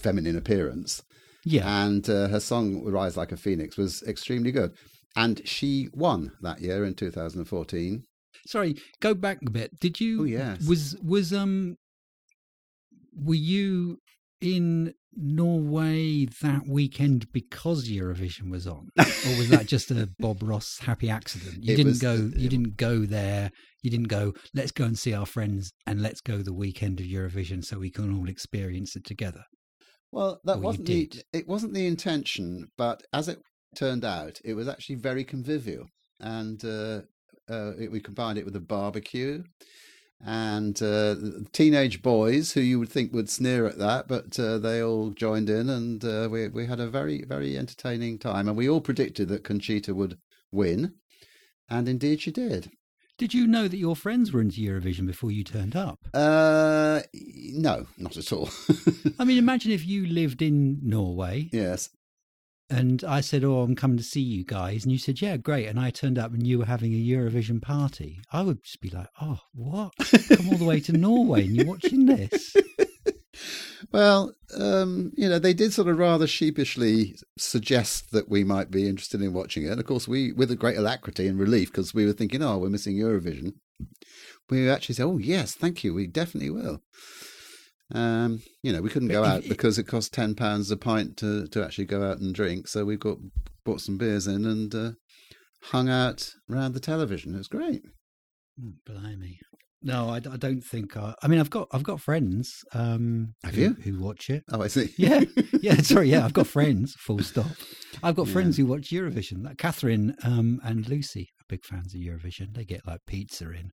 feminine 0.01 0.37
appearance. 0.37 1.03
Yeah. 1.45 1.85
And 1.85 2.09
uh, 2.09 2.27
her 2.27 2.39
song 2.39 2.83
"Rise 2.85 3.17
Like 3.17 3.31
a 3.31 3.37
Phoenix" 3.37 3.77
was 3.77 4.03
extremely 4.03 4.51
good, 4.51 4.71
and 5.15 5.41
she 5.47 5.89
won 5.93 6.31
that 6.41 6.61
year 6.61 6.85
in 6.85 6.93
2014. 6.93 8.03
Sorry, 8.45 8.75
go 9.01 9.13
back 9.13 9.39
a 9.45 9.51
bit. 9.51 9.79
Did 9.79 9.99
you? 9.99 10.21
Oh, 10.21 10.25
yes. 10.25 10.67
Was 10.67 10.95
was 11.03 11.33
um? 11.33 11.77
Were 13.13 13.35
you 13.35 13.99
in 14.41 14.93
Norway 15.17 16.25
that 16.41 16.67
weekend 16.67 17.31
because 17.31 17.89
Eurovision 17.89 18.49
was 18.51 18.67
on, 18.67 18.89
or 18.97 19.37
was 19.37 19.49
that 19.49 19.65
just 19.65 19.91
a 19.91 20.09
Bob 20.19 20.41
Ross 20.43 20.79
happy 20.79 21.09
accident? 21.09 21.63
You 21.63 21.73
It 21.73 21.77
didn't 21.77 21.91
was- 21.91 21.99
go. 21.99 22.13
You 22.13 22.45
it- 22.45 22.49
didn't 22.49 22.77
go 22.77 23.05
there. 23.05 23.51
You 23.83 23.91
didn't 23.91 24.07
go. 24.09 24.33
Let's 24.53 24.71
go 24.71 24.85
and 24.85 24.97
see 24.97 25.13
our 25.13 25.25
friends, 25.25 25.71
and 25.85 26.01
let's 26.01 26.21
go 26.21 26.37
the 26.43 26.53
weekend 26.53 26.99
of 26.99 27.05
Eurovision 27.05 27.63
so 27.63 27.79
we 27.79 27.89
can 27.91 28.17
all 28.17 28.29
experience 28.29 28.95
it 28.95 29.05
together. 29.05 29.43
Well, 30.11 30.39
that 30.45 30.57
Or 30.57 30.61
wasn't 30.61 30.87
the 30.87 31.11
it 31.33 31.47
wasn't 31.47 31.73
the 31.73 31.85
intention, 31.87 32.67
but 32.77 33.01
as 33.11 33.27
it 33.27 33.39
turned 33.75 34.05
out, 34.05 34.39
it 34.45 34.53
was 34.53 34.67
actually 34.67 34.95
very 34.95 35.23
convivial, 35.23 35.85
and 36.19 36.63
uh, 36.63 37.01
uh, 37.49 37.73
it, 37.79 37.91
we 37.91 37.99
combined 37.99 38.37
it 38.37 38.45
with 38.45 38.55
a 38.55 38.61
barbecue. 38.61 39.43
And 40.19 40.81
uh, 40.81 41.15
teenage 41.51 42.01
boys 42.01 42.53
who 42.53 42.61
you 42.61 42.79
would 42.79 42.89
think 42.89 43.13
would 43.13 43.29
sneer 43.29 43.67
at 43.67 43.77
that, 43.77 44.07
but 44.07 44.39
uh, 44.39 44.57
they 44.57 44.81
all 44.81 45.11
joined 45.11 45.49
in, 45.49 45.69
and 45.69 46.03
uh, 46.03 46.27
we 46.31 46.47
we 46.47 46.65
had 46.65 46.79
a 46.79 46.87
very 46.87 47.23
very 47.23 47.55
entertaining 47.55 48.17
time. 48.17 48.47
And 48.47 48.57
we 48.57 48.67
all 48.67 48.81
predicted 48.81 49.27
that 49.29 49.43
Conchita 49.43 49.93
would 49.93 50.17
win, 50.51 50.95
and 51.69 51.87
indeed 51.87 52.21
she 52.21 52.31
did. 52.31 52.71
Did 53.17 53.33
you 53.33 53.47
know 53.47 53.67
that 53.67 53.77
your 53.77 53.95
friends 53.95 54.31
were 54.31 54.41
into 54.41 54.61
Eurovision 54.61 55.07
before 55.07 55.31
you 55.31 55.43
turned 55.43 55.75
up? 55.75 55.99
Uh, 56.13 57.01
no, 57.13 57.87
not 57.97 58.15
at 58.15 58.31
all. 58.31 58.49
I 59.19 59.23
mean, 59.23 59.39
imagine 59.39 59.71
if 59.71 59.87
you 59.87 60.05
lived 60.05 60.43
in 60.43 60.79
Norway 60.83 61.49
yes, 61.51 61.89
and 62.69 63.03
I 63.03 63.21
said, 63.21 63.43
"Oh, 63.43 63.61
I'm 63.61 63.75
coming 63.75 63.97
to 63.97 64.03
see 64.03 64.21
you 64.21 64.43
guys," 64.43 64.83
and 64.83 64.91
you 64.91 64.97
said, 64.97 65.21
"Yeah, 65.21 65.37
great," 65.37 65.67
and 65.67 65.79
I 65.79 65.89
turned 65.89 66.17
up 66.17 66.33
and 66.33 66.45
you 66.45 66.59
were 66.59 66.65
having 66.65 66.93
a 66.93 66.97
Eurovision 66.97 67.61
party. 67.61 68.19
I 68.31 68.41
would 68.41 68.63
just 68.63 68.81
be 68.81 68.89
like, 68.89 69.07
"Oh, 69.21 69.39
what? 69.53 69.93
Come 70.29 70.49
all 70.49 70.57
the 70.57 70.65
way 70.65 70.79
to 70.81 70.93
Norway 70.93 71.45
and 71.45 71.55
you're 71.55 71.65
watching 71.65 72.05
this?" 72.05 72.55
Well, 73.91 74.33
um, 74.57 75.11
you 75.15 75.29
know, 75.29 75.39
they 75.39 75.53
did 75.53 75.73
sort 75.73 75.87
of 75.87 75.97
rather 75.97 76.27
sheepishly 76.27 77.15
suggest 77.37 78.11
that 78.11 78.29
we 78.29 78.43
might 78.43 78.71
be 78.71 78.87
interested 78.87 79.21
in 79.21 79.33
watching 79.33 79.63
it. 79.63 79.69
And 79.69 79.79
of 79.79 79.85
course, 79.85 80.07
we, 80.07 80.31
with 80.31 80.51
a 80.51 80.55
great 80.55 80.77
alacrity 80.77 81.27
and 81.27 81.39
relief, 81.39 81.71
because 81.71 81.93
we 81.93 82.05
were 82.05 82.13
thinking, 82.13 82.41
oh, 82.41 82.57
we're 82.57 82.69
missing 82.69 82.97
Eurovision, 82.97 83.53
we 84.49 84.69
actually 84.69 84.95
said, 84.95 85.05
oh, 85.05 85.17
yes, 85.17 85.55
thank 85.55 85.83
you, 85.83 85.93
we 85.93 86.07
definitely 86.07 86.49
will. 86.49 86.81
Um, 87.93 88.41
you 88.63 88.73
know, 88.73 88.81
we 88.81 88.89
couldn't 88.89 89.07
go 89.07 89.23
out 89.23 89.43
because 89.47 89.79
it 89.79 89.87
cost 89.87 90.13
ten 90.13 90.35
pounds 90.35 90.69
a 90.71 90.77
pint 90.77 91.17
to 91.17 91.47
to 91.47 91.63
actually 91.63 91.85
go 91.85 92.03
out 92.03 92.19
and 92.19 92.33
drink. 92.35 92.67
So 92.67 92.83
we 92.85 92.97
got 92.97 93.17
bought 93.65 93.81
some 93.81 93.97
beers 93.97 94.27
in 94.27 94.45
and 94.45 94.73
uh, 94.75 94.91
hung 95.63 95.89
out 95.89 96.29
around 96.51 96.73
the 96.73 96.79
television. 96.79 97.33
It 97.33 97.37
was 97.39 97.47
great. 97.47 97.81
Oh, 98.61 98.73
blimey. 98.85 99.37
No, 99.83 100.09
I 100.09 100.19
don't 100.19 100.61
think. 100.63 100.97
I, 100.97 101.13
I 101.21 101.27
mean, 101.27 101.39
I've 101.39 101.51
got 101.51 101.67
I've 101.71 101.83
got 101.83 102.01
friends. 102.01 102.63
Um, 102.73 103.35
Have 103.43 103.53
who, 103.53 103.61
you? 103.61 103.73
who 103.83 103.99
watch 104.03 104.29
it? 104.29 104.43
Oh, 104.51 104.61
I 104.61 104.67
see. 104.67 104.93
Yeah, 104.97 105.23
yeah. 105.61 105.75
Sorry, 105.81 106.09
yeah. 106.09 106.25
I've 106.25 106.33
got 106.33 106.47
friends. 106.47 106.95
Full 106.99 107.19
stop. 107.19 107.45
I've 108.03 108.15
got 108.15 108.27
Yeah. 108.27 108.33
friends 108.33 108.57
who 108.57 108.65
watch 108.65 108.89
Eurovision. 108.89 109.45
Like 109.45 109.57
Catherine 109.59 110.15
um, 110.23 110.59
and 110.63 110.89
Lucy 110.89 111.29
are 111.39 111.45
big 111.47 111.63
fans 111.63 111.93
of 111.93 112.01
Eurovision. 112.01 112.53
They 112.55 112.65
get 112.65 112.87
like 112.87 113.01
pizza 113.05 113.45
in 113.51 113.69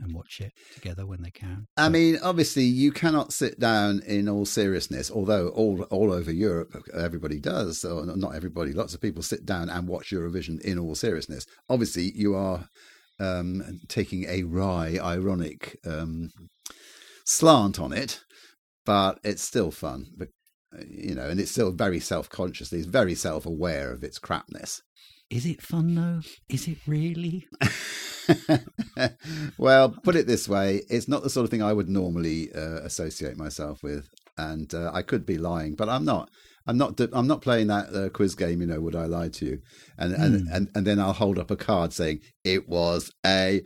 and 0.00 0.14
watch 0.14 0.40
it 0.40 0.52
together 0.74 1.06
when 1.06 1.22
they 1.22 1.30
can. 1.30 1.66
I 1.76 1.88
mean, 1.88 2.18
obviously, 2.22 2.64
you 2.64 2.92
cannot 2.92 3.32
sit 3.32 3.58
down 3.58 4.02
in 4.06 4.28
all 4.28 4.44
seriousness. 4.44 5.10
Although 5.10 5.48
all 5.48 5.82
all 5.84 6.12
over 6.12 6.30
Europe, 6.30 6.76
everybody 6.94 7.40
does. 7.40 7.84
Or 7.84 8.04
not 8.06 8.34
everybody. 8.34 8.72
Lots 8.72 8.94
of 8.94 9.00
people 9.00 9.22
sit 9.22 9.46
down 9.46 9.68
and 9.70 9.88
watch 9.88 10.10
Eurovision 10.10 10.60
in 10.60 10.78
all 10.78 10.94
seriousness. 10.94 11.46
Obviously, 11.68 12.12
you 12.14 12.34
are 12.34 12.68
um, 13.18 13.80
taking 13.88 14.24
a 14.24 14.42
wry, 14.42 14.98
ironic 15.02 15.78
um, 15.86 16.30
slant 17.24 17.78
on 17.78 17.92
it, 17.92 18.20
but 18.84 19.18
it's 19.24 19.42
still 19.42 19.70
fun. 19.70 20.06
But 20.16 20.28
uh, 20.76 20.82
you 20.88 21.14
know, 21.14 21.28
and 21.28 21.40
it's 21.40 21.50
still 21.50 21.72
very 21.72 22.00
self 22.00 22.28
conscious. 22.28 22.72
It's 22.72 22.86
very 22.86 23.14
self 23.14 23.46
aware 23.46 23.92
of 23.92 24.04
its 24.04 24.18
crapness. 24.18 24.82
Is 25.30 25.44
it 25.46 25.60
fun 25.60 25.94
though? 25.94 26.20
Is 26.48 26.68
it 26.68 26.78
really? 26.86 27.46
well, 29.58 29.90
put 30.04 30.16
it 30.16 30.26
this 30.26 30.48
way: 30.48 30.82
it's 30.88 31.08
not 31.08 31.22
the 31.22 31.30
sort 31.30 31.44
of 31.44 31.50
thing 31.50 31.62
I 31.62 31.72
would 31.72 31.88
normally 31.88 32.52
uh, 32.54 32.80
associate 32.82 33.36
myself 33.36 33.82
with, 33.82 34.08
and 34.38 34.72
uh, 34.74 34.90
I 34.94 35.02
could 35.02 35.26
be 35.26 35.38
lying, 35.38 35.74
but 35.74 35.88
I'm 35.88 36.04
not. 36.04 36.30
I'm 36.66 36.76
not. 36.78 37.00
I'm 37.12 37.26
not 37.26 37.42
playing 37.42 37.68
that 37.68 37.94
uh, 37.94 38.08
quiz 38.10 38.34
game. 38.34 38.60
You 38.60 38.66
know, 38.66 38.80
would 38.80 38.96
I 38.96 39.06
lie 39.06 39.28
to 39.28 39.44
you? 39.46 39.58
And 39.98 40.12
and, 40.14 40.48
and 40.48 40.68
and 40.74 40.86
then 40.86 40.98
I'll 41.00 41.12
hold 41.12 41.38
up 41.38 41.50
a 41.50 41.56
card 41.56 41.92
saying 41.92 42.20
it 42.44 42.68
was 42.68 43.10
a 43.24 43.62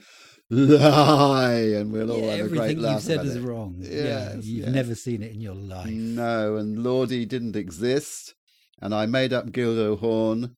lie, 0.50 1.52
and 1.52 1.92
we'll 1.92 2.10
all 2.10 2.20
Yeah, 2.20 2.36
have 2.36 2.46
a 2.46 2.48
great 2.48 2.58
laugh. 2.58 2.70
everything 2.70 2.92
you've 2.92 3.02
said 3.02 3.24
is 3.26 3.36
it. 3.36 3.42
wrong. 3.42 3.76
yeah, 3.78 4.34
you've 4.34 4.44
yes. 4.44 4.68
never 4.68 4.94
seen 4.94 5.22
it 5.22 5.32
in 5.32 5.40
your 5.40 5.54
life. 5.54 5.90
No, 5.90 6.56
and 6.56 6.78
Lordi 6.78 7.26
didn't 7.26 7.56
exist, 7.56 8.34
and 8.80 8.94
I 8.94 9.06
made 9.06 9.32
up 9.32 9.50
Guildo 9.52 9.98
Horn. 9.98 10.56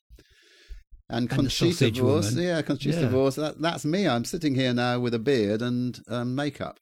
And 1.13 1.29
Conchita 1.29 1.73
sausage 1.73 2.01
Wurst, 2.01 2.37
yeah, 2.37 2.63
Conchita 2.63 3.03
Yeah. 3.03 3.13
Wurst. 3.13 3.37
That, 3.37 3.61
that's 3.61 3.85
me. 3.85 4.09
I'm 4.09 4.25
sitting 4.25 4.55
here 4.55 4.73
now 4.73 4.99
with 4.99 5.13
a 5.15 5.19
beard 5.19 5.61
and 5.61 6.01
um, 6.09 6.35
makeup. 6.35 6.79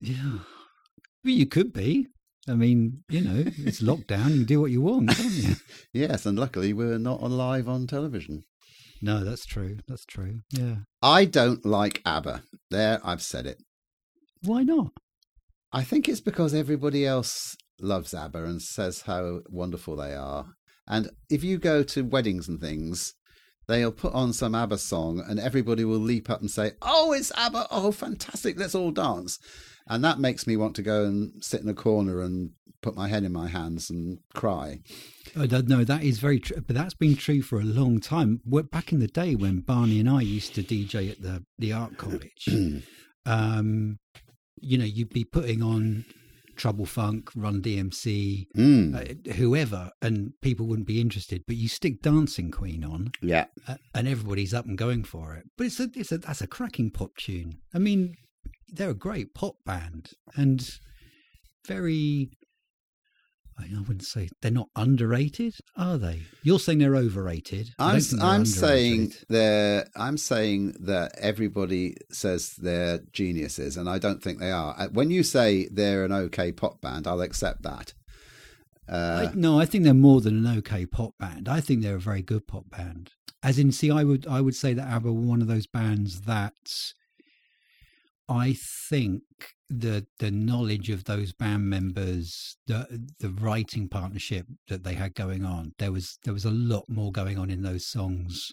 Yeah, 0.00 0.38
well, 1.24 1.34
you 1.34 1.46
could 1.46 1.72
be. 1.72 2.08
I 2.48 2.54
mean, 2.54 3.04
you 3.10 3.20
know, 3.20 3.44
it's 3.58 3.82
lockdown. 3.82 4.30
You 4.30 4.36
can 4.36 4.44
do 4.44 4.60
what 4.60 4.70
you 4.70 4.80
want, 4.80 5.10
can't 5.10 5.32
you? 5.32 5.54
Yes, 5.92 6.24
and 6.24 6.38
luckily 6.38 6.72
we're 6.72 6.98
not 6.98 7.20
on 7.20 7.36
live 7.36 7.68
on 7.68 7.86
television. 7.86 8.44
No, 9.02 9.22
that's 9.22 9.44
true. 9.44 9.78
That's 9.86 10.06
true. 10.06 10.40
Yeah. 10.50 10.76
I 11.02 11.24
don't 11.26 11.64
like 11.64 12.00
ABBA. 12.06 12.42
There, 12.70 13.00
I've 13.04 13.22
said 13.22 13.46
it. 13.46 13.58
Why 14.42 14.62
not? 14.62 14.92
I 15.72 15.84
think 15.84 16.08
it's 16.08 16.20
because 16.20 16.54
everybody 16.54 17.06
else 17.06 17.54
loves 17.80 18.14
ABBA 18.14 18.44
and 18.44 18.62
says 18.62 19.02
how 19.02 19.40
wonderful 19.50 19.96
they 19.96 20.14
are. 20.14 20.46
And 20.86 21.10
if 21.28 21.44
you 21.44 21.58
go 21.58 21.82
to 21.82 22.02
weddings 22.02 22.48
and 22.48 22.60
things, 22.60 23.14
they'll 23.68 23.92
put 23.92 24.14
on 24.14 24.32
some 24.32 24.54
ABBA 24.54 24.78
song 24.78 25.22
and 25.26 25.38
everybody 25.38 25.84
will 25.84 25.98
leap 25.98 26.28
up 26.28 26.40
and 26.40 26.50
say, 26.50 26.72
Oh, 26.82 27.12
it's 27.12 27.30
ABBA. 27.36 27.68
Oh, 27.70 27.92
fantastic. 27.92 28.58
Let's 28.58 28.74
all 28.74 28.90
dance. 28.90 29.38
And 29.86 30.04
that 30.04 30.18
makes 30.18 30.46
me 30.46 30.56
want 30.56 30.74
to 30.76 30.82
go 30.82 31.04
and 31.04 31.32
sit 31.42 31.60
in 31.60 31.68
a 31.68 31.74
corner 31.74 32.20
and 32.20 32.50
put 32.82 32.96
my 32.96 33.08
head 33.08 33.24
in 33.24 33.32
my 33.32 33.48
hands 33.48 33.90
and 33.90 34.18
cry. 34.34 34.80
Oh, 35.36 35.44
no, 35.44 35.84
that 35.84 36.02
is 36.02 36.18
very 36.18 36.40
true. 36.40 36.62
But 36.66 36.76
that's 36.76 36.94
been 36.94 37.16
true 37.16 37.42
for 37.42 37.60
a 37.60 37.64
long 37.64 38.00
time. 38.00 38.40
Back 38.70 38.92
in 38.92 39.00
the 39.00 39.06
day 39.06 39.34
when 39.34 39.60
Barney 39.60 40.00
and 40.00 40.08
I 40.08 40.22
used 40.22 40.54
to 40.54 40.62
DJ 40.62 41.10
at 41.10 41.22
the, 41.22 41.44
the 41.58 41.72
art 41.72 41.96
college, 41.98 42.48
um, 43.26 43.98
you 44.60 44.78
know, 44.78 44.84
you'd 44.84 45.10
be 45.12 45.24
putting 45.24 45.62
on 45.62 46.04
Trouble 46.58 46.84
Funk, 46.84 47.30
Run 47.34 47.62
DMC, 47.62 48.48
Mm. 48.56 48.94
uh, 49.28 49.32
whoever, 49.32 49.90
and 50.02 50.32
people 50.42 50.66
wouldn't 50.66 50.86
be 50.88 51.00
interested. 51.00 51.42
But 51.46 51.56
you 51.56 51.68
stick 51.68 52.02
Dancing 52.02 52.50
Queen 52.50 52.84
on, 52.84 53.12
Yeah. 53.22 53.46
uh, 53.66 53.76
and 53.94 54.06
everybody's 54.06 54.52
up 54.52 54.66
and 54.66 54.76
going 54.76 55.04
for 55.04 55.34
it. 55.36 55.44
But 55.56 55.68
it's 55.68 55.80
a, 55.80 55.88
it's 55.94 56.12
a 56.12 56.18
that's 56.18 56.42
a 56.42 56.46
cracking 56.46 56.90
pop 56.90 57.16
tune. 57.16 57.60
I 57.72 57.78
mean, 57.78 58.16
they're 58.68 58.90
a 58.90 58.94
great 58.94 59.32
pop 59.34 59.54
band 59.64 60.10
and 60.36 60.68
very. 61.66 62.30
I 63.58 63.80
wouldn't 63.80 64.04
say 64.04 64.28
they're 64.40 64.50
not 64.50 64.68
underrated, 64.76 65.54
are 65.76 65.98
they? 65.98 66.22
You're 66.42 66.58
saying 66.58 66.78
they're 66.78 66.96
overrated. 66.96 67.70
I'm 67.78 68.00
I'm 68.20 68.44
saying 68.46 69.14
they're 69.28 69.86
I'm 69.96 70.18
saying 70.18 70.76
that 70.80 71.12
everybody 71.18 71.96
says 72.10 72.54
they're 72.56 73.00
geniuses, 73.12 73.76
and 73.76 73.88
I 73.88 73.98
don't 73.98 74.22
think 74.22 74.38
they 74.38 74.50
are. 74.50 74.74
Uh, 74.78 74.88
When 74.88 75.10
you 75.10 75.22
say 75.22 75.68
they're 75.70 76.04
an 76.04 76.12
okay 76.12 76.52
pop 76.52 76.80
band, 76.80 77.06
I'll 77.06 77.20
accept 77.20 77.62
that. 77.62 77.94
Uh, 78.88 79.28
I, 79.30 79.34
no, 79.34 79.60
I 79.60 79.66
think 79.66 79.84
they're 79.84 79.94
more 79.94 80.20
than 80.20 80.46
an 80.46 80.58
okay 80.58 80.86
pop 80.86 81.14
band. 81.18 81.48
I 81.48 81.60
think 81.60 81.82
they're 81.82 81.96
a 81.96 82.00
very 82.00 82.22
good 82.22 82.46
pop 82.46 82.70
band. 82.70 83.10
As 83.42 83.58
in, 83.58 83.70
see, 83.70 83.90
I 83.90 84.02
would 84.02 84.26
I 84.26 84.40
would 84.40 84.56
say 84.56 84.72
that 84.74 84.88
ABBA 84.88 85.12
were 85.12 85.20
one 85.20 85.42
of 85.42 85.48
those 85.48 85.66
bands 85.66 86.22
that 86.22 86.54
I 88.28 88.54
think 88.88 89.22
the 89.70 90.06
the 90.18 90.30
knowledge 90.30 90.90
of 90.90 91.04
those 91.04 91.32
band 91.32 91.68
members, 91.70 92.56
the 92.66 93.06
the 93.20 93.30
writing 93.30 93.88
partnership 93.88 94.46
that 94.68 94.84
they 94.84 94.94
had 94.94 95.14
going 95.14 95.44
on, 95.44 95.72
there 95.78 95.92
was 95.92 96.18
there 96.24 96.34
was 96.34 96.44
a 96.44 96.50
lot 96.50 96.84
more 96.88 97.12
going 97.12 97.38
on 97.38 97.50
in 97.50 97.62
those 97.62 97.86
songs 97.86 98.52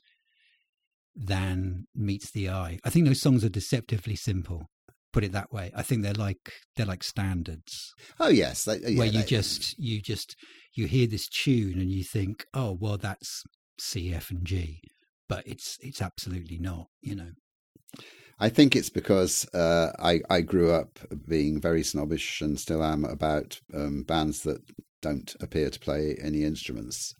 than 1.15 1.87
meets 1.95 2.31
the 2.31 2.49
eye. 2.49 2.79
I 2.83 2.89
think 2.89 3.05
those 3.07 3.21
songs 3.21 3.43
are 3.45 3.49
deceptively 3.49 4.15
simple, 4.15 4.69
put 5.13 5.23
it 5.23 5.31
that 5.31 5.51
way. 5.51 5.71
I 5.75 5.81
think 5.81 6.03
they're 6.03 6.13
like 6.13 6.51
they're 6.75 6.85
like 6.85 7.03
standards 7.03 7.93
Oh 8.19 8.29
yes, 8.29 8.63
they, 8.65 8.73
uh, 8.83 8.87
yeah, 8.89 8.97
where 8.97 9.07
you 9.07 9.19
they- 9.21 9.25
just 9.25 9.77
you 9.79 10.01
just 10.01 10.35
you 10.73 10.87
hear 10.87 11.07
this 11.07 11.27
tune 11.27 11.79
and 11.79 11.89
you 11.91 12.03
think, 12.03 12.45
oh 12.53 12.77
well, 12.79 12.97
that's 12.97 13.43
C, 13.77 14.13
F, 14.13 14.29
and 14.31 14.45
G, 14.45 14.81
but 15.29 15.45
it's 15.47 15.77
it's 15.81 16.01
absolutely 16.01 16.57
not. 16.57 16.87
You 17.01 17.15
know. 17.15 17.31
I 18.39 18.49
think 18.49 18.75
it's 18.75 18.89
because 18.89 19.47
uh, 19.53 19.91
I 19.99 20.21
I 20.29 20.41
grew 20.41 20.71
up 20.71 20.99
being 21.27 21.61
very 21.61 21.83
snobbish 21.83 22.41
and 22.41 22.59
still 22.59 22.83
am 22.83 23.05
about 23.05 23.59
um, 23.73 24.03
bands 24.03 24.43
that 24.43 24.61
don't 25.01 25.35
appear 25.39 25.69
to 25.69 25.79
play 25.79 26.17
any 26.21 26.43
instruments. 26.43 27.13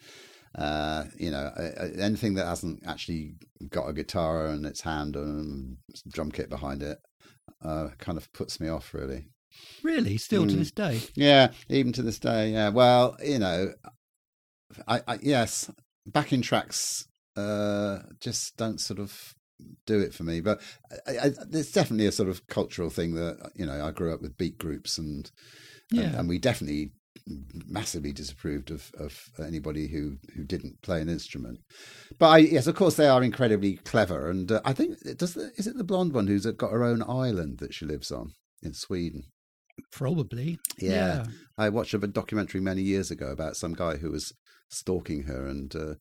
Uh, 0.58 1.06
you 1.18 1.30
know, 1.32 1.52
anything 2.00 2.34
that 2.36 2.46
hasn't 2.46 2.82
actually 2.88 3.36
got 3.70 3.90
a 3.90 3.94
guitar 3.94 4.48
and 4.48 4.66
its 4.66 4.82
hand 4.82 5.16
and 5.16 5.78
drum 6.08 6.32
kit 6.32 6.50
behind 6.50 6.82
it 6.82 6.98
uh, 7.62 7.90
kind 7.98 8.18
of 8.18 8.32
puts 8.32 8.60
me 8.60 8.70
off, 8.70 8.94
really. 8.94 9.28
Really, 9.84 10.18
still 10.18 10.48
to 10.48 10.56
Mm. 10.56 10.60
this 10.60 10.72
day. 10.72 11.02
Yeah, 11.16 11.52
even 11.70 11.92
to 11.94 12.02
this 12.02 12.20
day. 12.20 12.52
Yeah. 12.52 12.70
Well, 12.70 13.18
you 13.24 13.40
know, 13.40 13.74
I, 14.88 15.02
I 15.08 15.20
yes, 15.22 15.70
backing 16.06 16.42
tracks 16.42 17.08
uh, 17.36 18.00
just 18.20 18.56
don't 18.58 18.80
sort 18.80 19.00
of 19.00 19.35
do 19.86 20.00
it 20.00 20.14
for 20.14 20.24
me. 20.24 20.42
But 20.42 20.62
I, 21.08 21.18
I, 21.26 21.32
there's 21.48 21.72
definitely 21.72 22.08
a 22.08 22.12
sort 22.12 22.30
of 22.30 22.46
cultural 22.48 22.90
thing 22.90 23.16
that 23.16 23.52
you 23.56 23.66
know. 23.66 23.86
I 23.86 23.92
grew 23.92 24.14
up 24.14 24.22
with 24.22 24.38
beat 24.38 24.58
groups, 24.58 24.98
and 24.98 25.30
and, 25.92 26.00
Yeah. 26.02 26.20
and 26.20 26.28
we 26.30 26.40
definitely 26.40 26.92
massively 27.68 28.12
disapproved 28.12 28.70
of, 28.72 28.92
of 29.00 29.30
anybody 29.40 29.88
who, 29.88 30.18
who 30.36 30.44
didn't 30.44 30.82
play 30.82 31.02
an 31.02 31.10
instrument. 31.10 31.60
But 32.20 32.28
I, 32.28 32.38
yes, 32.40 32.68
of 32.68 32.76
course, 32.76 32.96
they 32.96 33.08
are 33.08 33.24
incredibly 33.24 33.78
clever. 33.78 34.30
And 34.30 34.52
uh, 34.52 34.62
I 34.66 34.74
think 34.74 35.00
does 35.18 35.34
the, 35.34 35.52
is 35.56 35.66
it 35.66 35.78
the 35.78 35.84
blonde 35.84 36.14
one 36.14 36.28
who's 36.28 36.46
got 36.46 36.72
her 36.72 36.84
own 36.84 37.02
island 37.02 37.60
that 37.60 37.74
she 37.74 37.86
lives 37.86 38.12
on 38.12 38.34
in 38.62 38.74
Sweden? 38.74 39.24
Probably. 39.92 40.60
Yeah. 40.78 41.26
I 41.58 41.70
watched 41.70 41.94
a 41.94 42.00
documentary 42.00 42.62
many 42.62 42.82
years 42.82 43.12
ago 43.12 43.28
about 43.28 43.56
some 43.56 43.74
guy 43.74 43.98
who 43.98 44.12
was 44.12 44.34
stalking 44.70 45.24
her, 45.24 45.48
and 45.48 45.76
uh, 45.76 45.96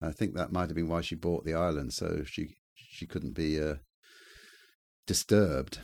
I 0.00 0.12
think 0.12 0.34
that 0.34 0.52
might 0.52 0.68
have 0.68 0.76
been 0.76 0.88
why 0.88 1.00
she 1.00 1.14
bought 1.14 1.44
the 1.44 1.54
island, 1.54 1.92
so 1.92 2.22
she 2.24 2.56
she 2.94 3.06
couldn't 3.06 3.34
be 3.34 3.60
uh, 3.60 3.74
disturbed. 5.06 5.80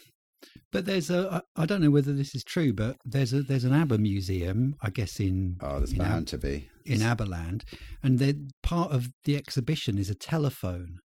But 0.72 0.86
there's 0.86 1.10
a 1.10 1.42
I 1.56 1.66
don't 1.66 1.82
know 1.82 1.90
whether 1.90 2.12
this 2.12 2.34
is 2.34 2.44
true, 2.44 2.72
but 2.72 2.96
there's 3.04 3.32
a 3.32 3.42
there's 3.42 3.64
an 3.64 3.74
ABBA 3.74 3.98
museum, 3.98 4.76
I 4.80 4.90
guess 4.90 5.20
in 5.20 5.56
Oh, 5.60 5.78
there's 5.78 5.92
in, 5.92 6.00
Ab- 6.00 6.08
bound 6.08 6.28
to 6.28 6.38
be. 6.38 6.68
in 6.86 7.00
ABBAland, 7.00 7.62
and 8.02 8.18
then 8.18 8.50
part 8.62 8.90
of 8.92 9.08
the 9.24 9.36
exhibition 9.36 9.98
is 9.98 10.08
a 10.08 10.14
telephone, 10.14 10.98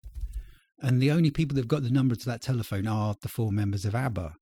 and 0.82 1.02
the 1.02 1.12
only 1.12 1.32
people 1.32 1.56
that've 1.56 1.68
got 1.68 1.84
the 1.84 1.90
number 1.90 2.16
to 2.16 2.26
that 2.28 2.42
telephone 2.42 2.88
are 2.88 3.16
the 3.22 3.28
four 3.28 3.52
members 3.52 3.84
of 3.86 3.94
ABBA, 3.96 4.34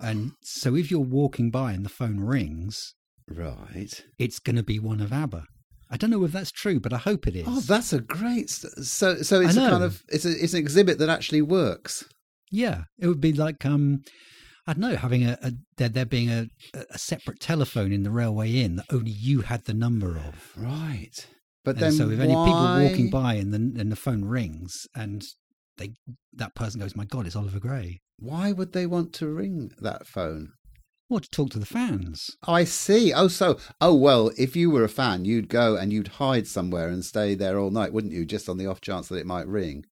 and 0.00 0.32
so 0.42 0.74
if 0.74 0.90
you're 0.90 1.00
walking 1.00 1.50
by 1.50 1.72
and 1.72 1.84
the 1.84 1.88
phone 1.90 2.18
rings, 2.20 2.94
Right. 3.28 4.02
it's 4.18 4.40
going 4.40 4.56
to 4.56 4.64
be 4.64 4.80
one 4.80 5.00
of 5.00 5.12
ABBA. 5.12 5.44
I 5.90 5.96
don't 5.96 6.10
know 6.10 6.24
if 6.24 6.32
that's 6.32 6.52
true, 6.52 6.80
but 6.80 6.92
I 6.92 6.98
hope 6.98 7.26
it 7.26 7.36
is. 7.36 7.44
Oh, 7.46 7.60
that's 7.60 7.92
a 7.92 8.00
great. 8.00 8.50
So, 8.50 9.16
so 9.22 9.40
it's 9.40 9.56
a 9.56 9.70
kind 9.70 9.84
of 9.84 10.02
it's 10.08 10.24
a, 10.24 10.30
it's 10.30 10.52
an 10.52 10.60
exhibit 10.60 10.98
that 10.98 11.08
actually 11.08 11.42
works. 11.42 12.04
Yeah, 12.50 12.84
it 12.98 13.08
would 13.08 13.20
be 13.20 13.32
like 13.32 13.64
um, 13.64 14.02
I 14.66 14.72
don't 14.72 14.80
know, 14.80 14.96
having 14.96 15.24
a, 15.24 15.38
a 15.42 15.52
there 15.76 15.88
there 15.88 16.06
being 16.06 16.30
a, 16.30 16.48
a 16.74 16.98
separate 16.98 17.40
telephone 17.40 17.92
in 17.92 18.02
the 18.02 18.10
railway 18.10 18.52
inn 18.52 18.76
that 18.76 18.86
only 18.92 19.10
you 19.10 19.42
had 19.42 19.64
the 19.64 19.74
number 19.74 20.16
of. 20.16 20.52
Right. 20.56 21.26
But 21.64 21.76
And 21.76 21.80
then, 21.82 21.92
so 21.92 22.08
if 22.08 22.20
any 22.20 22.34
people 22.34 22.80
walking 22.80 23.10
by 23.10 23.34
and 23.34 23.52
the 23.52 23.80
and 23.80 23.92
the 23.92 23.96
phone 23.96 24.24
rings 24.24 24.86
and 24.94 25.24
they 25.76 25.94
that 26.34 26.54
person 26.54 26.80
goes, 26.80 26.96
"My 26.96 27.04
God, 27.04 27.26
it's 27.26 27.36
Oliver 27.36 27.60
Gray." 27.60 28.00
why 28.20 28.52
would 28.52 28.72
they 28.72 28.86
want 28.86 29.12
to 29.14 29.26
ring 29.26 29.72
that 29.80 30.06
phone? 30.06 30.52
Or 31.10 31.20
to 31.20 31.28
talk 31.28 31.50
to 31.50 31.58
the 31.58 31.66
fans. 31.66 32.36
Oh, 32.46 32.54
I 32.54 32.64
see. 32.64 33.12
Oh, 33.12 33.26
so 33.28 33.58
oh 33.80 33.94
well, 33.94 34.30
if 34.38 34.54
you 34.54 34.70
were 34.70 34.84
a 34.84 34.88
fan, 34.88 35.24
you'd 35.24 35.48
go 35.48 35.76
and 35.76 35.92
you'd 35.92 36.08
hide 36.08 36.46
somewhere 36.46 36.88
and 36.88 37.04
stay 37.04 37.34
there 37.34 37.58
all 37.58 37.72
night, 37.72 37.92
wouldn't 37.92 38.12
you? 38.12 38.24
Just 38.24 38.48
on 38.48 38.58
the 38.58 38.66
off 38.66 38.80
chance 38.80 39.08
that 39.08 39.16
it 39.16 39.26
might 39.26 39.48
ring. 39.48 39.84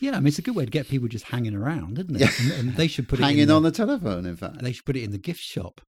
Yeah, 0.00 0.12
I 0.12 0.20
mean 0.20 0.26
it's 0.26 0.38
a 0.38 0.42
good 0.42 0.54
way 0.54 0.66
to 0.66 0.70
get 0.70 0.88
people 0.88 1.08
just 1.08 1.24
hanging 1.24 1.54
around, 1.54 1.98
isn't 1.98 2.14
it? 2.14 2.20
Yeah. 2.20 2.30
And, 2.38 2.68
and 2.68 2.76
they 2.76 2.88
should 2.88 3.08
put 3.08 3.18
it 3.18 3.22
Hanging 3.22 3.40
in 3.40 3.48
the, 3.48 3.56
on 3.56 3.62
the 3.62 3.70
telephone, 3.70 4.26
in 4.26 4.36
fact. 4.36 4.60
They 4.60 4.72
should 4.72 4.84
put 4.84 4.96
it 4.96 5.02
in 5.02 5.12
the 5.12 5.18
gift 5.18 5.40
shop 5.40 5.80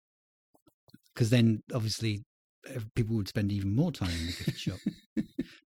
because 1.13 1.29
then 1.29 1.63
obviously 1.75 2.25
people 2.95 3.17
would 3.17 3.29
spend 3.29 3.53
even 3.53 3.75
more 3.75 3.93
time 3.93 4.11
in 4.11 4.27
the 4.27 4.45
gift 4.45 4.59
shop. 4.59 4.79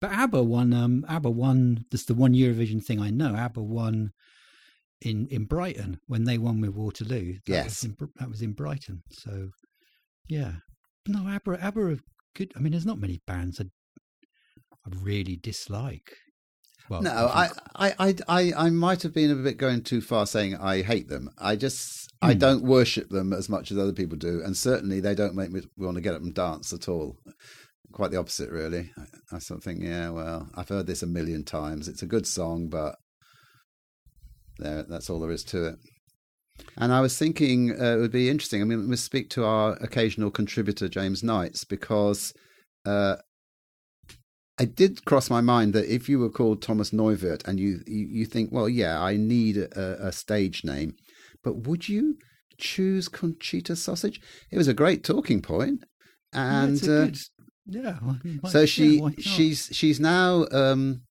But 0.01 0.12
ABBA 0.12 0.45
won. 0.45 0.73
Um, 0.73 1.05
ABBA 1.09 1.31
won. 1.31 1.85
This 1.91 2.03
is 2.03 2.07
the 2.07 2.14
one 2.14 2.35
Eurovision 2.35 2.85
thing 2.85 3.01
I 3.01 3.11
know. 3.11 3.35
ABBA 3.35 3.62
won 3.62 4.12
in 5.03 5.26
in 5.28 5.44
Brighton 5.44 6.01
when 6.07 6.24
they 6.24 6.38
won 6.38 6.61
with 6.61 6.70
Waterloo. 6.74 7.34
That 7.46 7.53
Yes. 7.53 7.82
was 7.82 7.84
in, 7.84 7.96
that 8.16 8.28
was 8.28 8.42
in 8.42 8.53
Brighton. 8.53 9.03
So 9.11 9.51
yeah, 10.28 10.55
no, 11.07 11.26
ABBA. 11.28 11.62
ABBA 11.64 11.80
are 11.80 11.99
good. 12.34 12.53
I 12.57 12.61
mean, 12.61 12.72
there's 12.72 12.86
not 12.86 12.99
many 13.01 13.20
bands 13.26 13.61
I 13.61 13.64
I 14.86 14.90
really 15.03 15.36
dislike. 15.36 16.16
Well, 16.88 17.03
No, 17.03 17.11
I 17.11 17.51
I, 17.76 17.94
I, 17.99 18.14
I, 18.28 18.53
I, 18.57 18.70
might 18.70 19.03
have 19.03 19.12
been 19.12 19.30
a 19.30 19.34
bit 19.34 19.59
going 19.59 19.82
too 19.82 20.01
far 20.01 20.24
saying 20.26 20.57
I 20.57 20.80
hate 20.80 21.09
them. 21.09 21.28
I 21.36 21.55
just, 21.55 22.09
I 22.22 22.32
Hmm. 22.32 22.38
don't 22.38 22.62
worship 22.64 23.11
them 23.11 23.34
as 23.34 23.49
much 23.51 23.70
as 23.70 23.76
other 23.76 23.92
people 23.92 24.16
do, 24.16 24.40
and 24.42 24.57
certainly 24.57 24.99
they 25.01 25.14
don't 25.14 25.34
make 25.34 25.51
me 25.53 25.61
want 25.76 25.96
to 25.96 26.01
get 26.01 26.14
up 26.14 26.22
and 26.22 26.32
dance 26.34 26.72
at 26.72 26.88
all. 26.88 27.18
Quite 27.92 28.11
the 28.11 28.16
opposite, 28.18 28.51
really. 28.51 28.90
I, 28.96 29.36
I 29.36 29.38
sort 29.38 29.59
of 29.59 29.64
think, 29.64 29.82
yeah, 29.82 30.09
well, 30.11 30.49
I've 30.55 30.70
heard 30.70 30.86
this 30.86 31.03
a 31.03 31.07
million 31.07 31.44
times. 31.44 31.88
It's 31.88 32.03
a 32.03 32.07
good 32.07 32.26
song, 32.26 32.68
but 32.68 32.96
there, 34.59 34.82
that's 34.84 35.09
all 35.11 35.20
there 35.20 35.30
is 35.30 35.44
to 35.44 35.66
it. 35.66 35.76
And 36.76 36.92
I 36.92 37.00
was 37.00 37.16
thinking 37.16 37.70
uh, 37.80 37.96
it 37.96 38.00
would 38.00 38.12
be 38.12 38.28
interesting. 38.28 38.61
I 38.61 38.64
mean, 38.64 38.88
we 38.88 38.96
speak 38.96 39.30
to 39.30 39.44
our 39.44 39.74
occasional 39.80 40.30
contributor 40.30 40.88
James 40.88 41.22
Knights 41.22 41.64
because 41.64 42.32
uh, 42.84 43.16
I 44.59 44.64
did 44.64 45.04
cross 45.04 45.30
my 45.30 45.40
mind 45.40 45.72
that 45.74 45.92
if 45.92 46.09
you 46.09 46.18
were 46.18 46.30
called 46.30 46.61
Thomas 46.62 46.90
Neuwirth 46.90 47.46
and 47.46 47.61
you 47.61 47.80
you, 47.86 48.06
you 48.11 48.26
think, 48.26 48.50
well, 48.52 48.68
yeah, 48.68 49.00
I 49.00 49.16
need 49.16 49.56
a, 49.56 50.06
a 50.09 50.12
stage 50.12 50.64
name, 50.64 50.94
but 51.44 51.66
would 51.66 51.88
you 51.88 52.16
choose 52.59 53.09
Conchita 53.09 53.76
Sausage? 53.76 54.20
It 54.50 54.59
was 54.59 54.66
a 54.68 54.74
great 54.74 55.04
talking 55.04 55.40
point, 55.42 55.84
Yeah, 56.34 56.62
and 56.62 56.72
it's 56.72 56.82
uh, 56.88 57.04
good- 57.06 57.18
yeah. 57.66 57.98
well, 58.02 58.18
why- 58.40 58.50
so 58.50 58.66
she 58.66 59.00
not? 59.00 59.20
she's 59.20 59.68
she's 59.72 60.00
now 60.00 60.46
um, 60.50 61.02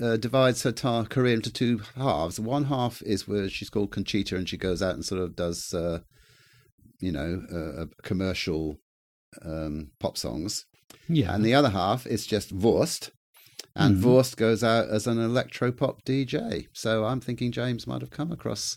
uh, 0.00 0.16
divides 0.16 0.62
her 0.62 0.72
tar- 0.72 1.04
career 1.06 1.34
into 1.34 1.52
two 1.52 1.78
halves. 1.96 2.38
One 2.40 2.64
half 2.64 3.02
is 3.02 3.26
where 3.28 3.48
she's 3.48 3.70
called 3.70 3.90
Conchita, 3.92 4.36
and 4.36 4.48
she 4.48 4.56
goes 4.56 4.82
out 4.82 4.94
and 4.94 5.04
sort 5.04 5.20
of 5.20 5.36
does, 5.36 5.72
uh, 5.74 6.00
you 7.00 7.12
know, 7.12 7.42
uh, 7.52 7.86
commercial 8.02 8.78
um, 9.44 9.90
pop 9.98 10.16
songs. 10.18 10.64
yeah, 11.08 11.34
And 11.34 11.44
the 11.44 11.54
other 11.54 11.70
half 11.70 12.06
is 12.06 12.26
just 12.26 12.52
Wurst. 12.52 13.10
And 13.74 13.96
Mhm. 13.96 14.02
Wurst 14.04 14.36
goes 14.36 14.62
out 14.62 14.88
as 14.88 15.06
an 15.06 15.16
electropop 15.16 16.04
DJ. 16.04 16.68
So 16.74 17.04
I'm 17.06 17.20
thinking 17.20 17.50
James 17.52 17.86
might 17.86 18.02
have 18.02 18.10
come 18.10 18.30
across 18.30 18.76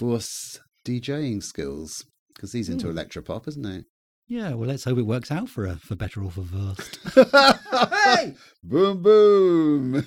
Wurst's 0.00 0.60
DJing 0.86 1.42
skills 1.42 2.04
because 2.34 2.52
he's 2.52 2.68
into 2.68 2.88
Ooh. 2.88 2.92
electropop, 2.92 3.46
isn't 3.48 3.66
he? 3.66 3.82
Yeah. 4.28 4.54
Well, 4.54 4.68
let's 4.68 4.84
hope 4.84 4.98
it 4.98 5.02
works 5.02 5.30
out 5.30 5.48
for 5.48 5.66
her 5.66 5.76
for 5.76 5.96
better 5.96 6.22
or 6.22 6.30
for 6.30 6.42
worse. 6.42 6.98
hey! 8.04 8.34
Boom, 8.62 9.02
boom. 9.02 10.06